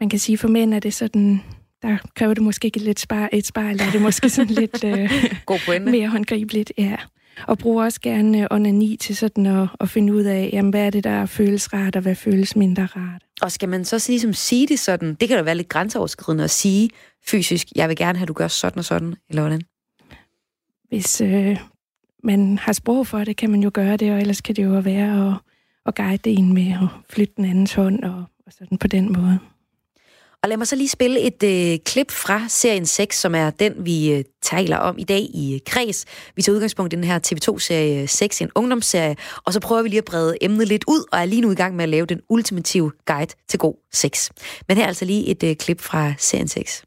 Man 0.00 0.08
kan 0.08 0.18
sige, 0.18 0.38
for 0.38 0.48
mænd 0.48 0.74
er 0.74 0.80
det 0.80 0.94
sådan, 0.94 1.40
der 1.82 1.96
kræver 2.14 2.34
det 2.34 2.42
måske 2.42 2.66
ikke 2.66 2.78
lidt 2.78 3.00
spejl, 3.00 3.28
et 3.32 3.46
spejl, 3.46 3.80
er 3.80 3.90
det 3.92 4.02
måske 4.02 4.28
sådan 4.28 4.54
lidt 4.54 4.84
øh, 4.98 5.10
God 5.46 5.80
mere 5.80 6.08
håndgribeligt. 6.08 6.72
Ja 6.78 6.96
og 7.46 7.58
bruger 7.58 7.84
også 7.84 8.00
gerne 8.00 8.52
onani 8.52 8.96
til 8.96 9.16
sådan 9.16 9.46
at, 9.46 9.68
at 9.80 9.88
finde 9.88 10.12
ud 10.14 10.22
af, 10.22 10.50
jamen, 10.52 10.70
hvad 10.70 10.86
er 10.86 10.90
det, 10.90 11.04
der 11.04 11.26
føles 11.26 11.72
rart, 11.72 11.96
og 11.96 12.02
hvad 12.02 12.14
føles 12.14 12.56
mindre 12.56 12.82
rart. 12.82 13.22
Og 13.42 13.52
skal 13.52 13.68
man 13.68 13.84
så 13.84 14.06
ligesom 14.08 14.32
sige 14.32 14.68
det 14.68 14.78
sådan, 14.78 15.14
det 15.14 15.28
kan 15.28 15.36
da 15.36 15.42
være 15.42 15.54
lidt 15.54 15.68
grænseoverskridende 15.68 16.44
at 16.44 16.50
sige 16.50 16.90
fysisk, 17.26 17.66
jeg 17.76 17.88
vil 17.88 17.96
gerne 17.96 18.18
have, 18.18 18.24
at 18.24 18.28
du 18.28 18.32
gør 18.32 18.48
sådan 18.48 18.78
og 18.78 18.84
sådan, 18.84 19.14
eller 19.28 19.42
hvordan? 19.42 19.62
Hvis 20.88 21.20
øh, 21.20 21.58
man 22.24 22.58
har 22.58 22.72
sprog 22.72 23.06
for 23.06 23.24
det, 23.24 23.36
kan 23.36 23.50
man 23.50 23.62
jo 23.62 23.70
gøre 23.74 23.96
det, 23.96 24.12
og 24.12 24.18
ellers 24.18 24.40
kan 24.40 24.56
det 24.56 24.64
jo 24.64 24.70
være 24.70 25.28
at, 25.28 25.34
at 25.86 25.94
guide 25.94 26.30
en 26.30 26.54
med 26.54 26.72
at 26.72 26.88
flytte 27.10 27.34
den 27.36 27.44
andens 27.44 27.74
hånd, 27.74 28.04
og, 28.04 28.24
og 28.46 28.52
sådan 28.52 28.78
på 28.78 28.86
den 28.86 29.12
måde. 29.12 29.38
Og 30.42 30.48
lad 30.48 30.56
mig 30.56 30.66
så 30.66 30.76
lige 30.76 30.88
spille 30.88 31.20
et 31.20 31.42
øh, 31.42 31.78
klip 31.84 32.10
fra 32.10 32.48
serien 32.48 32.86
6, 32.86 33.20
som 33.20 33.34
er 33.34 33.50
den, 33.50 33.72
vi 33.78 34.12
øh, 34.12 34.24
taler 34.42 34.76
om 34.76 34.98
i 34.98 35.04
dag 35.04 35.20
i 35.20 35.54
øh, 35.54 35.60
Kreds. 35.66 36.04
Vi 36.36 36.42
tager 36.42 36.54
udgangspunkt 36.54 36.92
i 36.92 36.96
den 36.96 37.04
her 37.04 37.18
TV2-serie 37.26 38.08
6, 38.08 38.42
en 38.42 38.50
ungdomsserie, 38.54 39.16
og 39.44 39.52
så 39.52 39.60
prøver 39.60 39.82
vi 39.82 39.88
lige 39.88 39.98
at 39.98 40.04
brede 40.04 40.36
emnet 40.40 40.68
lidt 40.68 40.84
ud, 40.88 41.04
og 41.12 41.18
er 41.18 41.24
lige 41.24 41.40
nu 41.40 41.50
i 41.50 41.54
gang 41.54 41.76
med 41.76 41.82
at 41.82 41.88
lave 41.88 42.06
den 42.06 42.20
ultimative 42.28 42.92
guide 43.06 43.32
til 43.48 43.58
god 43.58 43.74
sex. 43.92 44.30
Men 44.68 44.76
her 44.76 44.84
er 44.84 44.88
altså 44.88 45.04
lige 45.04 45.26
et 45.26 45.42
øh, 45.42 45.56
klip 45.56 45.80
fra 45.80 46.12
serien 46.18 46.48
6. 46.48 46.84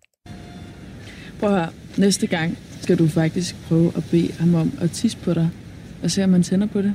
Prøv 1.39 1.49
at 1.49 1.55
høre. 1.55 1.69
Næste 1.97 2.27
gang 2.27 2.57
skal 2.81 2.97
du 2.97 3.07
faktisk 3.07 3.55
prøve 3.67 3.91
at 3.97 4.03
bede 4.11 4.31
ham 4.39 4.55
om 4.55 4.71
at 4.81 4.91
tisse 4.91 5.17
på 5.17 5.33
dig, 5.33 5.49
og 6.03 6.11
se 6.11 6.23
om 6.23 6.29
man 6.29 6.43
tænder 6.43 6.67
på 6.67 6.81
det. 6.81 6.93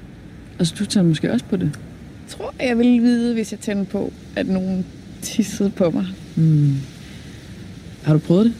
Altså, 0.59 0.75
du 0.79 0.87
tænder 0.87 1.09
måske 1.09 1.33
også 1.33 1.45
på 1.45 1.57
det. 1.57 1.79
Jeg 2.29 2.37
tror, 2.37 2.55
jeg 2.61 2.79
vil 2.79 3.03
vide, 3.03 3.35
hvis 3.35 3.53
jeg 3.53 3.61
tænder 3.61 3.85
på, 3.85 4.13
at 4.37 4.47
nogen 4.47 4.87
tissede 5.23 5.71
på 5.71 5.91
mig. 5.91 6.07
Hmm. 6.37 6.77
Har 8.05 8.13
du 8.13 8.19
prøvet 8.19 8.45
det? 8.45 8.55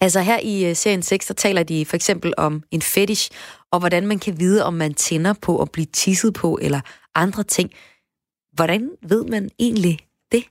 Altså 0.00 0.20
her 0.20 0.38
i 0.42 0.70
uh, 0.70 0.76
serien 0.76 1.02
6, 1.02 1.26
der 1.26 1.34
taler 1.34 1.62
de 1.62 1.84
for 1.84 1.96
eksempel 1.96 2.34
om 2.36 2.62
en 2.70 2.82
fetish, 2.82 3.30
og 3.70 3.78
hvordan 3.78 4.06
man 4.06 4.18
kan 4.18 4.40
vide, 4.40 4.64
om 4.64 4.74
man 4.74 4.94
tænder 4.94 5.34
på 5.42 5.62
at 5.62 5.70
blive 5.70 5.86
tisset 5.92 6.34
på, 6.34 6.58
eller 6.62 6.80
andre 7.14 7.42
ting. 7.42 7.70
Hvordan 8.52 8.90
ved 9.02 9.24
man 9.24 9.50
egentlig 9.58 9.98
det? 10.32 10.44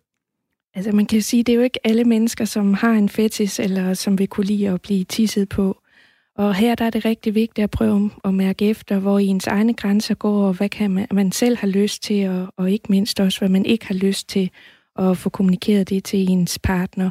Altså 0.76 0.92
man 0.92 1.06
kan 1.06 1.22
sige, 1.22 1.44
det 1.44 1.52
er 1.54 1.58
jo 1.58 1.62
ikke 1.62 1.88
alle 1.88 2.04
mennesker, 2.04 2.46
som 2.46 2.74
har 2.74 2.92
en 2.92 3.10
fetish, 3.10 3.62
eller 3.62 3.94
som 3.94 4.20
vil 4.20 4.28
kunne 4.28 4.46
lide 4.46 4.70
at 4.70 4.82
blive 4.82 5.04
tisset 5.04 5.50
på. 5.50 5.83
Og 6.36 6.56
her 6.56 6.76
der 6.76 6.86
er 6.86 6.90
det 6.90 7.06
rigtig 7.06 7.36
vigtigt 7.36 7.64
at 7.64 7.72
prøve 7.72 8.12
at 8.24 8.34
mærke 8.34 8.70
efter, 8.70 9.00
hvor 9.00 9.20
ens 9.20 9.48
egne 9.48 9.74
grænser 9.74 10.16
går, 10.16 10.48
og 10.48 10.54
hvad 10.54 10.70
kan 10.70 10.92
man, 10.92 11.08
man 11.12 11.32
selv 11.32 11.58
har 11.58 11.68
lyst 11.68 12.04
til, 12.04 12.30
og, 12.30 12.54
og 12.58 12.72
ikke 12.72 12.86
mindst 12.90 13.20
også, 13.20 13.40
hvad 13.40 13.50
man 13.50 13.66
ikke 13.66 13.88
har 13.88 13.96
lyst 13.96 14.30
til, 14.30 14.50
og 14.96 15.18
få 15.18 15.30
kommunikeret 15.30 15.90
det 15.90 16.04
til 16.04 16.30
ens 16.30 16.60
partner. 16.60 17.10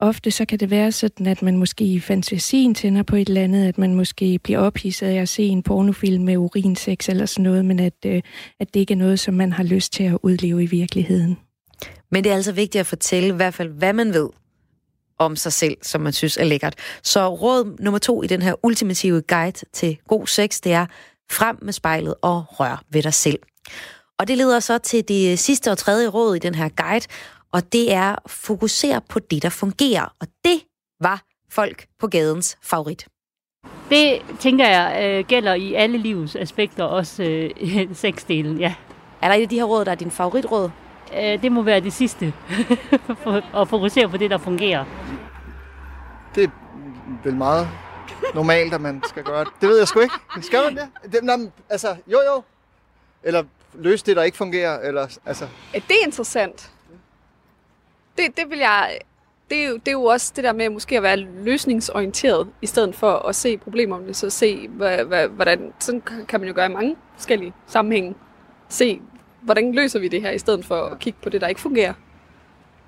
Ofte 0.00 0.30
så 0.30 0.44
kan 0.44 0.60
det 0.60 0.70
være 0.70 0.92
sådan, 0.92 1.26
at 1.26 1.42
man 1.42 1.56
måske 1.56 1.84
i 1.84 2.00
fantasien 2.00 2.74
tænder 2.74 3.02
på 3.02 3.16
et 3.16 3.28
eller 3.28 3.42
andet, 3.42 3.68
at 3.68 3.78
man 3.78 3.94
måske 3.94 4.38
bliver 4.38 4.58
ophidset 4.58 5.06
af 5.06 5.14
at 5.14 5.28
se 5.28 5.42
en 5.42 5.62
pornofilm 5.62 6.24
med 6.24 6.36
urinsex 6.36 7.08
eller 7.08 7.26
sådan 7.26 7.42
noget, 7.42 7.64
men 7.64 7.80
at, 7.80 7.94
øh, 8.06 8.22
at 8.60 8.74
det 8.74 8.80
ikke 8.80 8.94
er 8.94 8.98
noget, 8.98 9.20
som 9.20 9.34
man 9.34 9.52
har 9.52 9.64
lyst 9.64 9.92
til 9.92 10.04
at 10.04 10.18
udleve 10.22 10.62
i 10.62 10.66
virkeligheden. 10.66 11.38
Men 12.10 12.24
det 12.24 12.32
er 12.32 12.36
altså 12.36 12.52
vigtigt 12.52 12.80
at 12.80 12.86
fortælle 12.86 13.28
i 13.28 13.36
hvert 13.36 13.54
fald, 13.54 13.68
hvad 13.68 13.92
man 13.92 14.14
ved 14.14 14.28
om 15.20 15.36
sig 15.36 15.52
selv, 15.52 15.76
som 15.82 16.00
man 16.00 16.12
synes 16.12 16.36
er 16.36 16.44
lækkert. 16.44 16.74
Så 17.02 17.28
råd 17.28 17.76
nummer 17.80 17.98
to 17.98 18.22
i 18.22 18.26
den 18.26 18.42
her 18.42 18.54
ultimative 18.62 19.22
guide 19.22 19.66
til 19.72 19.98
god 20.08 20.26
sex, 20.26 20.60
det 20.60 20.72
er 20.72 20.86
frem 21.30 21.58
med 21.62 21.72
spejlet 21.72 22.14
og 22.22 22.44
rør 22.48 22.82
ved 22.90 23.02
dig 23.02 23.14
selv. 23.14 23.38
Og 24.18 24.28
det 24.28 24.36
leder 24.36 24.60
så 24.60 24.78
til 24.78 25.08
det 25.08 25.38
sidste 25.38 25.70
og 25.70 25.78
tredje 25.78 26.08
råd 26.08 26.36
i 26.36 26.38
den 26.38 26.54
her 26.54 26.68
guide, 26.68 27.06
og 27.52 27.72
det 27.72 27.92
er 27.92 28.16
fokusere 28.26 29.00
på 29.08 29.18
det, 29.18 29.42
der 29.42 29.48
fungerer. 29.48 30.14
Og 30.20 30.26
det 30.44 30.60
var 31.00 31.22
folk 31.52 31.86
på 31.98 32.06
gadens 32.06 32.56
favorit. 32.62 33.06
Det 33.90 34.22
tænker 34.40 34.68
jeg 34.68 35.02
øh, 35.02 35.24
gælder 35.26 35.54
i 35.54 35.74
alle 35.74 35.98
livets 35.98 36.36
aspekter, 36.36 36.84
også 36.84 37.22
øh, 37.22 37.94
sexdelen, 38.02 38.58
ja. 38.58 38.74
Er 39.22 39.28
der 39.28 39.34
et 39.34 39.42
af 39.42 39.48
de 39.48 39.56
her 39.56 39.64
råd, 39.64 39.84
der 39.84 39.90
er 39.90 39.94
din 39.94 40.10
favoritråd? 40.10 40.70
Øh, 41.16 41.42
det 41.42 41.52
må 41.52 41.62
være 41.62 41.80
det 41.80 41.92
sidste. 41.92 42.34
at 43.60 43.68
fokusere 43.68 44.08
på 44.08 44.16
det, 44.16 44.30
der 44.30 44.38
fungerer. 44.38 44.84
Det 46.34 46.44
er 46.44 46.50
vel 47.24 47.34
meget 47.34 47.68
normalt, 48.34 48.74
at 48.74 48.80
man 48.80 49.02
skal 49.08 49.22
gøre 49.24 49.44
det. 49.44 49.52
Det 49.60 49.68
ved 49.68 49.78
jeg 49.78 49.88
sgu 49.88 50.00
ikke. 50.00 50.14
Skal 50.40 50.64
man 50.64 50.76
det? 50.76 51.12
det 51.12 51.24
nej, 51.24 51.36
altså, 51.68 51.96
jo 52.06 52.18
jo. 52.34 52.42
Eller 53.22 53.44
løse 53.74 54.06
det, 54.06 54.16
der 54.16 54.22
ikke 54.22 54.36
fungerer? 54.36 54.80
Eller, 54.80 55.18
altså... 55.26 55.46
Det 55.72 55.90
er 55.90 56.06
interessant. 56.06 56.70
Det, 58.16 58.36
det 58.36 58.50
vil 58.50 58.58
jeg... 58.58 58.98
Det 59.50 59.64
er, 59.64 59.68
jo, 59.68 59.74
det 59.74 59.88
er 59.88 59.92
jo 59.92 60.04
også 60.04 60.32
det 60.36 60.44
der 60.44 60.52
med 60.52 60.68
måske 60.68 60.96
at 60.96 61.02
være 61.02 61.16
løsningsorienteret, 61.16 62.48
i 62.62 62.66
stedet 62.66 62.94
for 62.94 63.12
at 63.12 63.36
se 63.36 63.58
problemerne, 63.58 64.14
så 64.14 64.30
se, 64.30 64.68
hvad, 64.68 65.04
hvad, 65.04 65.28
hvordan... 65.28 65.72
Sådan 65.78 66.02
kan 66.28 66.40
man 66.40 66.48
jo 66.48 66.54
gøre 66.54 66.66
i 66.66 66.72
mange 66.72 66.96
forskellige 67.16 67.52
sammenhænge. 67.66 68.14
Se, 68.68 69.00
hvordan 69.42 69.74
løser 69.74 69.98
vi 69.98 70.08
det 70.08 70.22
her, 70.22 70.30
i 70.30 70.38
stedet 70.38 70.64
for 70.64 70.74
at 70.74 70.98
kigge 70.98 71.18
på 71.22 71.28
det, 71.28 71.40
der 71.40 71.48
ikke 71.48 71.60
fungerer. 71.60 71.92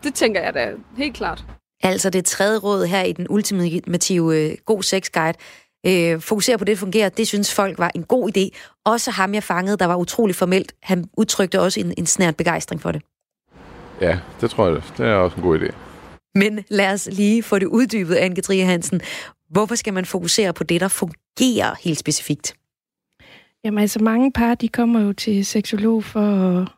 Det 0.04 0.14
tænker 0.14 0.40
jeg 0.42 0.54
da 0.54 0.72
helt 0.96 1.16
klart. 1.16 1.44
Altså 1.82 2.10
det 2.10 2.24
tredje 2.24 2.58
råd 2.58 2.86
her 2.86 3.02
i 3.02 3.12
den 3.12 3.26
ultimative 3.30 4.36
øh, 4.36 4.56
god 4.64 4.82
sex 4.82 5.10
guide, 5.10 5.38
øh, 5.86 6.20
fokusere 6.20 6.58
på 6.58 6.64
det, 6.64 6.76
der 6.76 6.80
fungerer, 6.80 7.08
det 7.08 7.28
synes 7.28 7.54
folk 7.54 7.78
var 7.78 7.90
en 7.94 8.04
god 8.04 8.30
idé. 8.36 8.58
Også 8.84 9.10
ham, 9.10 9.34
jeg 9.34 9.42
fangede, 9.42 9.76
der 9.76 9.86
var 9.86 9.96
utrolig 9.96 10.36
formelt, 10.36 10.74
han 10.82 11.04
udtrykte 11.16 11.60
også 11.60 11.80
en, 11.80 11.94
en 11.98 12.06
snært 12.06 12.36
begejstring 12.36 12.82
for 12.82 12.92
det. 12.92 13.02
Ja, 14.00 14.18
det 14.40 14.50
tror 14.50 14.68
jeg, 14.68 14.82
det 14.98 15.06
er 15.06 15.14
også 15.14 15.36
en 15.36 15.42
god 15.42 15.58
idé. 15.58 15.74
Men 16.34 16.64
lad 16.68 16.92
os 16.92 17.08
lige 17.12 17.42
få 17.42 17.58
det 17.58 17.66
uddybet, 17.66 18.14
Anne-Katrine 18.14 18.64
Hansen. 18.64 19.00
Hvorfor 19.50 19.74
skal 19.74 19.94
man 19.94 20.04
fokusere 20.04 20.52
på 20.52 20.64
det, 20.64 20.80
der 20.80 20.88
fungerer 20.88 21.74
helt 21.84 21.98
specifikt? 21.98 22.54
Jamen 23.64 23.78
altså, 23.78 24.02
mange 24.02 24.32
par, 24.32 24.54
de 24.54 24.68
kommer 24.68 25.00
jo 25.00 25.12
til 25.12 25.44
seksolog 25.44 26.04
for 26.04 26.20
at, 26.20 26.68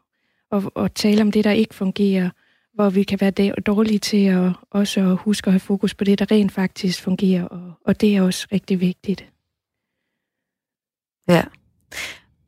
at, 0.52 0.84
at 0.84 0.92
tale 0.92 1.22
om 1.22 1.32
det, 1.32 1.44
der 1.44 1.50
ikke 1.50 1.74
fungerer, 1.74 2.30
hvor 2.74 2.90
vi 2.90 3.02
kan 3.02 3.20
være 3.20 3.52
dårlige 3.60 3.98
til 3.98 4.26
at 4.26 4.52
også 4.70 5.00
at 5.00 5.16
huske 5.16 5.48
at 5.48 5.52
have 5.52 5.60
fokus 5.60 5.94
på 5.94 6.04
det, 6.04 6.18
der 6.18 6.30
rent 6.30 6.52
faktisk 6.52 7.02
fungerer, 7.02 7.44
og, 7.44 7.72
og 7.84 8.00
det 8.00 8.16
er 8.16 8.22
også 8.22 8.46
rigtig 8.52 8.80
vigtigt. 8.80 9.30
Ja. 11.28 11.42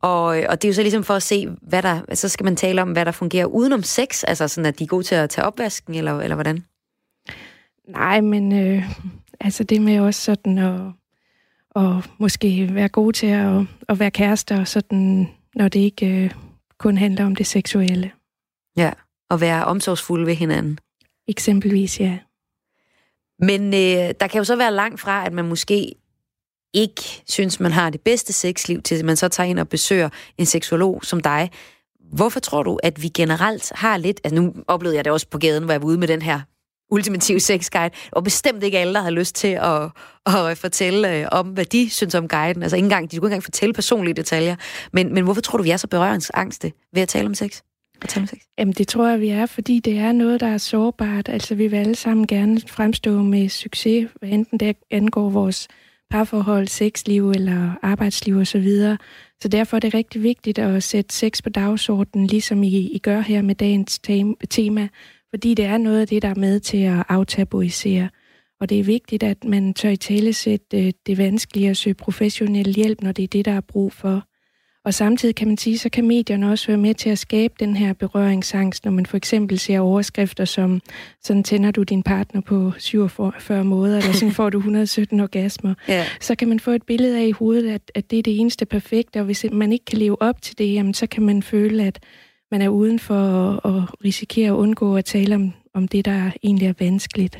Og, 0.01 0.25
og 0.25 0.61
det 0.61 0.65
er 0.65 0.69
jo 0.69 0.73
så 0.73 0.81
ligesom 0.81 1.03
for 1.03 1.13
at 1.13 1.23
se, 1.23 1.47
hvad 1.61 1.81
der, 1.81 2.15
så 2.15 2.29
skal 2.29 2.43
man 2.43 2.55
tale 2.55 2.81
om, 2.81 2.91
hvad 2.91 3.05
der 3.05 3.11
fungerer 3.11 3.45
udenom 3.45 3.83
sex, 3.83 4.23
altså 4.23 4.47
sådan, 4.47 4.65
at 4.65 4.79
de 4.79 4.83
er 4.83 4.87
gode 4.87 5.03
til 5.03 5.15
at 5.15 5.29
tage 5.29 5.45
opvasken, 5.45 5.95
eller, 5.95 6.19
eller 6.19 6.35
hvordan? 6.35 6.63
Nej, 7.87 8.21
men 8.21 8.51
øh, 8.51 8.83
altså 9.39 9.63
det 9.63 9.81
med 9.81 9.99
også 9.99 10.21
sådan 10.21 10.57
at, 10.57 10.81
og 11.77 12.03
måske 12.17 12.75
være 12.75 12.89
gode 12.89 13.17
til 13.17 13.27
at, 13.27 13.61
at 13.89 13.99
være 13.99 14.11
kærester, 14.11 14.63
sådan, 14.63 15.29
når 15.55 15.67
det 15.67 15.79
ikke 15.79 16.07
øh, 16.07 16.31
kun 16.77 16.97
handler 16.97 17.25
om 17.25 17.35
det 17.35 17.47
seksuelle. 17.47 18.11
Ja, 18.77 18.91
og 19.29 19.41
være 19.41 19.65
omsorgsfulde 19.65 20.25
ved 20.25 20.35
hinanden. 20.35 20.79
Eksempelvis, 21.27 21.99
ja. 21.99 22.17
Men 23.39 23.61
øh, 23.73 24.13
der 24.19 24.27
kan 24.27 24.37
jo 24.37 24.43
så 24.43 24.55
være 24.55 24.73
langt 24.73 24.99
fra, 24.99 25.25
at 25.25 25.33
man 25.33 25.45
måske 25.45 25.95
ikke 26.73 27.23
synes, 27.27 27.59
man 27.59 27.71
har 27.71 27.89
det 27.89 28.01
bedste 28.01 28.33
sexliv, 28.33 28.81
til 28.81 29.05
man 29.05 29.17
så 29.17 29.27
tager 29.27 29.49
ind 29.49 29.59
og 29.59 29.69
besøger 29.69 30.09
en 30.37 30.45
seksolog 30.45 31.05
som 31.05 31.19
dig. 31.19 31.51
Hvorfor 32.13 32.39
tror 32.39 32.63
du, 32.63 32.79
at 32.83 33.03
vi 33.03 33.07
generelt 33.07 33.71
har 33.75 33.97
lidt... 33.97 34.21
Altså 34.23 34.41
nu 34.41 34.53
oplevede 34.67 34.95
jeg 34.95 35.05
det 35.05 35.13
også 35.13 35.27
på 35.29 35.37
gaden, 35.37 35.63
hvor 35.63 35.73
jeg 35.73 35.81
var 35.81 35.87
ude 35.87 35.97
med 35.97 36.07
den 36.07 36.21
her 36.21 36.41
ultimative 36.91 37.39
sexguide, 37.39 37.93
og 38.11 38.23
bestemt 38.23 38.63
ikke 38.63 38.79
alle, 38.79 38.93
der 38.93 38.99
havde 38.99 39.15
lyst 39.15 39.35
til 39.35 39.47
at, 39.61 39.89
at 40.25 40.57
fortælle 40.57 41.15
øh, 41.15 41.27
om, 41.31 41.47
hvad 41.47 41.65
de 41.65 41.89
synes 41.89 42.15
om 42.15 42.27
guiden. 42.27 42.63
Altså 42.63 42.75
ikke 42.75 42.85
engang, 42.85 43.11
de 43.11 43.17
kunne 43.17 43.27
ikke 43.27 43.33
engang 43.33 43.43
fortælle 43.43 43.73
personlige 43.73 44.13
detaljer. 44.13 44.55
Men, 44.93 45.13
men 45.13 45.23
hvorfor 45.23 45.41
tror 45.41 45.57
du, 45.57 45.63
vi 45.63 45.69
er 45.69 45.77
så 45.77 45.87
berøringsangste 45.87 46.71
ved 46.93 47.01
at 47.01 47.07
tale 47.07 47.27
om 47.27 47.33
sex? 47.33 47.61
At 48.01 48.09
tale 48.09 48.23
om 48.23 48.27
sex? 48.27 48.39
Jamen 48.57 48.73
det 48.73 48.87
tror 48.87 49.07
jeg, 49.07 49.19
vi 49.19 49.29
er, 49.29 49.45
fordi 49.45 49.79
det 49.79 49.97
er 49.97 50.11
noget, 50.11 50.39
der 50.39 50.47
er 50.47 50.57
sårbart. 50.57 51.29
Altså 51.29 51.55
vi 51.55 51.67
vil 51.67 51.77
alle 51.77 51.95
sammen 51.95 52.27
gerne 52.27 52.61
fremstå 52.67 53.21
med 53.21 53.49
succes, 53.49 54.09
hvad 54.19 54.29
enten 54.29 54.59
det 54.59 54.75
angår 54.91 55.29
vores 55.29 55.67
parforhold, 56.09 56.67
sexliv 56.67 57.31
eller 57.31 57.71
arbejdsliv 57.81 58.37
osv. 58.37 58.69
Så, 58.69 58.97
så 59.41 59.47
derfor 59.47 59.77
er 59.77 59.79
det 59.79 59.93
rigtig 59.93 60.23
vigtigt 60.23 60.59
at 60.59 60.83
sætte 60.83 61.15
sex 61.15 61.43
på 61.43 61.49
dagsordenen, 61.49 62.27
ligesom 62.27 62.63
I, 62.63 62.67
I 62.67 62.99
gør 62.99 63.19
her 63.19 63.41
med 63.41 63.55
dagens 63.55 63.99
tema, 64.49 64.87
fordi 65.29 65.53
det 65.53 65.65
er 65.65 65.77
noget 65.77 66.01
af 66.01 66.07
det, 66.07 66.21
der 66.21 66.29
er 66.29 66.39
med 66.39 66.59
til 66.59 66.77
at 66.77 67.03
aftabuisere. 67.09 68.09
Og 68.59 68.69
det 68.69 68.79
er 68.79 68.83
vigtigt, 68.83 69.23
at 69.23 69.43
man 69.43 69.73
tør 69.73 69.89
i 69.89 69.95
tale 69.95 70.33
sætte 70.33 70.91
det 70.91 71.17
vanskelige 71.17 71.69
at 71.69 71.77
søge 71.77 71.93
professionel 71.93 72.75
hjælp, 72.75 73.01
når 73.01 73.11
det 73.11 73.23
er 73.23 73.27
det, 73.27 73.45
der 73.45 73.51
er 73.51 73.61
brug 73.61 73.93
for. 73.93 74.23
Og 74.87 74.93
samtidig 74.93 75.35
kan 75.35 75.47
man 75.47 75.57
sige, 75.57 75.77
så 75.77 75.89
kan 75.89 76.07
medierne 76.07 76.51
også 76.51 76.67
være 76.67 76.77
med 76.77 76.93
til 76.93 77.09
at 77.09 77.19
skabe 77.19 77.53
den 77.59 77.75
her 77.75 77.93
berøringsangst, 77.93 78.85
når 78.85 78.91
man 78.91 79.05
for 79.05 79.17
eksempel 79.17 79.59
ser 79.59 79.79
overskrifter 79.79 80.45
som, 80.45 80.81
sådan 81.23 81.43
tænder 81.43 81.71
du 81.71 81.83
din 81.83 82.03
partner 82.03 82.41
på 82.41 82.71
47 82.77 83.63
måder, 83.63 83.97
eller 83.97 84.13
sådan 84.13 84.31
får 84.31 84.49
du 84.49 84.57
117 84.57 85.19
orgasmer. 85.19 85.73
Ja. 85.87 86.05
Så 86.21 86.35
kan 86.35 86.47
man 86.47 86.59
få 86.59 86.71
et 86.71 86.83
billede 86.83 87.19
af 87.19 87.25
i 87.25 87.31
hovedet, 87.31 87.71
at, 87.71 87.91
at 87.95 88.11
det 88.11 88.19
er 88.19 88.23
det 88.23 88.39
eneste 88.39 88.65
perfekte, 88.65 89.19
og 89.19 89.25
hvis 89.25 89.45
man 89.51 89.71
ikke 89.71 89.85
kan 89.85 89.97
leve 89.97 90.21
op 90.21 90.41
til 90.41 90.57
det, 90.57 90.73
jamen, 90.73 90.93
så 90.93 91.07
kan 91.07 91.23
man 91.23 91.43
føle, 91.43 91.83
at 91.83 91.99
man 92.51 92.61
er 92.61 92.69
uden 92.69 92.99
for 92.99 93.15
at, 93.15 93.75
at 93.75 94.03
risikere 94.05 94.47
at 94.47 94.55
undgå 94.55 94.97
at 94.97 95.05
tale 95.05 95.35
om, 95.35 95.53
om 95.73 95.87
det, 95.87 96.05
der 96.05 96.31
egentlig 96.43 96.67
er 96.67 96.73
vanskeligt. 96.79 97.39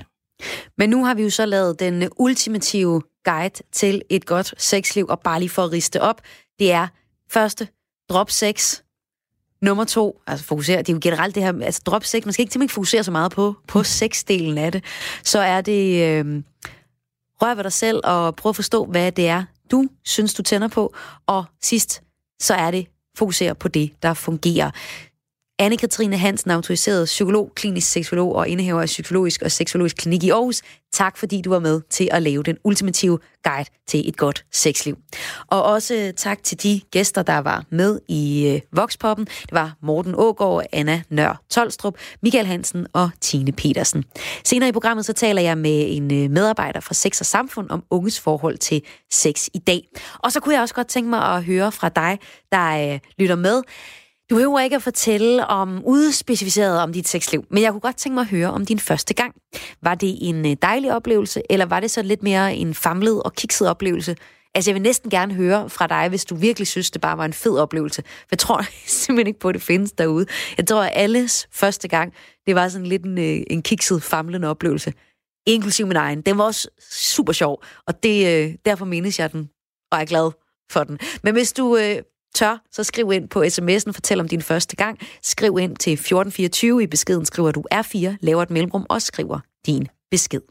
Men 0.78 0.90
nu 0.90 1.06
har 1.06 1.14
vi 1.14 1.24
jo 1.24 1.30
så 1.30 1.46
lavet 1.46 1.80
den 1.80 2.10
ultimative 2.18 3.02
guide 3.24 3.64
til 3.72 4.02
et 4.10 4.26
godt 4.26 4.54
sexliv, 4.58 5.06
og 5.10 5.20
bare 5.20 5.40
lige 5.40 5.50
for 5.50 5.64
at 5.64 5.72
riste 5.72 6.02
op, 6.02 6.22
det 6.60 6.72
er 6.72 6.88
første, 7.30 7.68
drop 8.10 8.30
sex, 8.30 8.82
Nummer 9.62 9.86
to, 9.86 10.22
altså 10.28 10.46
fokusere, 10.46 10.78
det 10.78 10.90
er 10.90 10.94
jo 10.94 11.00
generelt 11.02 11.36
det 11.36 11.44
her, 11.44 11.54
altså 11.62 11.82
drop 11.86 12.04
sex, 12.04 12.26
man 12.26 12.34
skal 12.34 12.44
ikke 12.44 12.54
simpelthen 12.54 12.76
fokusere 12.76 13.04
så 13.04 13.12
meget 13.12 13.32
på, 13.32 13.56
på 13.68 13.84
sexdelen 13.84 14.58
af 14.58 14.72
det. 14.72 14.84
Så 15.24 15.40
er 15.40 15.62
det, 15.62 16.04
øh, 16.04 16.44
rør 17.42 17.56
ved 17.56 17.64
dig 17.64 17.74
selv 17.74 18.02
og 18.04 18.36
prøv 18.36 18.50
at 18.50 18.56
forstå, 18.56 18.86
hvad 18.86 19.12
det 19.12 19.28
er, 19.28 19.44
du 19.72 19.88
synes, 20.06 20.34
du 20.34 20.44
tænder 20.44 20.68
på. 20.68 20.96
Og 21.28 21.46
sidst, 21.62 22.04
så 22.42 22.54
er 22.54 22.72
det 22.72 22.88
fokusere 23.18 23.56
på 23.56 23.68
det, 23.68 23.92
der 24.04 24.14
fungerer. 24.14 24.72
Anne-Katrine 25.62 26.16
Hansen, 26.16 26.52
autoriseret 26.52 27.06
psykolog, 27.06 27.52
klinisk 27.56 27.92
seksolog 27.92 28.36
og 28.36 28.48
indehaver 28.48 28.82
af 28.82 28.86
psykologisk 28.86 29.42
og 29.42 29.52
seksologisk 29.52 29.98
klinik 29.98 30.24
i 30.24 30.30
Aarhus. 30.30 30.62
Tak 30.94 31.18
fordi 31.18 31.42
du 31.42 31.50
var 31.50 31.60
med 31.60 31.82
til 31.90 32.10
at 32.12 32.24
lave 32.24 32.44
den 32.44 32.58
ultimative 32.64 33.20
guide 33.44 33.70
til 33.88 34.10
et 34.10 34.18
godt 34.18 34.46
sexliv. 34.52 34.98
Og 35.48 35.64
også 35.64 35.96
øh, 35.96 36.14
tak 36.14 36.44
til 36.44 36.64
de 36.64 36.82
gæster, 36.92 37.24
der 37.24 37.38
var 37.38 37.66
med 37.70 38.00
i 38.08 38.48
øh, 38.48 38.62
Voxpoppen. 38.72 39.26
Det 39.26 39.52
var 39.52 39.76
Morten 39.82 40.14
Ågaard, 40.18 40.66
Anna 40.72 41.02
Nør 41.10 41.42
Tolstrup, 41.50 41.98
Michael 42.22 42.46
Hansen 42.46 42.88
og 42.94 43.10
Tine 43.22 43.52
Petersen. 43.52 44.04
Senere 44.44 44.70
i 44.70 44.72
programmet 44.72 45.06
så 45.06 45.14
taler 45.14 45.42
jeg 45.42 45.58
med 45.58 45.86
en 45.90 46.14
øh, 46.14 46.32
medarbejder 46.32 46.80
fra 46.80 46.94
Sex 46.94 47.20
og 47.20 47.26
Samfund 47.26 47.70
om 47.70 47.84
unges 47.90 48.20
forhold 48.20 48.58
til 48.58 48.82
sex 49.12 49.48
i 49.54 49.60
dag. 49.60 49.88
Og 50.20 50.32
så 50.32 50.40
kunne 50.40 50.54
jeg 50.54 50.62
også 50.62 50.76
godt 50.76 50.88
tænke 50.88 51.10
mig 51.10 51.22
at 51.36 51.44
høre 51.44 51.72
fra 51.72 51.90
dig, 51.90 52.20
der 52.52 52.94
øh, 52.94 53.00
lytter 53.18 53.36
med. 53.36 53.64
Du 54.30 54.36
behøver 54.36 54.60
ikke 54.60 54.76
at 54.76 54.84
fortælle 54.84 55.48
om 55.48 55.84
udspecificeret 55.86 56.80
om 56.80 56.94
dit 56.94 57.08
sexliv, 57.08 57.46
men 57.50 57.64
jeg 57.64 57.72
kunne 57.72 57.82
godt 57.82 57.98
tænke 57.98 58.14
mig 58.14 58.22
at 58.22 58.28
høre 58.28 58.52
om 58.52 58.66
din 58.66 58.80
første 58.80 59.14
gang. 59.14 59.36
Var 59.82 59.96
det 59.96 60.18
en 60.22 60.46
øh, 60.46 60.56
dejlig 60.62 60.94
oplevelse, 60.94 61.42
eller 61.50 61.66
var 61.66 61.80
det 61.80 61.92
så 61.92 62.02
lidt 62.02 62.24
mere 62.24 62.56
en 62.56 62.74
famlet 62.74 63.24
og 63.24 63.34
kikset 63.34 63.70
oplevelse? 63.70 64.16
Altså, 64.56 64.72
jeg 64.72 64.76
vil 64.76 64.82
næsten 64.82 65.10
gerne 65.10 65.34
høre 65.34 65.70
fra 65.70 65.88
dig, 65.88 66.10
hvis 66.10 66.26
du 66.26 66.36
virkelig 66.36 66.68
synes, 66.68 66.92
det 66.92 67.02
bare 67.02 67.18
var 67.18 67.26
en 67.26 67.34
fed 67.34 67.58
oplevelse. 67.58 68.04
For 68.06 68.28
jeg 68.32 68.40
tror 68.40 68.66
simpelthen 68.86 69.28
ikke 69.28 69.40
på, 69.40 69.50
at 69.50 69.56
det 69.56 69.62
findes 69.62 69.92
derude. 69.92 70.26
Jeg 70.58 70.68
tror, 70.68 70.84
at 70.84 70.92
alles 70.94 71.48
første 71.52 71.88
gang, 71.88 72.14
det 72.48 72.56
var 72.56 72.68
sådan 72.68 72.88
lidt 72.88 73.04
en, 73.04 73.18
øh, 73.18 73.44
en 73.50 73.62
kikset, 73.62 74.04
famlende 74.04 74.48
oplevelse. 74.48 74.94
Inklusiv 75.46 75.88
min 75.88 75.98
egen. 75.98 76.22
Den 76.22 76.38
var 76.38 76.44
også 76.44 76.70
super 76.92 77.34
sjov, 77.34 77.64
og 77.88 78.04
det, 78.04 78.28
øh, 78.28 78.56
derfor 78.66 78.86
mindes 78.86 79.20
jeg 79.20 79.32
den, 79.32 79.50
og 79.92 80.00
er 80.00 80.06
glad 80.06 80.32
for 80.72 80.84
den. 80.84 81.00
Men 81.24 81.34
hvis 81.34 81.54
du 81.54 81.78
øh, 81.78 81.98
tør, 82.38 82.58
så 82.72 82.84
skriv 82.84 83.12
ind 83.12 83.30
på 83.30 83.44
sms'en, 83.44 83.92
fortæl 83.92 84.20
om 84.20 84.28
din 84.28 84.42
første 84.42 84.76
gang. 84.76 85.00
Skriv 85.24 85.58
ind 85.60 85.76
til 85.76 85.94
1424. 85.94 86.84
I 86.84 86.88
beskeden 86.88 87.26
skriver 87.26 87.52
du 87.52 87.64
R4, 87.74 88.16
laver 88.22 88.44
et 88.44 88.50
mellemrum 88.50 88.86
og 88.90 89.02
skriver 89.02 89.40
din 89.66 89.88
besked. 90.12 90.42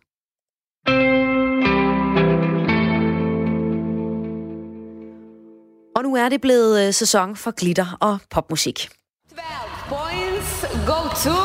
Og 5.97 6.03
nu 6.03 6.15
er 6.17 6.29
det 6.29 6.41
blevet 6.41 6.87
øh, 6.87 6.95
sæson 6.95 7.37
for 7.37 7.51
glitter 7.51 7.97
og 8.01 8.19
popmusik. 8.31 8.89
12 9.29 9.41
points 9.89 10.51
go 10.91 11.01
to 11.25 11.39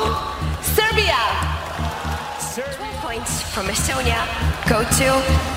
Serbia. 0.75 1.21
12 2.55 2.65
points 3.05 3.33
from 3.53 3.65
Estonia 3.73 4.21
go 4.73 4.79
to 4.99 5.09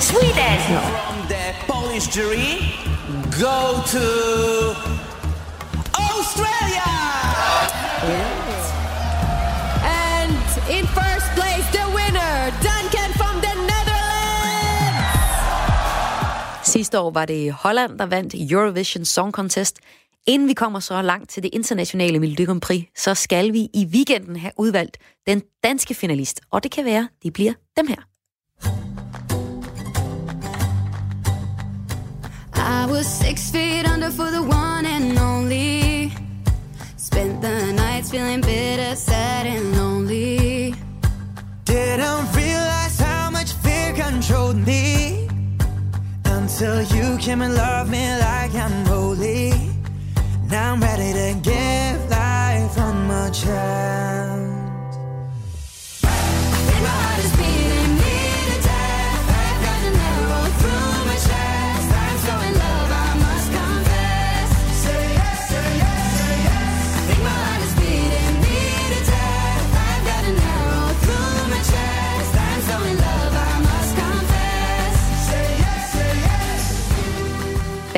Sweden. 0.08 0.58
From 0.94 1.16
the 1.32 1.44
Polish 1.68 2.06
jury, 2.16 2.83
go 3.40 3.82
to 3.94 4.06
Australia. 6.08 6.90
And 9.84 10.30
in 10.76 10.84
first 10.86 11.28
place, 11.38 11.66
the 11.78 11.86
winner, 11.98 12.34
Duncan 12.68 13.10
from 13.20 13.34
the 13.42 13.54
Netherlands. 13.70 15.04
Sidste 16.64 16.98
år 16.98 17.10
var 17.10 17.24
det 17.24 17.52
Holland, 17.52 17.98
der 17.98 18.06
vandt 18.06 18.34
Eurovision 18.52 19.04
Song 19.04 19.32
Contest. 19.32 19.78
Inden 20.26 20.48
vi 20.48 20.54
kommer 20.54 20.80
så 20.80 21.02
langt 21.02 21.30
til 21.30 21.42
det 21.42 21.50
internationale 21.52 22.18
Melodi 22.18 22.44
Grand 22.44 22.60
Prix, 22.60 22.84
så 22.96 23.14
skal 23.14 23.52
vi 23.52 23.68
i 23.74 23.86
weekenden 23.92 24.36
have 24.36 24.52
udvalgt 24.56 24.98
den 25.26 25.42
danske 25.64 25.94
finalist. 25.94 26.40
Og 26.50 26.62
det 26.62 26.70
kan 26.70 26.84
være, 26.84 27.08
det 27.22 27.32
bliver 27.32 27.52
dem 27.76 27.86
her. 27.86 28.13
I 32.64 32.86
was 32.86 33.06
six 33.06 33.50
feet 33.50 33.84
under 33.86 34.10
for 34.10 34.30
the 34.30 34.42
one 34.42 34.86
and 34.86 35.18
only. 35.18 36.10
Spent 36.96 37.42
the 37.42 37.72
nights 37.72 38.10
feeling 38.10 38.40
bitter, 38.40 38.96
sad, 38.96 39.46
and 39.46 39.76
lonely. 39.76 40.74
Didn't 41.66 42.26
realize 42.34 42.98
how 42.98 43.28
much 43.30 43.52
fear 43.52 43.92
controlled 43.92 44.56
me 44.56 45.28
until 46.24 46.82
you 46.84 47.18
came 47.18 47.42
and 47.42 47.54
loved 47.54 47.90
me 47.90 48.04
like 48.18 48.54
I'm 48.54 48.86
holy. 48.86 49.52
Now 50.50 50.72
I'm 50.72 50.80
ready 50.80 51.12
to 51.12 51.40
give 51.42 52.10
life 52.10 52.76
one 52.78 53.06
more 53.08 53.30
chance. 53.30 54.43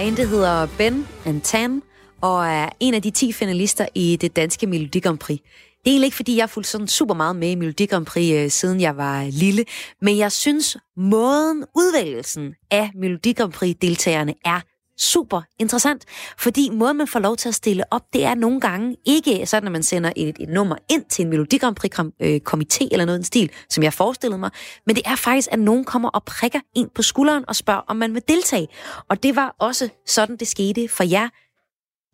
Bandet 0.07 0.29
hedder 0.29 0.69
Ben 0.79 1.09
and 1.25 1.41
Tan 1.41 1.83
og 2.21 2.47
er 2.47 2.69
en 2.81 2.95
af 2.95 3.03
de 3.03 3.11
10 3.11 3.33
finalister 3.33 3.87
i 3.95 4.17
det 4.21 4.37
danske 4.37 4.67
Melodi 4.67 5.01
Grand 5.01 5.19
Prix. 5.19 5.39
Det 5.39 5.47
er 5.87 5.91
egentlig 5.91 6.07
ikke, 6.07 6.17
fordi 6.17 6.37
jeg 6.37 6.43
har 6.43 6.47
fulgt 6.47 6.69
sådan 6.69 6.89
super 6.89 7.15
meget 7.15 7.37
med 7.37 7.51
i 7.51 7.55
Melodi 7.55 7.87
Grand 7.87 8.07
Prix, 8.07 8.33
øh, 8.33 8.51
siden 8.51 8.81
jeg 8.81 8.97
var 8.97 9.25
lille, 9.31 9.65
men 10.03 10.19
jeg 10.19 10.33
synes, 10.33 10.77
måden 10.97 11.65
udvælgelsen 11.77 12.55
af 12.71 12.91
Melodi 12.95 13.33
Grand 13.33 13.53
Prix-deltagerne 13.53 14.35
er 14.45 14.61
super 14.99 15.43
interessant, 15.59 16.05
fordi 16.39 16.71
måden, 16.71 16.97
man 16.97 17.09
får 17.09 17.21
lov 17.21 17.37
til 17.37 17.49
at 17.49 17.55
stille 17.55 17.93
op, 17.93 18.03
det 18.13 18.25
er 18.25 18.35
nogle 18.35 18.61
gange 18.61 18.97
ikke 19.05 19.47
sådan, 19.47 19.67
at 19.67 19.73
man 19.73 19.83
sender 19.83 20.13
et, 20.17 20.37
et 20.41 20.49
nummer 20.49 20.77
ind 20.91 21.05
til 21.05 21.23
en 21.23 21.31
Melodi 21.31 21.59
Grand 21.59 21.77
Prix-komité 21.81 22.89
eller 22.93 23.05
noget 23.05 23.17
i 23.17 23.19
den 23.19 23.25
stil, 23.25 23.51
som 23.69 23.83
jeg 23.83 23.93
forestillede 23.93 24.39
mig, 24.39 24.51
men 24.87 24.97
det 24.97 25.03
er 25.07 25.17
faktisk, 25.17 25.49
at 25.53 25.59
nogen 25.59 25.85
kommer 25.85 26.09
og 26.09 26.25
prikker 26.25 26.61
ind 26.75 26.91
på 26.95 27.03
skulderen 27.03 27.45
og 27.49 27.57
spørger, 27.57 27.81
om 27.81 27.97
man 27.97 28.15
vil 28.15 28.23
deltage. 28.29 28.69
Og 29.09 29.23
det 29.23 29.37
var 29.37 29.57
også 29.59 29.89
sådan, 30.07 30.37
det 30.37 30.49
skete 30.49 30.89
for 30.89 31.05
jer, 31.05 31.29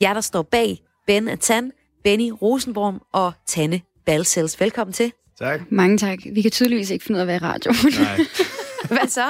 jer 0.03 0.14
der 0.14 0.20
står 0.20 0.43
bag 0.43 0.83
Ben 1.07 1.28
og 1.28 1.41
Tan, 1.41 1.72
Benny 2.05 2.33
Rosenborg 2.43 2.95
og 3.12 3.33
Tanne 3.47 3.80
Balsels. 4.07 4.61
Velkommen 4.61 4.93
til. 4.93 5.12
Tak. 5.39 5.61
Mange 5.70 5.99
tak. 5.99 6.18
Vi 6.33 6.43
kan 6.43 6.51
tydeligvis 6.51 6.91
ikke 6.91 7.05
finde 7.05 7.16
ud 7.16 7.20
af 7.20 7.22
at 7.22 7.28
være 7.28 7.37
i 7.37 7.41
radio. 7.53 7.72
Nej. 8.01 8.20
Hvad 8.99 9.09
så? 9.09 9.24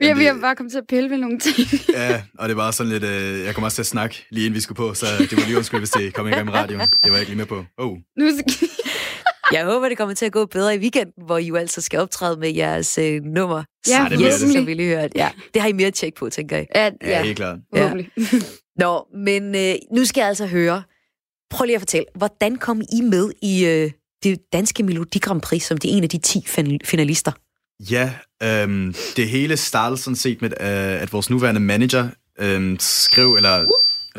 Vi 0.00 0.06
har, 0.06 0.14
vi 0.14 0.24
har 0.24 0.38
bare 0.40 0.56
kommet 0.56 0.72
til 0.72 0.78
at 0.78 0.84
pille 0.88 1.10
ved 1.10 1.18
nogle 1.18 1.38
ting. 1.38 1.56
Ja, 1.92 2.22
og 2.38 2.48
det 2.48 2.56
var 2.56 2.66
også 2.66 2.76
sådan 2.76 2.92
lidt... 2.92 3.04
Øh, 3.04 3.44
jeg 3.44 3.54
kom 3.54 3.64
også 3.64 3.74
til 3.74 3.82
at 3.82 3.86
snakke 3.86 4.26
lige 4.30 4.46
inden 4.46 4.56
vi 4.56 4.60
skulle 4.60 4.76
på, 4.76 4.94
så 4.94 5.06
det 5.18 5.32
var 5.36 5.44
lige 5.46 5.56
undskyld, 5.56 5.80
hvis 5.80 5.90
det 5.90 6.14
kom 6.14 6.28
igennem 6.28 6.48
radioen. 6.48 6.80
Det 6.80 6.90
var 7.02 7.10
jeg 7.10 7.20
ikke 7.20 7.30
lige 7.30 7.38
med 7.38 7.46
på. 7.46 7.64
Oh. 7.78 7.96
Nu 8.18 8.26
Jeg 9.52 9.64
håber, 9.64 9.88
det 9.88 9.98
kommer 9.98 10.14
til 10.14 10.26
at 10.26 10.32
gå 10.32 10.46
bedre 10.46 10.74
i 10.74 10.78
weekenden, 10.78 11.24
hvor 11.26 11.38
I 11.38 11.46
jo 11.46 11.56
altså 11.56 11.80
skal 11.80 11.98
optræde 12.00 12.36
med 12.40 12.54
jeres 12.54 12.98
øh, 12.98 13.22
nummer. 13.24 13.56
Ja, 13.88 13.92
yes, 13.92 13.96
forhåbentlig. 14.12 14.52
som 14.52 14.66
vi 14.66 14.74
lige 14.74 14.88
hørte. 14.96 15.12
Ja, 15.18 15.30
det 15.54 15.62
har 15.62 15.68
I 15.68 15.72
mere 15.72 15.90
tjek 15.90 16.14
på, 16.14 16.30
tænker 16.30 16.56
jeg. 16.56 16.66
Ja, 16.74 16.90
Ja, 17.02 17.22
helt 17.22 17.36
klart. 17.36 17.58
Ja. 17.74 17.92
Nå, 18.78 19.06
men 19.16 19.54
øh, 19.54 19.74
nu 19.92 20.04
skal 20.04 20.20
jeg 20.20 20.28
altså 20.28 20.46
høre. 20.46 20.82
Prøv 21.50 21.64
lige 21.64 21.74
at 21.74 21.80
fortælle, 21.80 22.04
hvordan 22.14 22.56
kom 22.56 22.80
I 22.92 23.00
med 23.00 23.30
i 23.42 23.66
øh, 23.66 23.90
det 24.22 24.38
danske 24.52 24.82
Melodi 24.82 25.18
Grand 25.18 25.40
Prix, 25.40 25.62
som 25.62 25.78
det 25.78 25.92
er 25.92 25.96
en 25.96 26.02
af 26.02 26.08
de 26.08 26.18
10 26.18 26.44
fin- 26.46 26.80
finalister? 26.84 27.32
Ja, 27.80 28.12
øhm, 28.42 28.94
det 29.16 29.28
hele 29.28 29.56
startede 29.56 30.00
sådan 30.00 30.16
set 30.16 30.42
med, 30.42 30.50
øh, 30.60 31.02
at 31.02 31.12
vores 31.12 31.30
nuværende 31.30 31.60
manager 31.60 32.08
øhm, 32.38 32.76
skrev 32.80 33.34
eller 33.34 33.64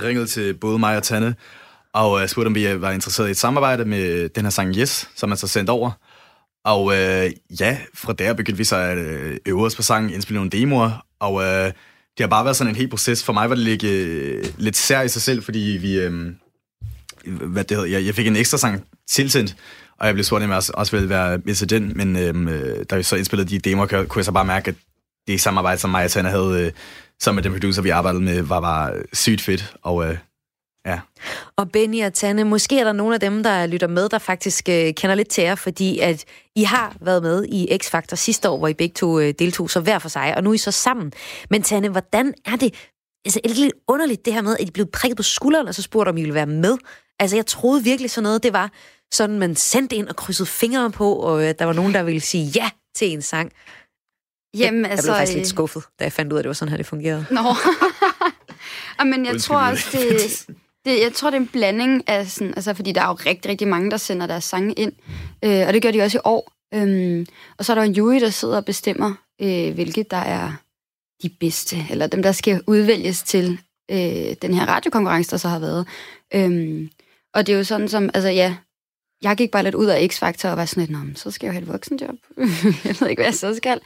ringede 0.04 0.28
til 0.28 0.54
både 0.54 0.80
mig 0.80 0.98
og 0.98 1.04
Tanne, 1.04 1.36
og 1.94 2.22
øh, 2.22 2.28
spurgte, 2.28 2.48
om 2.48 2.56
vi 2.56 2.82
var 2.82 2.92
interesseret 2.92 3.28
i 3.28 3.32
et 3.32 3.38
samarbejde 3.38 3.86
med 3.86 4.30
den 4.30 4.44
her 4.44 4.50
sang 4.50 4.76
Yes, 4.76 5.10
som 5.16 5.30
man 5.30 5.38
så 5.38 5.48
sendt 5.48 5.70
over. 5.70 5.92
Og 6.66 6.98
øh, 6.98 7.32
ja, 7.60 7.78
fra 7.94 8.14
der 8.14 8.34
begyndte 8.34 8.58
vi 8.58 8.64
så 8.64 8.76
at 8.76 8.98
øh, 8.98 9.38
øve 9.46 9.66
os 9.66 9.76
på 9.76 9.82
sangen, 9.82 10.14
indspille 10.14 10.36
nogle 10.36 10.52
demoer, 10.52 11.06
og 11.20 11.44
øh, 11.44 11.66
det 12.18 12.24
har 12.24 12.28
bare 12.28 12.46
været 12.46 12.58
sådan 12.58 12.72
en 12.72 12.78
hel 12.78 12.90
proces. 12.90 13.24
For 13.24 13.34
mig 13.34 13.50
var 13.50 13.56
det 13.56 13.64
lidt, 13.64 13.84
øh, 13.84 14.46
lidt 14.58 14.78
sær 14.78 15.02
i 15.02 15.10
sig 15.10 15.22
selv, 15.22 15.44
fordi 15.44 15.60
vi... 15.60 16.00
Øh, 16.00 16.34
hvad 17.26 17.64
det 17.64 17.78
hedder, 17.78 17.92
jeg, 17.92 18.06
jeg 18.06 18.16
fik 18.16 18.28
en 18.28 18.36
ekstra 18.36 18.58
sang 18.58 18.84
tilsendt, 19.10 19.56
og 20.00 20.08
jeg 20.08 20.14
blev 20.14 20.24
spurgt, 20.24 20.44
om 20.44 20.50
jeg 20.50 20.62
også, 20.74 20.90
ville 20.92 21.10
være 21.10 21.40
med 21.46 21.56
til 21.56 21.70
den, 21.70 21.94
men 21.96 22.16
øhm, 22.16 22.48
øh, 22.48 22.86
da 22.90 22.96
vi 22.96 23.04
så 23.04 23.16
indspillede 23.16 23.50
de 23.50 23.60
demoer, 23.60 23.88
kunne 23.88 24.20
jeg 24.20 24.26
så 24.26 24.32
bare 24.32 24.46
mærke, 24.46 24.70
at 24.70 24.76
det 25.28 25.42
samarbejde, 25.42 25.80
som 25.80 25.90
Maja 25.90 26.08
Tanner 26.08 26.30
havde 26.30 26.66
øh, 26.66 26.72
sammen 27.20 27.36
med 27.36 27.44
den 27.44 27.52
producer, 27.52 27.82
vi 27.82 27.90
arbejdede 27.90 28.24
med, 28.24 28.42
var 28.42 28.62
bare 28.62 28.94
sygt 29.14 29.42
fedt, 29.42 29.76
og 29.82 30.10
øh, 30.10 30.18
ja. 30.86 31.00
Og 31.56 31.72
Benny 31.72 32.06
og 32.06 32.14
Tanne, 32.14 32.44
måske 32.44 32.80
er 32.80 32.84
der 32.84 32.94
nogle 32.94 33.14
af 33.14 33.20
dem, 33.20 33.44
der 33.44 33.66
lytter 33.66 33.88
med, 33.88 34.10
der 34.10 34.18
faktisk 34.18 34.70
øh, 34.70 34.94
kender 34.94 35.16
lidt 35.16 35.30
til 35.30 35.44
jer, 35.44 35.56
fordi 35.56 36.00
at 36.00 36.26
I 36.56 36.64
har 36.64 36.96
været 37.02 37.24
med 37.24 37.46
i 37.46 37.78
X-Factor 37.84 38.16
sidste 38.16 38.50
år, 38.50 38.58
hvor 38.58 38.68
I 38.68 38.74
begge 38.74 38.94
to 38.94 39.20
øh, 39.20 39.34
deltog 39.40 39.70
så 39.70 39.80
hver 39.80 40.00
for 40.00 40.10
sig, 40.10 40.38
og 40.38 40.44
nu 40.44 40.50
er 40.50 40.54
I 40.54 40.58
så 40.58 40.72
sammen. 40.72 41.14
Men 41.50 41.64
Tanne, 41.64 41.90
hvordan 41.90 42.34
er 42.46 42.56
det? 42.56 42.74
Altså, 43.26 43.40
er 43.44 43.48
det 43.48 43.58
lidt 43.58 43.74
underligt 43.88 44.26
det 44.26 44.34
her 44.34 44.42
med, 44.42 44.58
at 44.60 44.68
I 44.68 44.72
blev 44.72 44.86
prikket 44.94 45.18
på 45.18 45.24
skulderen, 45.24 45.68
og 45.68 45.76
så 45.76 45.82
spurgte, 45.82 46.10
om 46.10 46.18
I 46.18 46.22
ville 46.22 46.34
være 46.34 46.46
med? 46.46 46.78
Altså, 47.20 47.36
jeg 47.36 47.46
troede 47.46 47.84
virkelig 47.84 48.12
sådan 48.12 48.24
noget, 48.24 48.44
det 48.44 48.54
var 48.54 48.72
sådan, 49.14 49.40
man 49.40 49.56
sendte 49.56 49.96
ind 49.96 50.08
og 50.08 50.16
krydsede 50.16 50.50
fingre 50.50 50.92
på, 50.92 51.14
og 51.14 51.44
øh, 51.44 51.54
der 51.60 51.66
var 51.66 51.74
nogen, 51.74 51.94
der 51.94 52.04
ville 52.04 52.22
sige 52.22 52.52
ja 52.56 52.70
til 52.96 53.14
en 53.14 53.22
sang. 53.22 53.52
Jamen, 54.58 54.82
jeg, 54.82 54.92
altså, 54.92 55.08
jeg 55.08 55.14
blev 55.14 55.20
faktisk 55.20 55.36
øh, 55.36 55.40
lidt 55.40 55.48
skuffet, 55.48 55.84
da 56.00 56.04
jeg 56.04 56.14
fandt 56.14 56.34
ud 56.34 56.38
af, 56.38 56.40
at 56.40 56.44
det 56.44 56.48
var 56.48 56.54
sådan 56.54 56.70
her, 56.70 56.78
det 56.78 56.86
fungerede. 56.86 57.26
Nå. 57.32 57.42
Men 59.12 59.26
jeg 59.26 59.34
Undskyld, 59.34 59.40
tror 59.40 59.58
også, 59.58 59.86
det, 59.92 60.56
det, 60.86 61.02
jeg 61.02 61.14
tror, 61.14 61.30
det 61.30 61.38
er 61.38 61.42
en 61.42 61.48
blanding 61.48 62.10
af 62.10 62.28
sådan, 62.28 62.54
altså, 62.56 62.74
fordi 62.74 62.92
der 62.92 63.02
er 63.02 63.08
jo 63.08 63.14
rigtig, 63.14 63.52
rigtig 63.52 63.68
mange, 63.68 63.92
der 63.92 63.98
sender 63.98 64.28
deres 64.28 64.44
sange 64.44 64.74
ind, 64.74 64.94
øh, 65.44 65.68
og 65.68 65.74
det 65.74 65.82
gør 65.82 65.92
de 65.92 66.02
også 66.02 66.18
i 66.18 66.22
år. 66.24 66.52
Øhm, 66.74 67.26
og 67.58 67.66
så 67.66 67.74
er 67.74 67.76
der 67.76 67.84
en 67.84 67.94
jury, 67.94 68.22
der 68.22 68.30
sidder 68.30 68.58
og 68.58 68.66
bestemmer, 68.66 69.14
øh, 69.42 69.74
hvilket 69.74 70.12
der 70.12 70.18
er 70.18 70.52
de 71.24 71.30
bedste, 71.30 71.86
eller 71.90 72.08
dem, 72.08 72.24
der 72.24 72.32
skal 72.32 72.62
udvælges 72.68 73.24
til 73.24 73.60
øh, 73.92 74.36
den 74.42 74.54
her 74.54 74.66
radiokonkurrence, 74.66 75.32
der 75.32 75.38
så 75.38 75.48
har 75.48 75.60
været. 75.60 75.88
Øhm, 76.34 76.90
og 77.34 77.48
det 77.48 77.54
er 77.54 77.58
jo 77.58 77.64
sådan 77.64 77.90
som, 77.90 78.10
altså 78.14 78.30
ja, 78.30 78.56
jeg 79.24 79.38
gik 79.38 79.52
bare 79.52 79.64
lidt 79.64 79.76
ud 79.76 79.86
af 79.86 80.08
X-Factor 80.14 80.48
og 80.50 80.58
var 80.58 80.66
sådan 80.66 80.82
lidt, 80.82 80.92
Nå, 80.92 80.98
så 81.16 81.32
skal 81.32 81.48
jeg 81.48 81.52
jo 81.52 81.54
have 81.54 81.62
et 81.64 81.68
voksenjob. 81.74 82.16
jeg 82.86 82.96
ved 83.00 83.08
ikke, 83.10 83.20
hvad 83.20 83.26
jeg 83.26 83.34
så 83.34 83.56
skal. 83.56 83.80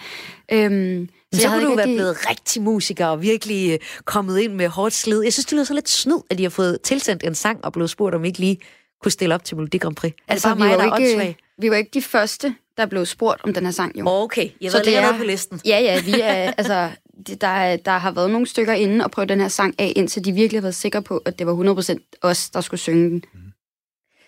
Øhm, 0.52 1.10
så, 1.34 1.42
så 1.42 1.48
kunne 1.48 1.66
du 1.66 1.76
være 1.76 1.78
rigtig- 1.86 1.96
blevet 1.98 2.30
rigtig 2.30 2.62
musiker 2.62 3.06
og 3.06 3.22
virkelig 3.22 3.72
øh, 3.72 3.80
kommet 4.06 4.40
ind 4.40 4.54
med 4.54 4.68
hårdt 4.68 4.94
slid. 4.94 5.22
Jeg 5.24 5.34
synes, 5.34 5.46
det 5.46 5.54
lyder 5.54 5.64
så 5.64 5.74
lidt 5.74 5.90
snyd, 5.90 6.18
at 6.30 6.38
de 6.38 6.44
har 6.44 6.50
fået 6.50 6.82
tilsendt 6.82 7.24
en 7.24 7.36
sang 7.36 7.66
og 7.66 7.74
blevet 7.74 7.90
spurgt, 7.90 8.16
om 8.16 8.26
ikke 8.26 8.40
lige 8.40 8.58
kunne 9.04 9.12
stille 9.12 9.36
op 9.36 9.44
til 9.44 9.58
Melodi 9.58 9.78
Grand 9.78 9.96
Prix. 9.96 10.14
Altså, 10.28 10.48
er 10.50 10.54
det 10.54 10.64
vi, 10.64 10.70
bare 10.70 10.78
var 10.78 10.84
mig, 10.84 10.92
der 11.02 11.06
er 11.18 11.22
ikke, 11.22 11.38
vi 11.58 11.70
var 11.70 11.76
ikke 11.76 11.92
de 11.94 12.02
første, 12.02 12.56
der 12.78 12.86
blev 12.86 13.06
spurgt 13.06 13.42
om 13.44 13.54
den 13.54 13.66
her 13.66 13.72
sang, 13.72 14.00
jo. 14.00 14.04
Okay, 14.08 14.50
jeg 14.62 14.74
ved, 14.74 14.84
længere 14.86 15.04
nede 15.12 15.18
på 15.18 15.24
listen. 15.24 15.62
Ja, 15.66 15.80
ja, 15.80 16.02
vi 16.02 16.14
er, 16.22 16.34
altså, 16.58 16.90
det, 17.28 17.42
der, 17.42 17.48
er- 17.48 17.78
der 17.78 17.92
har 17.98 18.12
været 18.12 18.30
nogle 18.32 18.48
stykker 18.48 18.74
inden 18.74 19.02
og 19.02 19.12
prøve 19.12 19.26
den 19.26 19.42
her 19.42 19.48
sang 19.48 19.76
af, 19.80 19.94
indtil 19.96 20.26
de 20.26 20.32
virkelig 20.32 20.58
har 20.60 20.62
været 20.62 20.76
sikre 20.76 21.02
på, 21.02 21.18
at 21.18 21.40
det 21.40 21.48
var 21.48 21.74
100% 21.82 22.20
os, 22.22 22.50
der 22.50 22.62
skulle 22.62 22.80
synge 22.82 23.10
den. 23.10 23.24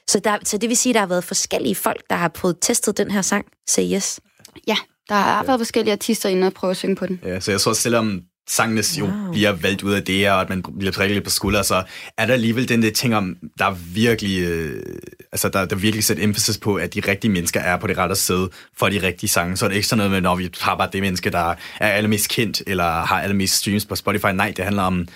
Så, 0.08 0.20
der, 0.24 0.38
så 0.44 0.58
det 0.58 0.70
vil 0.70 0.78
sige, 0.78 0.92
at 0.92 0.94
der 0.94 1.00
har 1.00 1.08
været 1.08 1.24
forskellige 1.24 1.76
folk, 1.76 2.02
der 2.10 2.16
har 2.16 2.28
prøvet 2.28 2.58
testet 2.62 2.98
den 2.98 3.12
her 3.12 3.22
sang. 3.22 3.46
Say 3.68 3.94
yes. 3.94 4.20
Ja, 4.68 4.76
der 5.10 5.16
har 5.16 5.44
været 5.44 5.60
forskellige 5.60 5.94
artister 5.94 6.30
inde 6.30 6.48
og 6.48 6.54
prøve 6.54 6.72
at 6.72 6.78
synge 6.78 6.96
på 6.96 7.06
den. 7.08 7.20
Ja, 7.26 7.40
så 7.40 7.52
jeg 7.52 7.62
tror, 7.62 7.74
selvom 7.74 8.22
sangene 8.50 8.84
jo 9.00 9.06
Wow. 9.06 9.32
bliver 9.32 9.52
valgt 9.52 9.84
ud 9.84 9.94
af 9.94 10.04
det 10.04 10.16
her, 10.16 10.32
og 10.34 10.42
at 10.42 10.50
man 10.50 10.64
bliver 10.80 10.92
prikket 10.92 11.16
lidt 11.16 11.24
på 11.24 11.30
skulderen, 11.30 11.66
så 11.66 11.84
er 12.18 12.26
der 12.26 12.34
alligevel 12.34 12.70
den 12.70 12.82
der 12.82 12.92
ting 12.92 13.16
om, 13.16 13.38
der 13.60 13.66
er 13.66 13.76
virkelig, 13.94 14.42
øh, 14.42 14.84
altså 15.32 15.50
der, 15.50 15.66
der 15.66 15.76
er 15.76 15.80
virkelig 15.80 16.04
sat 16.04 16.20
emphasis 16.20 16.58
på, 16.58 16.76
at 16.76 16.94
de 16.94 17.00
rigtige 17.08 17.32
mennesker 17.32 17.60
er 17.60 17.78
på 17.78 17.88
det 17.88 17.98
rette 17.98 18.16
sted 18.16 18.48
for 18.78 18.90
de 18.90 19.02
rigtige 19.02 19.30
sange. 19.30 19.58
Så 19.58 19.66
er 19.66 19.70
det 19.70 19.76
ikke 19.76 19.88
sådan 19.88 19.98
noget 19.98 20.12
med, 20.12 20.22
når 20.22 20.36
vi 20.36 20.50
har 20.60 20.76
bare 20.78 20.90
det 20.94 21.02
menneske, 21.02 21.30
der 21.30 21.56
er 21.80 21.88
allermest 21.88 22.30
kendt, 22.30 22.64
eller 22.68 22.84
har 23.06 23.22
allermest 23.22 23.54
streams 23.54 23.86
på 23.86 23.96
Spotify. 23.96 24.26
Nej, 24.26 24.54
det 24.58 24.66
handler 24.66 24.84
om, 24.84 25.08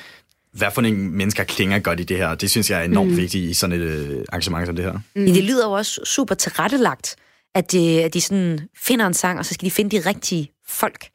hvad 0.58 0.68
for 0.72 0.82
nogle 0.82 0.98
mennesker 0.98 1.44
klinger 1.44 1.80
godt 1.80 2.00
i 2.00 2.04
det 2.04 2.18
her. 2.18 2.36
Det 2.36 2.52
synes 2.52 2.70
jeg 2.72 2.80
er 2.80 2.84
enormt 2.84 3.12
Mm. 3.12 3.18
vigtigt 3.18 3.50
i 3.50 3.54
sådan 3.54 3.82
et 3.82 3.86
øh, 3.86 4.24
arrangement 4.30 4.68
som 4.68 4.76
det 4.76 4.86
her. 4.86 5.00
Mm. 5.16 5.26
Det 5.26 5.44
lyder 5.44 5.66
jo 5.66 5.72
også 5.72 6.02
super 6.06 6.36
tilrettelagt, 6.36 7.16
at 7.56 7.72
de, 7.72 8.04
at 8.04 8.14
de 8.14 8.22
sådan 8.22 8.60
finder 8.78 9.08
en 9.08 9.14
sang, 9.14 9.40
og 9.40 9.46
så 9.46 9.54
skal 9.54 9.66
de 9.66 9.72
finde 9.72 9.98
de 9.98 10.10
rigtige 10.10 10.52
folk. 10.68 11.08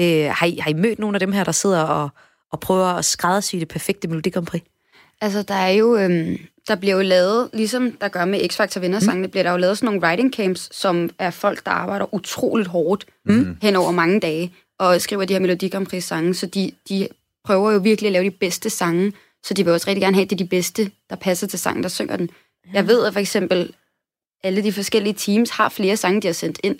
Øh, 0.00 0.24
har, 0.30 0.46
I, 0.46 0.56
har 0.56 0.70
I 0.70 0.74
mødt 0.74 0.98
nogle 0.98 1.16
af 1.16 1.20
dem 1.20 1.32
her, 1.32 1.44
der 1.44 1.52
sidder 1.52 1.82
og, 1.82 2.08
og 2.52 2.60
prøver 2.60 2.86
at 2.86 3.04
skræddersy 3.04 3.56
det 3.56 3.68
perfekte 3.68 4.08
Melodi 4.08 4.30
Grand 4.30 4.46
Prix? 4.46 4.62
Altså, 5.20 5.42
der 5.42 5.54
er 5.54 5.70
jo, 5.70 5.96
øhm, 5.96 6.38
der 6.68 6.74
bliver 6.74 6.96
jo 6.96 7.02
lavet, 7.02 7.50
ligesom 7.52 7.92
der 8.00 8.08
gør 8.08 8.24
med 8.24 8.40
X-Factor 8.40 8.80
vindersangene, 8.80 9.26
mm. 9.26 9.30
bliver 9.30 9.42
der 9.42 9.50
jo 9.50 9.56
lavet 9.56 9.78
sådan 9.78 9.86
nogle 9.86 10.00
writing 10.06 10.34
camps, 10.34 10.76
som 10.76 11.10
er 11.18 11.30
folk, 11.30 11.64
der 11.64 11.70
arbejder 11.70 12.14
utroligt 12.14 12.68
hårdt 12.68 13.06
mm. 13.26 13.56
hen 13.62 13.76
over 13.76 13.90
mange 13.90 14.20
dage, 14.20 14.52
og 14.78 15.00
skriver 15.00 15.24
de 15.24 15.32
her 15.32 15.40
Melodi 15.40 15.68
Grand 15.68 15.86
Prix 15.86 16.04
sange, 16.04 16.34
så 16.34 16.46
de, 16.46 16.72
de 16.88 17.08
prøver 17.46 17.72
jo 17.72 17.78
virkelig 17.78 18.06
at 18.06 18.12
lave 18.12 18.24
de 18.24 18.30
bedste 18.30 18.70
sange, 18.70 19.12
så 19.42 19.54
de 19.54 19.64
vil 19.64 19.72
også 19.72 19.88
rigtig 19.88 20.02
gerne 20.02 20.14
have, 20.16 20.24
at 20.24 20.30
det 20.30 20.40
er 20.40 20.44
de 20.44 20.48
bedste, 20.48 20.90
der 21.10 21.16
passer 21.16 21.46
til 21.46 21.58
sangen, 21.58 21.82
der 21.82 21.88
synger 21.88 22.16
den. 22.16 22.30
Jeg 22.72 22.86
ved, 22.86 23.06
at 23.06 23.12
for 23.12 23.20
eksempel 23.20 23.74
alle 24.44 24.62
de 24.62 24.72
forskellige 24.72 25.14
teams 25.14 25.50
har 25.50 25.68
flere 25.68 25.96
sange, 25.96 26.22
de 26.22 26.26
har 26.26 26.32
sendt 26.32 26.60
ind, 26.64 26.78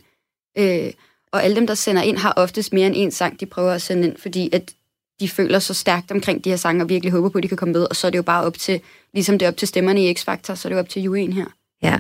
øh, 0.58 0.92
og 1.32 1.44
alle 1.44 1.56
dem, 1.56 1.66
der 1.66 1.74
sender 1.74 2.02
ind, 2.02 2.16
har 2.16 2.32
oftest 2.36 2.72
mere 2.72 2.86
end 2.86 2.94
en 2.96 3.10
sang, 3.10 3.40
de 3.40 3.46
prøver 3.46 3.72
at 3.72 3.82
sende 3.82 4.08
ind, 4.08 4.16
fordi 4.16 4.50
at 4.52 4.74
de 5.20 5.28
føler 5.28 5.58
så 5.58 5.74
stærkt 5.74 6.10
omkring 6.10 6.44
de 6.44 6.50
her 6.50 6.56
sange, 6.56 6.84
og 6.84 6.88
virkelig 6.88 7.12
håber 7.12 7.28
på, 7.28 7.38
at 7.38 7.42
de 7.42 7.48
kan 7.48 7.56
komme 7.56 7.72
med, 7.72 7.86
og 7.90 7.96
så 7.96 8.06
er 8.06 8.10
det 8.10 8.18
jo 8.18 8.22
bare 8.22 8.44
op 8.44 8.58
til, 8.58 8.80
ligesom 9.14 9.38
det 9.38 9.46
er 9.46 9.50
op 9.50 9.56
til 9.56 9.68
stemmerne 9.68 10.04
i 10.04 10.14
X-Factor, 10.14 10.54
så 10.54 10.68
er 10.68 10.70
det 10.70 10.74
jo 10.74 10.80
op 10.80 10.88
til 10.88 11.02
juryen 11.02 11.32
her. 11.32 11.46
Ja. 11.82 11.98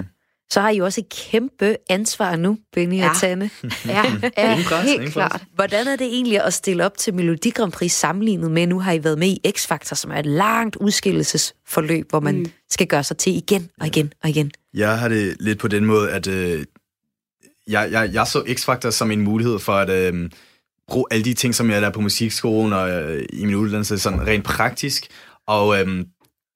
Så 0.50 0.60
har 0.60 0.70
I 0.70 0.76
jo 0.76 0.84
også 0.84 1.00
et 1.00 1.08
kæmpe 1.30 1.76
ansvar 1.90 2.36
nu, 2.36 2.58
Benny 2.72 2.96
Ja. 2.96 3.10
og 3.10 3.16
Tanne. 3.16 3.50
Ja, 3.86 4.02
ja 4.36 4.50
Ingen 4.52 4.64
pres, 4.66 4.82
helt 4.84 4.94
ingen 4.94 5.04
pres. 5.06 5.12
klart. 5.12 5.42
Hvordan 5.54 5.86
er 5.86 5.96
det 5.96 6.06
egentlig 6.06 6.42
at 6.44 6.54
stille 6.54 6.84
op 6.86 6.98
til 6.98 7.14
Melodi 7.14 7.50
Grand 7.50 7.72
Prix 7.72 7.92
sammenlignet 7.92 8.50
med, 8.50 8.66
nu 8.66 8.80
har 8.80 8.92
I 8.92 9.04
været 9.04 9.18
med 9.18 9.28
i 9.28 9.40
X-Factor, 9.48 9.94
som 9.94 10.10
er 10.10 10.16
et 10.18 10.26
langt 10.26 10.76
udskillelsesforløb, 10.76 12.10
hvor 12.10 12.20
man 12.20 12.38
mm. 12.38 12.46
skal 12.70 12.86
gøre 12.86 13.04
sig 13.04 13.16
til 13.16 13.36
igen 13.36 13.68
og 13.80 13.86
igen 13.86 14.12
og 14.22 14.28
igen. 14.28 14.50
Jeg 14.74 14.98
har 14.98 15.08
det 15.08 15.36
lidt 15.40 15.58
på 15.58 15.68
den 15.68 15.84
måde, 15.84 16.10
at 16.10 16.26
øh, 16.26 16.64
jeg, 17.68 17.88
jeg, 17.92 18.10
jeg 18.12 18.26
så 18.26 18.38
X-Factor 18.40 18.90
som 18.90 19.10
en 19.10 19.20
mulighed 19.20 19.58
for 19.58 19.72
at 19.72 19.90
øh, 19.90 20.30
bruge 20.88 21.04
alle 21.10 21.24
de 21.24 21.34
ting, 21.34 21.54
som 21.54 21.70
jeg 21.70 21.80
lærer 21.80 21.92
på 21.92 22.00
musikskolen 22.00 22.72
og 22.72 22.90
øh, 22.90 23.24
i 23.32 23.44
min 23.44 23.54
uddannelse, 23.54 23.98
sådan 23.98 24.26
rent 24.26 24.44
praktisk. 24.44 25.06
Og 25.46 25.80
øh, 25.80 26.04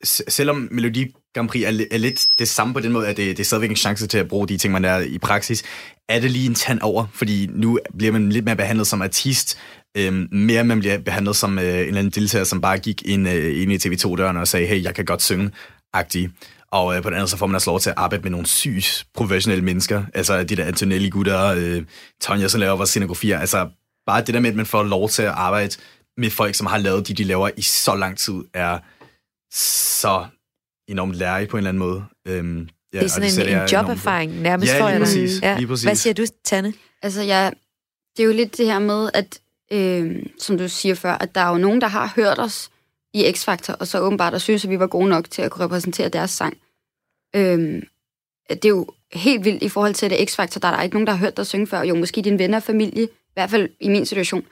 s- 0.06 0.22
selvom 0.28 0.68
Melodi 0.70 1.14
Grand 1.34 1.48
Prix 1.48 1.64
er, 1.64 1.84
er 1.90 1.98
lidt 1.98 2.26
det 2.38 2.48
samme 2.48 2.74
på 2.74 2.80
den 2.80 2.92
måde, 2.92 3.06
at 3.06 3.16
det, 3.16 3.36
det 3.36 3.40
er 3.40 3.44
stadigvæk 3.44 3.70
en 3.70 3.76
chance 3.76 4.06
til 4.06 4.18
at 4.18 4.28
bruge 4.28 4.48
de 4.48 4.56
ting, 4.56 4.72
man 4.72 4.84
er 4.84 4.98
i 4.98 5.18
praksis. 5.18 5.62
Er 6.08 6.20
det 6.20 6.30
lige 6.30 6.46
en 6.46 6.54
tand 6.54 6.80
over? 6.82 7.06
Fordi 7.12 7.46
nu 7.46 7.78
bliver 7.98 8.12
man 8.12 8.30
lidt 8.30 8.44
mere 8.44 8.56
behandlet 8.56 8.86
som 8.86 9.02
artist, 9.02 9.58
øhm, 9.96 10.28
mere 10.32 10.64
man 10.64 10.80
bliver 10.80 10.98
behandlet 10.98 11.36
som 11.36 11.58
øh, 11.58 11.64
en 11.64 11.70
eller 11.70 11.98
anden 11.98 12.10
deltager, 12.10 12.44
som 12.44 12.60
bare 12.60 12.78
gik 12.78 13.02
ind, 13.02 13.28
øh, 13.28 13.62
ind 13.62 13.72
i 13.72 13.76
TV2-døren 13.76 14.36
og 14.36 14.48
sagde, 14.48 14.66
hey, 14.66 14.82
jeg 14.82 14.94
kan 14.94 15.04
godt 15.04 15.22
synge, 15.22 15.50
agtig. 15.92 16.30
Og 16.72 16.96
øh, 16.96 17.02
på 17.02 17.10
den 17.10 17.16
anden 17.16 17.28
så 17.28 17.36
får 17.36 17.46
man 17.46 17.54
også 17.54 17.70
lov 17.70 17.80
til 17.80 17.90
at 17.90 17.96
arbejde 17.96 18.22
med 18.22 18.30
nogle 18.30 18.46
sygt 18.46 19.06
professionelle 19.14 19.64
mennesker. 19.64 20.04
Altså 20.14 20.44
de 20.44 20.56
der 20.56 20.64
Antonelli-gutter, 20.64 21.46
øh, 21.46 21.82
Tonja, 22.20 22.48
som 22.48 22.60
laver 22.60 22.76
vores 22.76 22.90
scenografier. 22.90 23.38
Altså 23.38 23.68
bare 24.06 24.20
det 24.20 24.34
der 24.34 24.40
med, 24.40 24.50
at 24.50 24.56
man 24.56 24.66
får 24.66 24.82
lov 24.82 25.08
til 25.08 25.22
at 25.22 25.28
arbejde 25.28 25.76
med 26.16 26.30
folk, 26.30 26.54
som 26.54 26.66
har 26.66 26.78
lavet 26.78 27.08
de, 27.08 27.14
de 27.14 27.24
laver 27.24 27.50
i 27.56 27.62
så 27.62 27.94
lang 27.94 28.18
tid, 28.18 28.34
er 28.54 28.78
så 29.52 30.26
enormt 30.90 31.14
lærig 31.14 31.48
på 31.48 31.56
en 31.56 31.58
eller 31.58 31.68
anden 31.68 31.78
måde. 31.78 32.04
Øhm, 32.28 32.58
ja, 32.58 32.64
det 32.92 32.98
er 32.98 33.04
og 33.04 33.10
sådan 33.10 33.28
en, 33.28 33.30
sætter 33.32 33.52
en 33.52 33.58
jeg 33.58 33.68
enormt 33.70 33.88
joberfaring 33.88 34.40
nærmest 34.40 34.72
Ja, 34.72 34.82
for 34.82 34.88
jer. 34.88 34.98
præcis, 34.98 35.42
Ja. 35.42 35.56
lige 35.56 35.66
præcis. 35.66 35.84
Hvad 35.84 35.94
siger 35.94 36.14
du, 36.14 36.24
Tanne? 36.44 36.72
Altså, 37.02 37.22
jeg, 37.22 37.52
det 38.16 38.22
er 38.22 38.26
jo 38.26 38.32
lidt 38.32 38.56
det 38.56 38.66
her 38.66 38.78
med, 38.78 39.10
at, 39.14 39.40
øh, 39.72 40.22
som 40.38 40.58
du 40.58 40.68
siger 40.68 40.94
før, 40.94 41.12
at 41.12 41.34
der 41.34 41.40
er 41.40 41.50
jo 41.50 41.58
nogen, 41.58 41.80
der 41.80 41.86
har 41.88 42.12
hørt 42.16 42.38
os 42.38 42.70
i 43.14 43.24
X-Factor, 43.30 43.74
og 43.80 43.86
så 43.86 44.00
åbenbart 44.00 44.32
der 44.32 44.38
synes, 44.38 44.64
at 44.64 44.70
vi 44.70 44.78
var 44.78 44.86
gode 44.86 45.08
nok 45.08 45.30
til 45.30 45.42
at 45.42 45.50
kunne 45.50 45.64
repræsentere 45.64 46.08
deres 46.08 46.30
sang. 46.30 46.56
Øh, 47.36 47.82
det 48.50 48.64
er 48.64 48.68
jo 48.68 48.86
helt 49.12 49.44
vildt 49.44 49.62
i 49.62 49.68
forhold 49.68 49.94
til 49.94 50.10
det 50.10 50.16
X-Factor, 50.30 50.58
der 50.58 50.68
er 50.68 50.76
der 50.76 50.82
ikke 50.82 50.94
nogen, 50.94 51.06
der 51.06 51.12
har 51.12 51.18
hørt 51.18 51.36
dig 51.36 51.46
synge 51.46 51.66
før. 51.66 51.82
Jo, 51.82 51.94
måske 51.94 52.22
din 52.22 52.38
venner 52.38 52.56
og 52.56 52.62
familie, 52.62 53.04
i 53.04 53.08
hvert 53.34 53.50
fald 53.50 53.68
i 53.80 53.88
min 53.88 54.06
situation, 54.06 54.44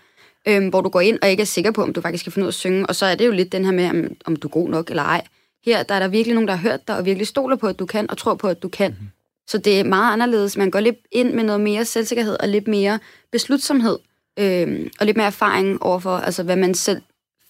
øh, 0.49 0.69
hvor 0.69 0.81
du 0.81 0.89
går 0.89 1.01
ind 1.01 1.19
og 1.23 1.31
ikke 1.31 1.41
er 1.41 1.45
sikker 1.45 1.71
på, 1.71 1.83
om 1.83 1.93
du 1.93 2.01
faktisk 2.01 2.25
kan 2.25 2.33
finde 2.33 2.45
ud 2.45 2.49
af 2.49 2.51
at 2.51 2.55
synge. 2.55 2.87
Og 2.87 2.97
så 2.97 3.07
er 3.07 3.15
det 3.15 3.27
jo 3.27 3.33
lidt 3.33 3.53
den 3.53 3.65
her 3.65 3.73
med, 3.73 3.91
om, 3.91 4.17
om 4.25 4.37
du 4.37 4.49
er 4.49 4.53
god 4.53 4.69
nok 4.69 4.91
eller 4.91 5.03
ej. 5.03 5.23
Her 5.65 5.83
der 5.83 5.95
er 5.95 5.99
der 5.99 6.09
virkelig 6.09 6.35
nogen, 6.35 6.49
der 6.49 6.55
har 6.55 6.71
hørt 6.71 6.89
dig, 6.89 6.97
og 6.97 7.05
virkelig 7.05 7.27
stoler 7.27 7.57
på, 7.57 7.67
at 7.67 7.79
du 7.79 7.87
kan, 7.87 8.11
og 8.11 8.19
tror 8.19 8.35
på, 8.35 8.49
at 8.49 8.63
du 8.63 8.69
kan. 8.69 8.91
Mm. 9.01 9.07
Så 9.49 9.59
det 9.59 9.81
er 9.81 9.85
meget 9.85 10.13
anderledes. 10.13 10.57
Man 10.57 10.71
går 10.71 10.81
lidt 10.81 10.97
ind 11.13 11.33
med 11.33 11.45
noget 11.45 11.61
mere 11.61 11.85
selvsikkerhed 11.85 12.37
og 12.41 12.49
lidt 12.49 12.69
mere 12.69 12.99
beslutsomhed. 13.33 13.99
Øh, 14.39 14.91
og 15.01 15.07
lidt 15.07 15.17
mere 15.17 15.27
erfaring 15.27 15.83
overfor, 15.83 16.17
altså, 16.17 16.43
hvad 16.43 16.57
man 16.57 16.75
selv 16.75 17.03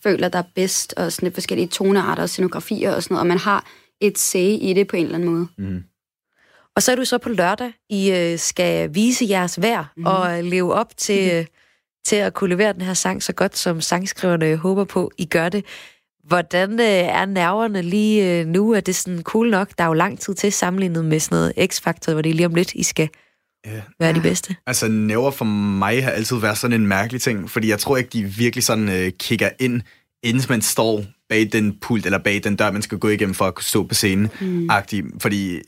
føler, 0.02 0.28
der 0.28 0.38
er 0.38 0.48
bedst, 0.54 0.94
og 0.96 1.12
sådan 1.12 1.26
lidt 1.26 1.34
forskellige 1.34 1.68
tonearter 1.68 2.22
og 2.22 2.28
scenografier 2.28 2.94
og 2.94 3.02
sådan 3.02 3.14
noget. 3.14 3.20
Og 3.20 3.26
man 3.26 3.38
har 3.38 3.66
et 4.00 4.18
say 4.18 4.59
i 4.61 4.72
det 4.76 4.86
på 4.88 4.96
en 4.96 5.04
eller 5.04 5.14
anden 5.18 5.30
måde. 5.30 5.48
Mm. 5.59 5.82
Og 6.76 6.82
så 6.82 6.92
er 6.92 6.96
du 6.96 7.04
så 7.04 7.18
på 7.18 7.28
lørdag, 7.28 7.72
I 7.88 8.11
øh, 8.11 8.38
skal 8.38 8.94
vise 8.94 9.26
jeres 9.28 9.62
værd 9.62 9.86
mm. 9.96 10.06
og 10.06 10.44
leve 10.44 10.74
op 10.74 10.96
til, 10.96 11.40
mm. 11.40 11.46
til 12.04 12.16
at 12.16 12.34
kunne 12.34 12.50
levere 12.50 12.72
den 12.72 12.80
her 12.80 12.94
sang 12.94 13.22
så 13.22 13.32
godt, 13.32 13.56
som 13.56 13.80
sangskriverne 13.80 14.56
håber 14.56 14.84
på, 14.84 15.11
I 15.18 15.24
gør 15.24 15.48
det. 15.48 15.64
Hvordan 16.29 16.81
øh, 16.81 16.87
er 16.87 17.26
nerverne 17.26 17.83
lige 17.83 18.41
øh, 18.41 18.47
nu? 18.47 18.72
Er 18.72 18.81
det 18.81 18.95
sådan 18.97 19.22
cool 19.22 19.51
nok? 19.51 19.68
Der 19.79 19.85
er 19.85 19.89
jo 19.89 19.95
lang 19.95 20.20
tid 20.20 20.35
til 20.35 20.53
sammenlignet 20.53 21.05
med 21.05 21.20
sådan 21.20 21.37
noget 21.37 21.53
X-Factor, 21.72 22.12
hvor 22.12 22.22
det 22.22 22.31
er 22.31 22.35
lige 22.35 22.47
om 22.47 22.55
lidt, 22.55 22.74
I 22.74 22.83
skal 22.83 23.09
Ja. 23.66 23.81
være 24.01 24.12
de 24.12 24.20
bedste. 24.20 24.57
Altså, 24.66 24.89
næver 24.89 25.31
for 25.31 25.45
mig 25.45 26.05
har 26.05 26.11
altid 26.11 26.37
været 26.37 26.59
sådan 26.59 26.81
en 26.81 26.87
mærkelig 26.87 27.22
ting, 27.22 27.51
fordi 27.51 27.68
jeg 27.70 27.79
tror 27.79 27.97
ikke, 27.97 28.11
de 28.12 28.24
virkelig 28.24 28.64
sådan 28.64 28.89
øh, 28.89 29.12
kigger 29.18 29.49
ind, 29.61 29.83
inden 30.22 30.43
man 30.49 30.62
står 30.62 31.05
bag 31.29 31.49
den 31.53 31.76
pult, 31.81 32.07
eller 32.07 32.18
bag 32.18 32.41
den 32.45 32.57
dør, 32.57 32.70
man 32.70 32.83
skal 32.83 32.99
gå 32.99 33.09
igennem 33.09 33.35
for 33.35 33.45
at 33.45 33.55
kunne 33.55 33.64
stå 33.64 33.83
på 33.87 33.95
scenen. 33.95 34.29
Mm. 34.41 34.70
Agtig, 34.70 35.05
fordi, 35.20 35.55
øh, 35.55 35.61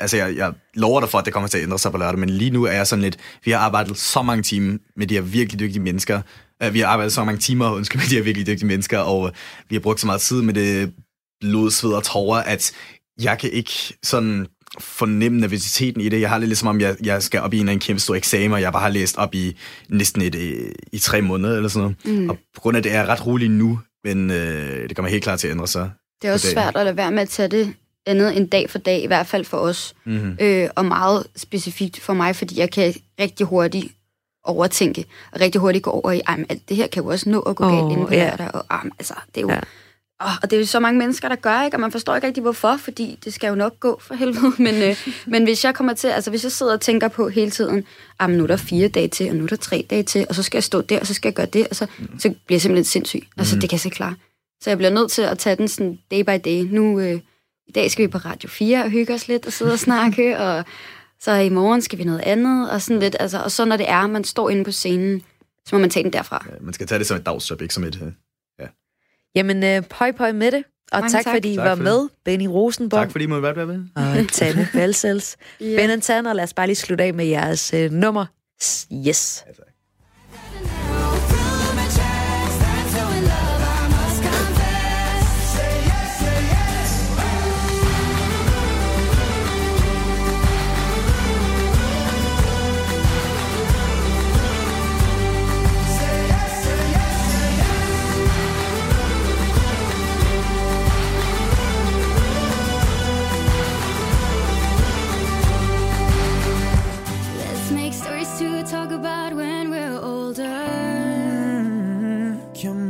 altså, 0.00 0.16
jeg, 0.16 0.36
jeg 0.36 0.52
lover 0.74 1.00
dig 1.00 1.08
for, 1.08 1.18
at 1.18 1.24
det 1.24 1.32
kommer 1.32 1.48
til 1.48 1.58
at 1.58 1.64
ændre 1.64 1.78
sig 1.78 1.92
på 1.92 1.98
lørdag, 1.98 2.18
men 2.18 2.30
lige 2.30 2.50
nu 2.50 2.64
er 2.64 2.72
jeg 2.72 2.86
sådan 2.86 3.02
lidt, 3.02 3.16
vi 3.44 3.50
har 3.50 3.58
arbejdet 3.58 3.98
så 3.98 4.22
mange 4.22 4.42
timer 4.42 4.78
med 4.96 5.06
de 5.06 5.14
her 5.14 5.22
virkelig 5.22 5.60
dygtige 5.60 5.82
mennesker. 5.82 6.20
Uh, 6.66 6.74
vi 6.74 6.80
har 6.80 6.86
arbejdet 6.86 7.12
så 7.12 7.24
mange 7.24 7.38
timer, 7.38 7.70
undskyld, 7.70 8.00
med 8.00 8.08
de 8.08 8.14
her 8.14 8.22
virkelig 8.22 8.46
dygtige 8.46 8.66
mennesker, 8.66 8.98
og 8.98 9.20
uh, 9.20 9.30
vi 9.68 9.74
har 9.74 9.80
brugt 9.80 10.00
så 10.00 10.06
meget 10.06 10.20
tid 10.20 10.42
med 10.42 10.54
det 10.54 10.92
blod, 11.40 11.70
sved 11.70 11.92
og 11.92 12.04
tårer, 12.04 12.42
at 12.42 12.72
jeg 13.20 13.38
kan 13.38 13.50
ikke 13.50 13.72
sådan 14.02 14.46
fornemme 14.80 15.40
nervøsiteten 15.40 16.00
i 16.00 16.08
det. 16.08 16.20
Jeg 16.20 16.28
har 16.28 16.38
det 16.38 16.48
ligesom 16.48 16.68
om, 16.68 16.80
jeg, 16.80 16.96
jeg 17.02 17.22
skal 17.22 17.40
op 17.40 17.54
i 17.54 17.58
en 17.58 17.68
anden 17.68 17.80
kæmpe 17.80 18.00
stor 18.00 18.14
eksamen, 18.14 18.52
og 18.52 18.60
jeg 18.60 18.72
bare 18.72 18.82
har 18.82 18.88
læst 18.88 19.16
op 19.16 19.34
i 19.34 19.56
næsten 19.88 20.22
et, 20.22 20.34
øh, 20.34 20.72
i 20.92 20.98
tre 20.98 21.22
måneder 21.22 21.56
eller 21.56 21.68
sådan 21.68 21.94
noget. 22.04 22.20
Mm. 22.20 22.30
Og 22.30 22.38
på 22.54 22.60
grund 22.60 22.76
af 22.76 22.82
det 22.82 22.92
er 22.92 22.98
jeg 22.98 23.08
ret 23.08 23.26
rolig 23.26 23.50
nu, 23.50 23.80
men 24.04 24.30
øh, 24.30 24.88
det 24.88 24.96
kommer 24.96 25.10
helt 25.10 25.22
klart 25.22 25.38
til 25.38 25.48
at 25.48 25.52
ændre 25.52 25.66
sig. 25.66 25.90
Det 26.22 26.28
er 26.28 26.32
også 26.32 26.50
svært 26.50 26.76
at 26.76 26.84
lade 26.84 26.96
være 26.96 27.10
med 27.10 27.22
at 27.22 27.28
tage 27.28 27.48
det 27.48 27.74
andet 28.06 28.36
end 28.36 28.48
dag 28.48 28.70
for 28.70 28.78
dag, 28.78 29.02
i 29.02 29.06
hvert 29.06 29.26
fald 29.26 29.44
for 29.44 29.56
os. 29.56 29.94
Mhm. 30.04 30.36
Øh, 30.40 30.68
og 30.76 30.84
meget 30.84 31.26
specifikt 31.36 32.00
for 32.00 32.14
mig, 32.14 32.36
fordi 32.36 32.58
jeg 32.58 32.70
kan 32.70 32.94
rigtig 33.20 33.46
hurtigt 33.46 33.86
overtænke, 34.48 35.04
og 35.32 35.40
rigtig 35.40 35.60
hurtigt 35.60 35.84
gå 35.84 35.90
over 35.90 36.12
i, 36.12 36.20
ej, 36.26 36.44
alt 36.48 36.68
det 36.68 36.76
her 36.76 36.86
kan 36.86 37.02
jo 37.02 37.08
også 37.08 37.30
nå 37.30 37.40
at 37.40 37.56
gå 37.56 37.64
Åh, 37.64 37.72
galt 37.72 37.92
inden 37.92 38.06
på 38.06 38.14
ja. 38.14 38.30
lørdag, 38.30 38.54
og 38.54 38.64
ej, 38.70 38.80
altså, 38.98 39.14
det 39.34 39.36
er 39.36 39.42
jo... 39.42 39.50
Ja. 39.50 39.60
Oh, 40.20 40.30
og 40.42 40.50
det 40.50 40.56
er 40.56 40.60
jo 40.60 40.66
så 40.66 40.80
mange 40.80 40.98
mennesker, 40.98 41.28
der 41.28 41.36
gør, 41.36 41.62
ikke? 41.64 41.76
Og 41.76 41.80
man 41.80 41.92
forstår 41.92 42.14
ikke 42.14 42.26
rigtig, 42.26 42.40
hvorfor, 42.42 42.76
fordi 42.76 43.18
det 43.24 43.34
skal 43.34 43.48
jo 43.48 43.54
nok 43.54 43.80
gå 43.80 43.98
for 44.00 44.14
helvede. 44.14 44.52
Men, 44.64 44.74
øh, 44.82 45.08
men 45.26 45.44
hvis 45.44 45.64
jeg 45.64 45.74
kommer 45.74 45.92
til, 45.94 46.08
altså 46.08 46.30
hvis 46.30 46.42
jeg 46.44 46.52
sidder 46.52 46.72
og 46.72 46.80
tænker 46.80 47.08
på 47.08 47.28
hele 47.28 47.50
tiden, 47.50 47.84
ah, 48.18 48.30
nu 48.30 48.42
er 48.42 48.46
der 48.46 48.56
fire 48.56 48.88
dage 48.88 49.08
til, 49.08 49.30
og 49.30 49.36
nu 49.36 49.44
er 49.44 49.48
der 49.48 49.56
tre 49.56 49.86
dage 49.90 50.02
til, 50.02 50.26
og 50.28 50.34
så 50.34 50.42
skal 50.42 50.56
jeg 50.56 50.64
stå 50.64 50.80
der, 50.80 51.00
og 51.00 51.06
så 51.06 51.14
skal 51.14 51.28
jeg 51.28 51.34
gøre 51.34 51.46
det, 51.46 51.66
og 51.68 51.76
så, 51.76 51.86
så 52.18 52.28
bliver 52.28 52.34
jeg 52.50 52.60
simpelthen 52.60 52.84
sindssyg. 52.84 53.22
Altså, 53.38 53.54
Mhm. 53.54 53.60
det 53.60 53.70
kan 53.70 53.74
jeg 53.74 53.80
så 53.80 53.88
ikke 53.88 53.96
klare. 53.96 54.14
Så 54.62 54.70
jeg 54.70 54.76
bliver 54.78 54.90
nødt 54.90 55.10
til 55.10 55.22
at 55.22 55.38
tage 55.38 55.56
den 55.56 55.68
sådan 55.68 55.98
day 56.10 56.20
by 56.22 56.40
day. 56.44 56.62
Nu, 56.74 57.00
øh, 57.00 57.20
i 57.66 57.72
dag 57.72 57.90
skal 57.90 58.02
vi 58.02 58.08
på 58.08 58.18
Radio 58.18 58.48
4 58.48 58.84
og 58.84 58.90
hygge 58.90 59.14
os 59.14 59.28
lidt 59.28 59.46
og 59.46 59.52
sidde 59.52 59.72
og 59.72 59.78
snakke, 59.78 60.38
og 60.38 60.64
så 61.20 61.32
i 61.32 61.48
morgen 61.48 61.82
skal 61.82 61.98
vi 61.98 62.04
noget 62.04 62.20
andet, 62.20 62.70
og 62.70 62.82
sådan 62.82 63.00
lidt, 63.00 63.16
altså, 63.20 63.38
og 63.42 63.50
så 63.50 63.64
når 63.64 63.76
det 63.76 63.90
er, 63.90 64.06
man 64.06 64.24
står 64.24 64.50
inde 64.50 64.64
på 64.64 64.72
scenen, 64.72 65.22
så 65.66 65.74
må 65.74 65.80
man 65.80 65.90
tage 65.90 66.04
den 66.04 66.12
derfra. 66.12 66.46
Man 66.60 66.74
skal 66.74 66.86
tage 66.86 66.98
det 66.98 67.06
som 67.06 67.16
et 67.16 67.26
dagsjob, 67.26 67.62
ikke 67.62 67.74
som 67.74 67.84
et... 67.84 67.98
Øh. 68.02 68.12
Jamen, 69.34 69.64
øh, 69.64 69.82
pøj 69.82 70.12
pøj 70.12 70.32
med 70.32 70.52
det. 70.52 70.64
Og 70.92 71.00
Mange 71.00 71.12
tak, 71.12 71.24
tak. 71.24 71.34
fordi 71.34 71.52
I 71.52 71.56
Tak 71.56 71.64
var 71.64 71.74
for 71.76 71.82
med, 71.82 72.08
Benny 72.24 72.46
Rosenborg 72.46 73.00
Tak 73.00 73.10
fordi 73.10 73.24
I 73.24 73.26
måtte 73.26 73.56
være 73.56 73.66
med. 73.66 73.84
og 73.94 74.28
Tanne 74.32 74.68
Valsels. 74.74 75.36
Ja. 75.60 75.86
Ben 75.86 76.00
Tanner, 76.00 76.32
lad 76.32 76.44
os 76.44 76.54
bare 76.54 76.66
lige 76.66 76.76
slutte 76.76 77.04
af 77.04 77.14
med 77.14 77.26
jeres 77.26 77.74
øh, 77.74 77.90
nummer. 77.92 78.26
Yes. 79.08 79.44
Let's 79.48 79.67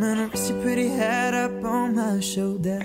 Come 0.09 0.21
and 0.21 0.33
rest 0.33 0.49
your 0.51 0.63
pretty 0.63 0.89
head 0.89 1.35
up 1.35 1.65
on 1.65 1.95
my 1.95 2.21
shoulder. 2.21 2.81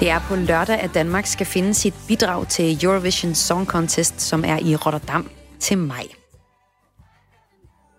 Det 0.00 0.10
er 0.10 0.18
på 0.28 0.36
lørdag, 0.36 0.80
at 0.80 0.90
Danmark 0.94 1.26
skal 1.26 1.46
finde 1.46 1.74
sit 1.74 1.94
bidrag 2.08 2.48
til 2.48 2.84
Eurovision 2.84 3.34
Song 3.34 3.66
Contest, 3.66 4.20
som 4.20 4.44
er 4.44 4.58
i 4.58 4.76
Rotterdam 4.76 5.30
til 5.60 5.78
maj. 5.78 6.25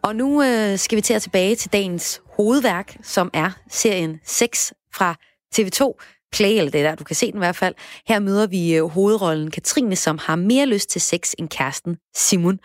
Og 0.01 0.15
nu 0.15 0.43
øh, 0.43 0.77
skal 0.77 0.95
vi 0.95 1.01
til 1.01 1.13
at 1.13 1.21
tilbage 1.21 1.55
til 1.55 1.73
dagens 1.73 2.21
hovedværk, 2.37 2.97
som 3.03 3.29
er 3.33 3.51
serien 3.69 4.19
6 4.25 4.73
fra 4.93 5.15
TV2 5.55 5.93
Play, 6.31 6.57
eller 6.57 6.71
det 6.71 6.81
er 6.81 6.89
der, 6.89 6.95
du 6.95 7.03
kan 7.03 7.15
se 7.15 7.31
den 7.31 7.37
i 7.37 7.45
hvert 7.45 7.55
fald. 7.55 7.75
Her 8.07 8.19
møder 8.19 8.47
vi 8.47 8.75
øh, 8.75 8.85
hovedrollen 8.85 9.51
Katrine, 9.51 9.95
som 9.95 10.17
har 10.21 10.35
mere 10.35 10.65
lyst 10.65 10.89
til 10.89 11.01
sex 11.01 11.31
end 11.39 11.49
kæresten 11.49 11.97
Simon. 12.15 12.59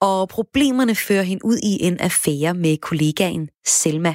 Og 0.00 0.28
problemerne 0.28 0.94
fører 0.94 1.22
hende 1.22 1.44
ud 1.44 1.58
i 1.62 1.82
en 1.82 2.00
affære 2.00 2.54
med 2.54 2.76
kollegaen 2.76 3.48
Selma. 3.66 4.14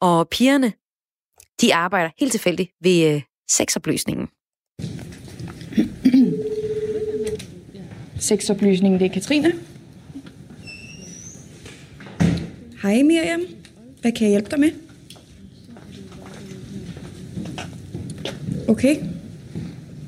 Og 0.00 0.28
pigerne, 0.28 0.72
de 1.60 1.74
arbejder 1.74 2.10
helt 2.18 2.32
tilfældigt 2.32 2.70
ved 2.82 3.14
øh, 3.14 3.22
sexopløsningen. 3.50 4.28
Sexoplysningen, 8.20 9.00
det 9.00 9.06
er 9.06 9.12
Katrine. 9.12 9.52
Hej 12.84 13.02
Miriam. 13.02 13.40
Hvad 14.00 14.12
kan 14.12 14.22
jeg 14.22 14.30
hjælpe 14.30 14.50
dig 14.50 14.60
med? 14.60 14.70
Okay. 18.68 18.96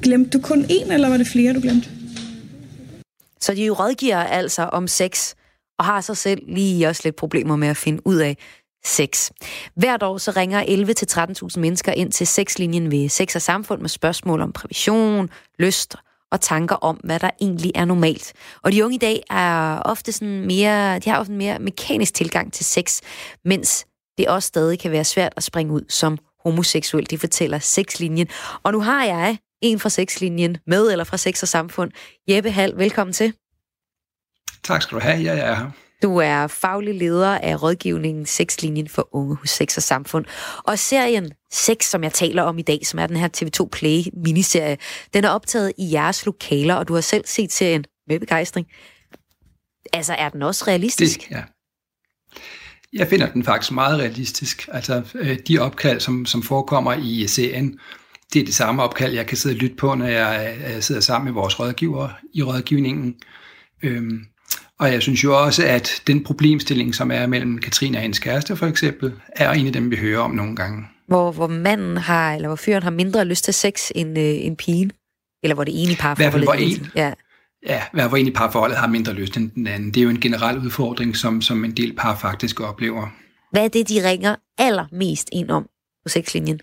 Glemte 0.03 0.39
du 0.39 0.43
kun 0.43 0.66
en, 0.70 0.93
eller 0.93 1.09
var 1.09 1.16
det 1.16 1.27
flere, 1.27 1.55
du 1.55 1.61
glemte? 1.61 1.89
Så 3.41 3.55
de 3.55 3.64
jo 3.64 3.74
rådgiver 3.74 4.16
altså 4.16 4.62
om 4.62 4.89
sex, 4.89 5.35
og 5.79 5.85
har 5.85 6.01
så 6.01 6.14
selv 6.14 6.43
lige 6.49 6.89
også 6.89 7.03
lidt 7.05 7.16
problemer 7.16 7.57
med 7.57 7.68
at 7.68 7.77
finde 7.77 8.07
ud 8.07 8.16
af 8.16 8.37
sex. 8.85 9.31
Hvert 9.74 10.03
år 10.03 10.18
så 10.18 10.31
ringer 10.31 10.62
11-13.000 11.55 11.61
mennesker 11.61 11.93
ind 11.93 12.12
til 12.12 12.27
sexlinjen 12.27 12.91
ved 12.91 13.09
Sex 13.09 13.37
og 13.37 13.43
Samfund 13.43 13.81
med 13.81 13.89
spørgsmål 13.89 14.41
om 14.41 14.53
prævention, 14.53 15.31
lyst 15.59 15.97
og 16.33 16.41
tanker 16.41 16.77
om, 16.77 16.97
hvad 17.05 17.18
der 17.18 17.31
egentlig 17.41 17.72
er 17.74 17.85
normalt. 17.85 18.33
Og 18.62 18.72
de 18.72 18.85
unge 18.85 18.95
i 18.95 18.99
dag 18.99 19.22
er 19.31 19.79
ofte 19.81 20.12
sådan 20.12 20.47
mere, 20.47 20.99
de 20.99 21.11
har 21.11 21.18
ofte 21.18 21.33
en 21.33 21.39
mere 21.39 21.59
mekanisk 21.59 22.14
tilgang 22.14 22.53
til 22.53 22.64
sex, 22.64 23.01
mens 23.45 23.87
det 24.18 24.29
også 24.29 24.47
stadig 24.47 24.79
kan 24.79 24.91
være 24.91 25.05
svært 25.05 25.33
at 25.37 25.43
springe 25.43 25.72
ud 25.72 25.83
som 25.89 26.18
homoseksuel. 26.45 27.11
Det 27.11 27.20
fortæller 27.20 27.59
sexlinjen. 27.59 28.29
Og 28.62 28.72
nu 28.72 28.81
har 28.81 29.05
jeg 29.05 29.39
en 29.62 29.81
fra 29.81 29.89
sexlinjen 29.89 30.57
med, 30.66 30.91
eller 30.91 31.05
fra 31.05 31.16
Sex 31.16 31.43
og 31.43 31.49
Samfund. 31.49 31.91
Jeppe 32.29 32.51
Hal, 32.51 32.72
velkommen 32.77 33.14
til. 33.14 33.35
Tak 34.64 34.83
skal 34.83 34.97
du 34.97 35.03
have. 35.03 35.18
Ja, 35.18 35.37
jeg 35.37 35.51
er 35.51 35.55
her. 35.55 35.86
Du 36.03 36.16
er 36.16 36.47
faglig 36.47 36.94
leder 36.94 37.38
af 37.38 37.62
rådgivningen 37.62 38.26
Sexlinjen 38.26 38.88
for 38.88 39.09
unge 39.12 39.36
hos 39.36 39.51
Sex 39.51 39.76
og 39.76 39.82
Samfund. 39.82 40.24
Og 40.64 40.78
serien 40.78 41.32
Sex, 41.51 41.84
som 41.84 42.05
jeg 42.05 42.12
taler 42.12 42.42
om 42.42 42.59
i 42.59 42.62
dag, 42.62 42.86
som 42.86 42.99
er 42.99 43.07
den 43.07 43.16
her 43.16 43.28
TV2 43.36 43.68
Play 43.72 44.03
miniserie, 44.12 44.78
den 45.14 45.24
er 45.24 45.28
optaget 45.28 45.72
i 45.78 45.92
jeres 45.92 46.26
lokaler, 46.26 46.74
og 46.74 46.88
du 46.88 46.94
har 46.94 47.01
selv 47.01 47.26
set 47.26 47.53
serien 47.53 47.84
med 48.09 48.20
begejstring. 48.20 48.66
Altså, 49.92 50.14
er 50.14 50.28
den 50.28 50.42
også 50.42 50.64
realistisk? 50.66 51.20
Det, 51.20 51.30
ja. 51.30 51.42
Jeg 52.92 53.09
finder 53.09 53.32
den 53.32 53.44
faktisk 53.44 53.72
meget 53.72 53.99
realistisk. 53.99 54.68
Altså, 54.72 55.03
øh, 55.14 55.38
de 55.49 55.59
opkald, 55.59 56.01
som, 56.01 56.26
som 56.26 56.42
forekommer 56.42 56.92
i 56.92 57.26
serien, 57.26 57.78
det 58.32 58.40
er 58.40 58.44
det 58.44 58.55
samme 58.55 58.82
opkald, 58.82 59.14
jeg 59.14 59.26
kan 59.26 59.36
sidde 59.36 59.55
og 59.55 59.59
lytte 59.59 59.76
på, 59.76 59.94
når 59.94 60.07
jeg, 60.07 60.59
jeg 60.61 60.84
sidder 60.84 61.01
sammen 61.01 61.24
med 61.24 61.32
vores 61.32 61.61
rådgiver 61.61 62.09
i 62.34 62.42
rådgivningen. 62.42 63.14
Øhm, 63.82 64.26
og 64.81 64.93
jeg 64.93 65.03
synes 65.03 65.24
jo 65.24 65.45
også, 65.45 65.66
at 65.66 66.03
den 66.07 66.24
problemstilling, 66.24 66.95
som 66.95 67.11
er 67.11 67.27
mellem 67.27 67.59
Katrine 67.59 67.99
og 67.99 68.03
hendes 68.03 68.18
kæreste 68.18 68.57
for 68.57 68.66
eksempel, 68.66 69.12
er 69.37 69.53
en 69.53 69.66
af 69.66 69.72
dem, 69.72 69.91
vi 69.91 69.97
hører 69.97 70.20
om 70.20 70.31
nogle 70.31 70.57
gange. 70.57 70.85
Hvor, 71.09 71.33
hvor 71.33 71.47
manden 71.47 71.97
har, 71.97 72.35
eller 72.35 72.49
hvor 72.49 72.57
fyren 72.57 72.83
har 72.83 72.91
mindre 72.91 73.24
lyst 73.24 73.45
til 73.45 73.55
sex 73.55 73.91
end, 73.95 74.18
øh, 74.18 74.24
end 74.24 74.57
pigen? 74.57 74.93
Eller 75.43 75.55
hvor 75.55 75.64
det 75.64 75.83
ene 75.83 75.95
par 75.95 76.12
I 76.12 76.16
hvert 76.16 76.33
fald, 76.33 76.45
hvor 76.45 76.53
en, 76.53 76.91
ja. 76.95 77.12
Ja, 77.66 78.09
hvor 78.09 78.16
en 78.16 78.27
i 78.27 78.31
parforholdet 78.31 78.77
har 78.77 78.87
mindre 78.87 79.12
lyst 79.12 79.37
end 79.37 79.51
den 79.51 79.66
anden. 79.66 79.91
Det 79.91 80.01
er 80.01 80.05
jo 80.05 80.11
en 80.11 80.20
generel 80.20 80.59
udfordring, 80.59 81.16
som, 81.16 81.43
som 81.43 81.64
en 81.64 81.70
del 81.70 81.97
par 81.97 82.16
faktisk 82.16 82.61
oplever. 82.61 83.09
Hvad 83.53 83.64
er 83.64 83.68
det, 83.68 83.89
de 83.89 84.09
ringer 84.09 84.37
allermest 84.59 85.29
ind 85.33 85.51
om 85.51 85.62
på 86.05 86.09
sexlinjen? 86.09 86.61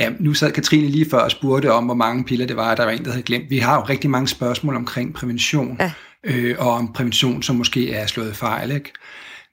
Ja, 0.00 0.10
nu 0.20 0.34
sad 0.34 0.52
Katrine 0.52 0.88
lige 0.88 1.10
før 1.10 1.18
og 1.18 1.30
spurgte 1.30 1.72
om, 1.72 1.84
hvor 1.84 1.94
mange 1.94 2.24
piller 2.24 2.46
det 2.46 2.56
var, 2.56 2.74
der 2.74 2.84
var 2.84 2.90
en, 2.90 3.04
der 3.04 3.10
havde 3.10 3.22
glemt. 3.22 3.50
Vi 3.50 3.58
har 3.58 3.76
jo 3.76 3.82
rigtig 3.82 4.10
mange 4.10 4.28
spørgsmål 4.28 4.76
omkring 4.76 5.14
prævention, 5.14 5.76
ja. 5.80 5.92
Øh, 6.24 6.56
og 6.58 6.70
om 6.70 6.92
prævention, 6.92 7.42
som 7.42 7.56
måske 7.56 7.92
er 7.92 8.06
slået 8.06 8.36
fejl. 8.36 8.70
Ikke? 8.70 8.92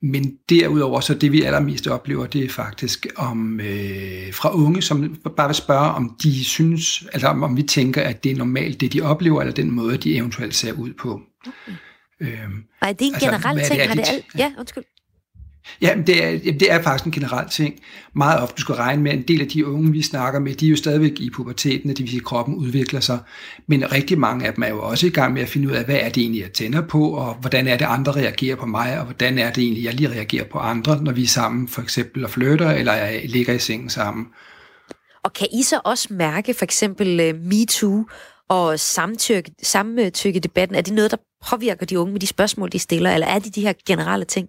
Men 0.01 0.37
derudover, 0.49 0.99
så 0.99 1.13
det 1.13 1.31
vi 1.31 1.41
allermest 1.41 1.87
oplever, 1.87 2.25
det 2.25 2.45
er 2.45 2.49
faktisk 2.49 3.07
om 3.15 3.59
øh, 3.59 4.33
fra 4.33 4.55
unge, 4.55 4.81
som 4.81 5.15
bare 5.35 5.47
vil 5.47 5.55
spørge, 5.55 5.89
om 5.89 6.17
de 6.23 6.45
synes, 6.45 7.03
eller 7.13 7.29
om, 7.29 7.43
om 7.43 7.57
vi 7.57 7.63
tænker, 7.63 8.01
at 8.01 8.23
det 8.23 8.31
er 8.31 8.35
normalt, 8.35 8.81
det 8.81 8.93
de 8.93 9.01
oplever, 9.01 9.41
eller 9.41 9.53
den 9.53 9.71
måde, 9.71 9.97
de 9.97 10.15
eventuelt 10.15 10.55
ser 10.55 10.73
ud 10.73 10.93
på. 10.93 11.21
Okay. 11.47 11.77
Øhm, 12.21 12.63
Nej, 12.81 12.93
det 12.93 13.01
er 13.01 13.09
en 13.09 13.13
altså, 13.13 13.29
generel 13.29 13.57
ting. 13.57 13.79
Det, 13.79 13.87
har 13.87 13.95
det 13.95 14.03
alt... 14.07 14.25
Ja, 14.37 14.51
undskyld. 14.59 14.83
Ja, 15.81 15.95
det 16.07 16.23
er, 16.23 16.31
det 16.53 16.71
er 16.71 16.81
faktisk 16.81 17.05
en 17.05 17.11
generel 17.11 17.49
ting. 17.49 17.79
Meget 18.13 18.41
ofte, 18.41 18.55
du 18.55 18.61
skal 18.61 18.75
regne 18.75 19.01
med, 19.01 19.11
at 19.11 19.17
en 19.17 19.23
del 19.23 19.41
af 19.41 19.47
de 19.47 19.65
unge, 19.65 19.91
vi 19.91 20.01
snakker 20.01 20.39
med, 20.39 20.55
de 20.55 20.65
er 20.65 20.69
jo 20.69 20.75
stadigvæk 20.75 21.19
i 21.19 21.29
puberteten, 21.29 21.89
det 21.89 21.99
vil 21.99 22.09
sige, 22.09 22.19
at 22.19 22.25
kroppen 22.25 22.55
udvikler 22.55 22.99
sig. 22.99 23.19
Men 23.67 23.91
rigtig 23.91 24.19
mange 24.19 24.47
af 24.47 24.53
dem 24.53 24.63
er 24.63 24.67
jo 24.67 24.81
også 24.81 25.07
i 25.07 25.09
gang 25.09 25.33
med 25.33 25.41
at 25.41 25.49
finde 25.49 25.67
ud 25.67 25.73
af, 25.73 25.85
hvad 25.85 25.95
er 25.95 26.09
det 26.09 26.21
egentlig, 26.21 26.41
jeg 26.41 26.51
tænder 26.51 26.81
på, 26.81 27.09
og 27.09 27.33
hvordan 27.33 27.67
er 27.67 27.77
det, 27.77 27.85
andre 27.85 28.11
reagerer 28.11 28.55
på 28.55 28.65
mig, 28.65 28.99
og 28.99 29.05
hvordan 29.05 29.39
er 29.39 29.51
det 29.51 29.63
egentlig, 29.63 29.83
jeg 29.83 29.93
lige 29.93 30.09
reagerer 30.09 30.45
på 30.51 30.59
andre, 30.59 31.03
når 31.03 31.11
vi 31.11 31.23
er 31.23 31.27
sammen 31.27 31.67
for 31.67 31.81
eksempel 31.81 32.23
og 32.23 32.29
flytter, 32.29 32.71
eller 32.71 32.93
jeg 32.93 33.21
ligger 33.25 33.53
i 33.53 33.59
sengen 33.59 33.89
sammen. 33.89 34.25
Og 35.23 35.33
kan 35.33 35.47
I 35.53 35.63
så 35.63 35.79
også 35.85 36.07
mærke 36.11 36.53
for 36.53 36.63
eksempel 36.63 37.19
øh, 37.19 37.35
MeToo 37.35 38.05
og 38.49 38.79
samtykke, 38.79 39.51
samtykke 39.63 40.39
debatten, 40.39 40.75
er 40.75 40.81
det 40.81 40.93
noget, 40.93 41.11
der 41.11 41.17
påvirker 41.49 41.85
de 41.85 41.99
unge 41.99 42.11
med 42.11 42.19
de 42.19 42.27
spørgsmål, 42.27 42.71
de 42.71 42.79
stiller, 42.79 43.11
eller 43.11 43.27
er 43.27 43.39
det 43.39 43.55
de 43.55 43.61
her 43.61 43.73
generelle 43.87 44.25
ting? 44.25 44.47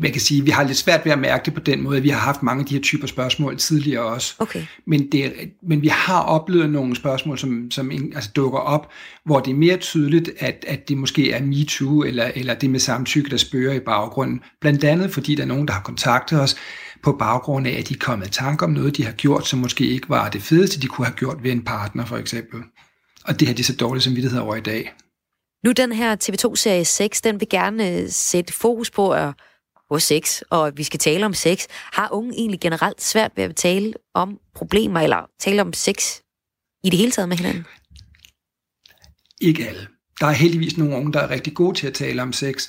Man 0.00 0.12
kan 0.12 0.20
sige, 0.20 0.44
vi 0.44 0.50
har 0.50 0.64
lidt 0.64 0.78
svært 0.78 1.04
ved 1.04 1.12
at 1.12 1.18
mærke 1.18 1.44
det 1.44 1.54
på 1.54 1.60
den 1.60 1.82
måde. 1.82 2.02
Vi 2.02 2.08
har 2.08 2.18
haft 2.18 2.42
mange 2.42 2.60
af 2.60 2.66
de 2.66 2.74
her 2.74 2.82
typer 2.82 3.06
spørgsmål 3.06 3.56
tidligere 3.56 4.02
også. 4.02 4.34
Okay. 4.38 4.62
Men, 4.86 5.12
det, 5.12 5.32
men 5.62 5.82
vi 5.82 5.88
har 5.88 6.22
oplevet 6.22 6.70
nogle 6.70 6.96
spørgsmål, 6.96 7.38
som, 7.38 7.70
som 7.70 7.90
altså 7.90 8.30
dukker 8.36 8.58
op, 8.58 8.92
hvor 9.24 9.40
det 9.40 9.50
er 9.50 9.54
mere 9.54 9.76
tydeligt, 9.76 10.30
at, 10.38 10.64
at 10.68 10.88
det 10.88 10.98
måske 10.98 11.32
er 11.32 11.42
MeToo, 11.42 12.02
eller, 12.02 12.30
eller 12.34 12.54
det 12.54 12.70
med 12.70 12.80
samtykke, 12.80 13.30
der 13.30 13.36
spørger 13.36 13.74
i 13.74 13.80
baggrunden. 13.80 14.40
Blandt 14.60 14.84
andet, 14.84 15.10
fordi 15.10 15.34
der 15.34 15.42
er 15.42 15.46
nogen, 15.46 15.68
der 15.68 15.74
har 15.74 15.82
kontaktet 15.82 16.40
os 16.40 16.56
på 17.02 17.12
baggrund 17.12 17.66
af, 17.66 17.72
at 17.78 17.88
de 17.88 17.94
er 17.94 17.98
kommet 17.98 18.26
i 18.26 18.30
tanke 18.30 18.64
om 18.64 18.70
noget, 18.70 18.96
de 18.96 19.04
har 19.04 19.12
gjort, 19.12 19.46
som 19.46 19.58
måske 19.58 19.86
ikke 19.86 20.08
var 20.08 20.28
det 20.28 20.42
fedeste, 20.42 20.80
de 20.80 20.86
kunne 20.86 21.06
have 21.06 21.16
gjort 21.16 21.42
ved 21.42 21.52
en 21.52 21.64
partner, 21.64 22.04
for 22.04 22.16
eksempel. 22.16 22.60
Og 23.24 23.40
det 23.40 23.48
har 23.48 23.54
de 23.54 23.64
så 23.64 23.76
dårligt 23.76 24.04
som 24.04 24.14
vidtighed 24.14 24.40
over 24.40 24.56
i 24.56 24.60
dag. 24.60 24.92
Nu 25.64 25.72
den 25.72 25.92
her 25.92 26.16
TV2-serie 26.24 26.84
6, 26.84 27.20
den 27.20 27.40
vil 27.40 27.48
gerne 27.48 28.10
sætte 28.10 28.52
fokus 28.52 28.90
på 28.90 29.12
at 29.12 29.34
på 29.90 29.98
sex, 29.98 30.40
og 30.50 30.72
vi 30.76 30.82
skal 30.82 31.00
tale 31.00 31.26
om 31.26 31.34
sex. 31.34 31.66
Har 31.70 32.08
unge 32.12 32.34
egentlig 32.34 32.60
generelt 32.60 33.02
svært 33.02 33.32
ved 33.36 33.44
at 33.44 33.56
tale 33.56 33.92
om 34.14 34.38
problemer, 34.54 35.00
eller 35.00 35.30
tale 35.40 35.62
om 35.62 35.72
sex 35.72 36.20
i 36.84 36.90
det 36.90 36.98
hele 36.98 37.10
taget 37.10 37.28
med 37.28 37.36
hinanden? 37.36 37.64
Ikke 39.40 39.68
alle. 39.68 39.86
Der 40.20 40.26
er 40.26 40.32
heldigvis 40.32 40.78
nogle 40.78 40.96
unge, 40.96 41.12
der 41.12 41.20
er 41.20 41.30
rigtig 41.30 41.54
gode 41.54 41.78
til 41.78 41.86
at 41.86 41.94
tale 41.94 42.22
om 42.22 42.32
sex. 42.32 42.68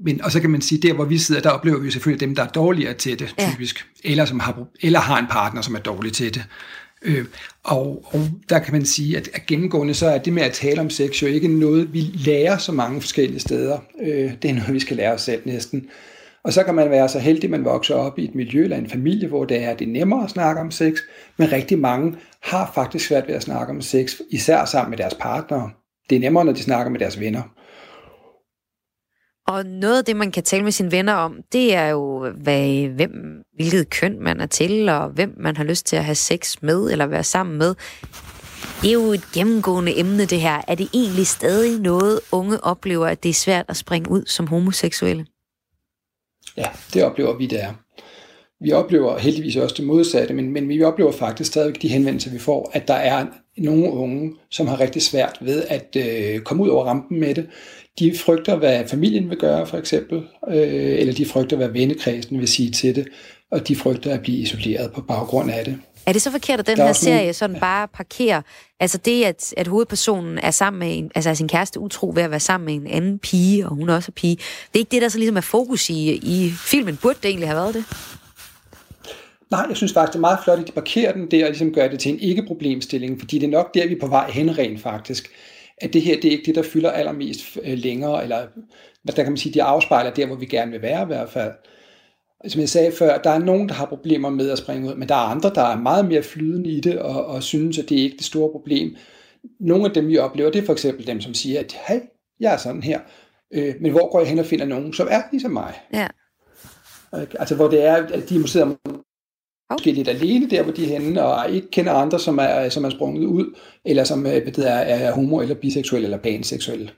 Men, 0.00 0.24
og 0.24 0.32
så 0.32 0.40
kan 0.40 0.50
man 0.50 0.60
sige, 0.60 0.82
der 0.82 0.92
hvor 0.92 1.04
vi 1.04 1.18
sidder, 1.18 1.40
der 1.40 1.50
oplever 1.50 1.78
vi 1.78 1.90
selvfølgelig 1.90 2.20
dem, 2.20 2.34
der 2.34 2.42
er 2.42 2.48
dårligere 2.48 2.94
til 2.94 3.18
det, 3.18 3.34
ja. 3.38 3.50
typisk. 3.52 3.86
Eller, 4.04 4.24
som 4.24 4.40
har, 4.40 4.66
eller 4.80 5.00
har 5.00 5.18
en 5.18 5.26
partner, 5.26 5.62
som 5.62 5.74
er 5.74 5.78
dårlig 5.78 6.12
til 6.12 6.34
det. 6.34 6.44
Øh, 7.02 7.24
og, 7.64 8.04
og 8.06 8.30
der 8.48 8.58
kan 8.58 8.72
man 8.72 8.86
sige, 8.86 9.16
at, 9.16 9.28
at 9.34 9.46
gennemgående 9.46 9.94
så 9.94 10.06
er 10.06 10.18
det 10.18 10.32
med 10.32 10.42
at 10.42 10.52
tale 10.52 10.80
om 10.80 10.90
sex 10.90 11.22
jo 11.22 11.26
ikke 11.26 11.48
noget, 11.48 11.92
vi 11.92 12.00
lærer 12.00 12.58
så 12.58 12.72
mange 12.72 13.00
forskellige 13.00 13.40
steder. 13.40 13.78
Øh, 14.02 14.32
det 14.42 14.50
er 14.50 14.54
noget, 14.54 14.74
vi 14.74 14.80
skal 14.80 14.96
lære 14.96 15.12
os 15.12 15.22
selv 15.22 15.42
næsten. 15.44 15.88
Og 16.46 16.52
så 16.52 16.62
kan 16.64 16.74
man 16.74 16.90
være 16.90 17.08
så 17.08 17.18
heldig, 17.18 17.44
at 17.44 17.50
man 17.50 17.64
vokser 17.64 17.94
op 17.94 18.18
i 18.18 18.24
et 18.24 18.34
miljø 18.34 18.64
eller 18.64 18.76
en 18.76 18.90
familie, 18.90 19.28
hvor 19.28 19.44
det 19.44 19.62
er, 19.64 19.74
det 19.74 19.88
er 19.88 19.92
nemmere 19.92 20.24
at 20.24 20.30
snakke 20.30 20.60
om 20.60 20.70
sex, 20.70 20.98
men 21.36 21.52
rigtig 21.52 21.78
mange 21.78 22.16
har 22.42 22.72
faktisk 22.74 23.06
svært 23.06 23.28
ved 23.28 23.34
at 23.34 23.42
snakke 23.42 23.72
om 23.72 23.80
sex, 23.80 24.14
især 24.30 24.64
sammen 24.64 24.90
med 24.90 24.98
deres 24.98 25.14
partnere. 25.14 25.70
Det 26.10 26.16
er 26.16 26.20
nemmere, 26.20 26.44
når 26.44 26.52
de 26.52 26.62
snakker 26.62 26.90
med 26.90 27.00
deres 27.00 27.20
venner. 27.20 27.42
Og 29.46 29.66
noget 29.66 29.98
af 29.98 30.04
det, 30.04 30.16
man 30.16 30.32
kan 30.32 30.42
tale 30.42 30.64
med 30.64 30.72
sine 30.72 30.92
venner 30.92 31.12
om, 31.12 31.36
det 31.52 31.74
er 31.74 31.88
jo, 31.88 32.30
hvad, 32.30 32.88
hvem, 32.88 33.10
hvilket 33.54 33.90
køn 33.90 34.22
man 34.22 34.40
er 34.40 34.46
til, 34.46 34.88
og 34.88 35.08
hvem 35.08 35.34
man 35.40 35.56
har 35.56 35.64
lyst 35.64 35.86
til 35.86 35.96
at 35.96 36.04
have 36.04 36.14
sex 36.14 36.62
med, 36.62 36.90
eller 36.90 37.06
være 37.06 37.24
sammen 37.24 37.58
med. 37.58 37.74
Det 38.82 38.88
er 38.88 38.92
jo 38.92 39.12
et 39.12 39.28
gennemgående 39.34 39.98
emne, 39.98 40.24
det 40.24 40.40
her. 40.40 40.60
Er 40.68 40.74
det 40.74 40.88
egentlig 40.94 41.26
stadig 41.26 41.80
noget, 41.80 42.20
unge 42.32 42.64
oplever, 42.64 43.06
at 43.06 43.22
det 43.22 43.28
er 43.28 43.34
svært 43.34 43.64
at 43.68 43.76
springe 43.76 44.10
ud 44.10 44.24
som 44.26 44.46
homoseksuelle? 44.46 45.26
Ja, 46.56 46.66
det 46.94 47.04
oplever 47.04 47.36
vi, 47.36 47.46
det 47.46 47.62
er. 47.62 47.72
Vi 48.60 48.72
oplever 48.72 49.18
heldigvis 49.18 49.56
også 49.56 49.74
det 49.78 49.86
modsatte, 49.86 50.34
men, 50.34 50.52
men 50.52 50.68
vi 50.68 50.82
oplever 50.82 51.12
faktisk 51.12 51.50
stadigvæk 51.50 51.82
de 51.82 51.88
henvendelser, 51.88 52.30
vi 52.30 52.38
får, 52.38 52.70
at 52.72 52.88
der 52.88 52.94
er 52.94 53.26
nogle 53.56 53.92
unge, 53.92 54.34
som 54.50 54.66
har 54.66 54.80
rigtig 54.80 55.02
svært 55.02 55.38
ved 55.40 55.62
at 55.68 55.96
øh, 55.96 56.40
komme 56.40 56.62
ud 56.62 56.68
over 56.68 56.84
rampen 56.84 57.20
med 57.20 57.34
det. 57.34 57.46
De 57.98 58.18
frygter, 58.18 58.56
hvad 58.56 58.88
familien 58.88 59.30
vil 59.30 59.38
gøre, 59.38 59.66
for 59.66 59.76
eksempel, 59.76 60.18
øh, 60.48 60.98
eller 60.98 61.14
de 61.14 61.26
frygter, 61.26 61.56
hvad 61.56 61.68
vennekredsen 61.68 62.40
vil 62.40 62.48
sige 62.48 62.70
til 62.70 62.94
det, 62.94 63.08
og 63.50 63.68
de 63.68 63.76
frygter 63.76 64.14
at 64.14 64.20
blive 64.20 64.38
isoleret 64.38 64.92
på 64.92 65.00
baggrund 65.00 65.50
af 65.50 65.64
det. 65.64 65.78
Er 66.06 66.12
det 66.12 66.22
så 66.22 66.30
forkert, 66.30 66.60
at 66.60 66.66
den 66.66 66.76
her 66.76 66.92
serie 66.92 67.32
sådan 67.32 67.60
bare 67.60 67.88
parkerer, 67.88 68.42
altså 68.80 68.98
det, 68.98 69.24
at, 69.24 69.54
at 69.56 69.66
hovedpersonen 69.66 70.38
er 70.38 70.50
sammen 70.50 70.78
med 70.78 70.98
en, 70.98 71.10
altså 71.14 71.30
er 71.30 71.34
sin 71.34 71.48
kæreste 71.48 71.80
utro 71.80 72.12
ved 72.14 72.22
at 72.22 72.30
være 72.30 72.40
sammen 72.40 72.66
med 72.66 72.74
en 72.74 72.96
anden 72.96 73.18
pige, 73.18 73.66
og 73.66 73.74
hun 73.74 73.88
også 73.88 74.10
er 74.10 74.12
pige, 74.16 74.36
det 74.36 74.74
er 74.74 74.78
ikke 74.78 74.90
det, 74.90 75.02
der 75.02 75.08
så 75.08 75.18
ligesom 75.18 75.36
er 75.36 75.40
fokus 75.40 75.90
i, 75.90 76.12
i 76.12 76.50
filmen. 76.50 76.98
Burde 77.02 77.18
det 77.22 77.28
egentlig 77.28 77.48
have 77.48 77.56
været 77.56 77.74
det? 77.74 77.84
Nej, 79.50 79.66
jeg 79.68 79.76
synes 79.76 79.92
faktisk, 79.92 80.12
det 80.12 80.18
er 80.18 80.20
meget 80.20 80.38
flot, 80.44 80.58
at 80.58 80.66
de 80.66 80.72
parkerer 80.72 81.12
den 81.12 81.30
der 81.30 81.44
og 81.44 81.50
ligesom 81.50 81.72
gør 81.72 81.88
det 81.88 82.00
til 82.00 82.12
en 82.12 82.20
ikke-problemstilling, 82.20 83.18
fordi 83.18 83.38
det 83.38 83.46
er 83.46 83.50
nok 83.50 83.74
der, 83.74 83.86
vi 83.86 83.94
er 83.94 84.00
på 84.00 84.06
vej 84.06 84.30
hen 84.30 84.58
rent 84.58 84.82
faktisk. 84.82 85.30
At 85.78 85.92
det 85.92 86.02
her, 86.02 86.14
det 86.14 86.24
er 86.24 86.30
ikke 86.30 86.46
det, 86.46 86.54
der 86.54 86.62
fylder 86.62 86.90
allermest 86.90 87.58
øh, 87.62 87.78
længere, 87.78 88.22
eller 88.22 88.46
hvad 89.02 89.14
der 89.14 89.22
kan 89.22 89.32
man 89.32 89.36
sige, 89.36 89.54
de 89.54 89.62
afspejler 89.62 90.14
der, 90.14 90.26
hvor 90.26 90.36
vi 90.36 90.46
gerne 90.46 90.72
vil 90.72 90.82
være 90.82 91.02
i 91.02 91.06
hvert 91.06 91.30
fald 91.30 91.52
som 92.48 92.60
jeg 92.60 92.68
sagde 92.68 92.92
før, 92.92 93.18
der 93.18 93.30
er 93.30 93.38
nogen, 93.38 93.68
der 93.68 93.74
har 93.74 93.86
problemer 93.86 94.30
med 94.30 94.50
at 94.50 94.58
springe 94.58 94.88
ud, 94.88 94.94
men 94.94 95.08
der 95.08 95.14
er 95.14 95.18
andre, 95.18 95.50
der 95.54 95.62
er 95.62 95.78
meget 95.78 96.08
mere 96.08 96.22
flydende 96.22 96.70
i 96.70 96.80
det, 96.80 96.98
og, 96.98 97.26
og 97.26 97.42
synes, 97.42 97.78
at 97.78 97.88
det 97.88 97.98
er 97.98 98.02
ikke 98.02 98.16
det 98.16 98.26
store 98.26 98.50
problem. 98.50 98.96
Nogle 99.60 99.84
af 99.84 99.90
dem, 99.90 100.08
vi 100.08 100.18
oplever, 100.18 100.50
det 100.50 100.62
er 100.62 100.66
for 100.66 100.72
eksempel 100.72 101.06
dem, 101.06 101.20
som 101.20 101.34
siger, 101.34 101.60
at 101.60 101.76
hey, 101.88 102.00
jeg 102.40 102.52
er 102.52 102.56
sådan 102.56 102.82
her, 102.82 103.00
øh, 103.54 103.74
men 103.80 103.90
hvor 103.90 104.12
går 104.12 104.18
jeg 104.20 104.28
hen 104.28 104.38
og 104.38 104.46
finder 104.46 104.64
nogen, 104.64 104.92
som 104.92 105.08
er 105.10 105.22
ligesom 105.30 105.50
mig? 105.50 105.74
Ja. 105.92 106.06
Altså, 107.12 107.54
hvor 107.54 107.68
det 107.68 107.84
er, 107.84 107.94
at 107.94 108.28
de 108.28 108.38
måske 108.38 108.52
sidder 108.52 108.76
måske 109.72 109.92
lidt 109.92 110.08
alene 110.08 110.50
der, 110.50 110.62
hvor 110.62 110.72
de 110.72 110.84
er 110.84 110.98
henne, 110.98 111.22
og 111.22 111.50
ikke 111.50 111.70
kender 111.70 111.92
andre, 111.92 112.18
som 112.18 112.38
er, 112.38 112.68
som 112.68 112.84
er 112.84 112.90
sprunget 112.90 113.24
ud, 113.24 113.54
eller 113.84 114.04
som 114.04 114.26
øh, 114.26 114.32
er, 114.58 114.70
er 114.70 115.12
homo, 115.12 115.40
eller 115.40 115.54
biseksuel, 115.54 116.04
eller 116.04 116.18
panseksuel. 116.18 116.90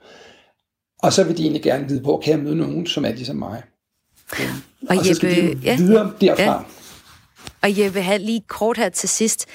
Og 1.02 1.12
så 1.12 1.24
vil 1.24 1.38
de 1.38 1.42
egentlig 1.42 1.62
gerne 1.62 1.88
vide, 1.88 2.00
hvor 2.00 2.20
kan 2.20 2.30
jeg 2.32 2.40
møde 2.40 2.56
nogen, 2.56 2.86
som 2.86 3.04
er 3.04 3.12
ligesom 3.12 3.36
mig. 3.36 3.62
Og, 4.88 4.96
og 4.96 5.04
så 5.04 5.14
skal 5.14 5.30
de 5.36 5.56
videre 5.76 6.12
derfra. 6.20 6.42
Ja. 6.42 6.58
Og 7.62 7.78
Jeppe, 7.78 8.00
have 8.00 8.18
lige 8.18 8.40
kort 8.48 8.76
her 8.76 8.88
til 8.88 9.08
sidst. 9.08 9.46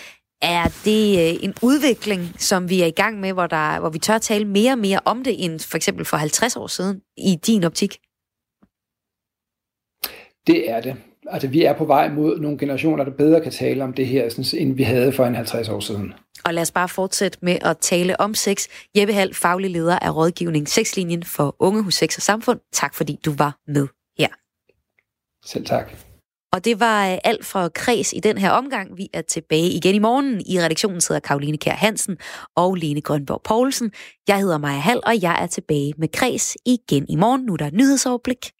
Er 0.41 0.63
det 0.85 1.33
øh, 1.35 1.43
en 1.43 1.53
udvikling, 1.61 2.35
som 2.37 2.69
vi 2.69 2.81
er 2.81 2.85
i 2.85 2.91
gang 2.91 3.19
med, 3.19 3.33
hvor, 3.33 3.47
der, 3.47 3.79
hvor 3.79 3.89
vi 3.89 3.99
tør 3.99 4.17
tale 4.17 4.45
mere 4.45 4.71
og 4.71 4.77
mere 4.77 4.99
om 5.05 5.23
det, 5.23 5.45
end 5.45 5.59
for 5.59 5.77
eksempel 5.77 6.05
for 6.05 6.17
50 6.17 6.55
år 6.55 6.67
siden, 6.67 7.01
i 7.17 7.35
din 7.45 7.63
optik? 7.63 7.97
Det 10.47 10.69
er 10.69 10.81
det. 10.81 10.95
Altså, 11.31 11.47
vi 11.47 11.63
er 11.63 11.73
på 11.73 11.85
vej 11.85 12.09
mod 12.09 12.39
nogle 12.39 12.57
generationer, 12.57 13.03
der 13.03 13.11
bedre 13.11 13.41
kan 13.41 13.51
tale 13.51 13.83
om 13.83 13.93
det 13.93 14.07
her, 14.07 14.29
sådan, 14.29 14.61
end 14.61 14.75
vi 14.75 14.83
havde 14.83 15.11
for 15.11 15.25
en 15.25 15.35
50 15.35 15.69
år 15.69 15.79
siden. 15.79 16.13
Og 16.45 16.53
lad 16.53 16.61
os 16.61 16.71
bare 16.71 16.89
fortsætte 16.89 17.37
med 17.41 17.57
at 17.61 17.77
tale 17.77 18.19
om 18.19 18.33
sex. 18.33 18.67
Jeppe 18.97 19.13
Hall, 19.13 19.33
faglig 19.33 19.71
leder 19.71 19.99
af 19.99 20.15
rådgivning 20.15 20.69
Sexlinjen 20.69 21.23
for 21.23 21.55
Unge 21.59 21.83
hos 21.83 21.93
Sex 21.93 22.17
og 22.17 22.21
Samfund. 22.21 22.59
Tak 22.73 22.95
fordi 22.95 23.19
du 23.25 23.33
var 23.37 23.57
med 23.67 23.87
her. 24.17 24.27
Selv 25.45 25.65
tak. 25.65 25.91
Og 26.53 26.65
det 26.65 26.79
var 26.79 27.11
øh, 27.11 27.17
alt 27.23 27.45
fra 27.45 27.69
Kreds 27.69 28.13
i 28.13 28.19
den 28.19 28.37
her 28.37 28.51
omgang. 28.51 28.97
Vi 28.97 29.09
er 29.13 29.21
tilbage 29.21 29.69
igen 29.69 29.95
i 29.95 29.99
morgen. 29.99 30.41
I 30.45 30.59
redaktionen 30.59 31.01
sidder 31.01 31.21
Karoline 31.21 31.57
Kær 31.57 31.73
Hansen 31.73 32.17
og 32.55 32.75
Lene 32.75 33.01
Grønborg 33.01 33.41
Poulsen. 33.43 33.91
Jeg 34.27 34.39
hedder 34.39 34.57
Maja 34.57 34.79
Hall, 34.79 35.01
og 35.05 35.21
jeg 35.21 35.43
er 35.43 35.47
tilbage 35.47 35.93
med 35.97 36.07
Kreds 36.07 36.57
igen 36.65 37.05
i 37.09 37.15
morgen. 37.15 37.45
Nu 37.45 37.53
er 37.53 37.57
der 37.57 37.69
nyhedsoverblik. 37.71 38.51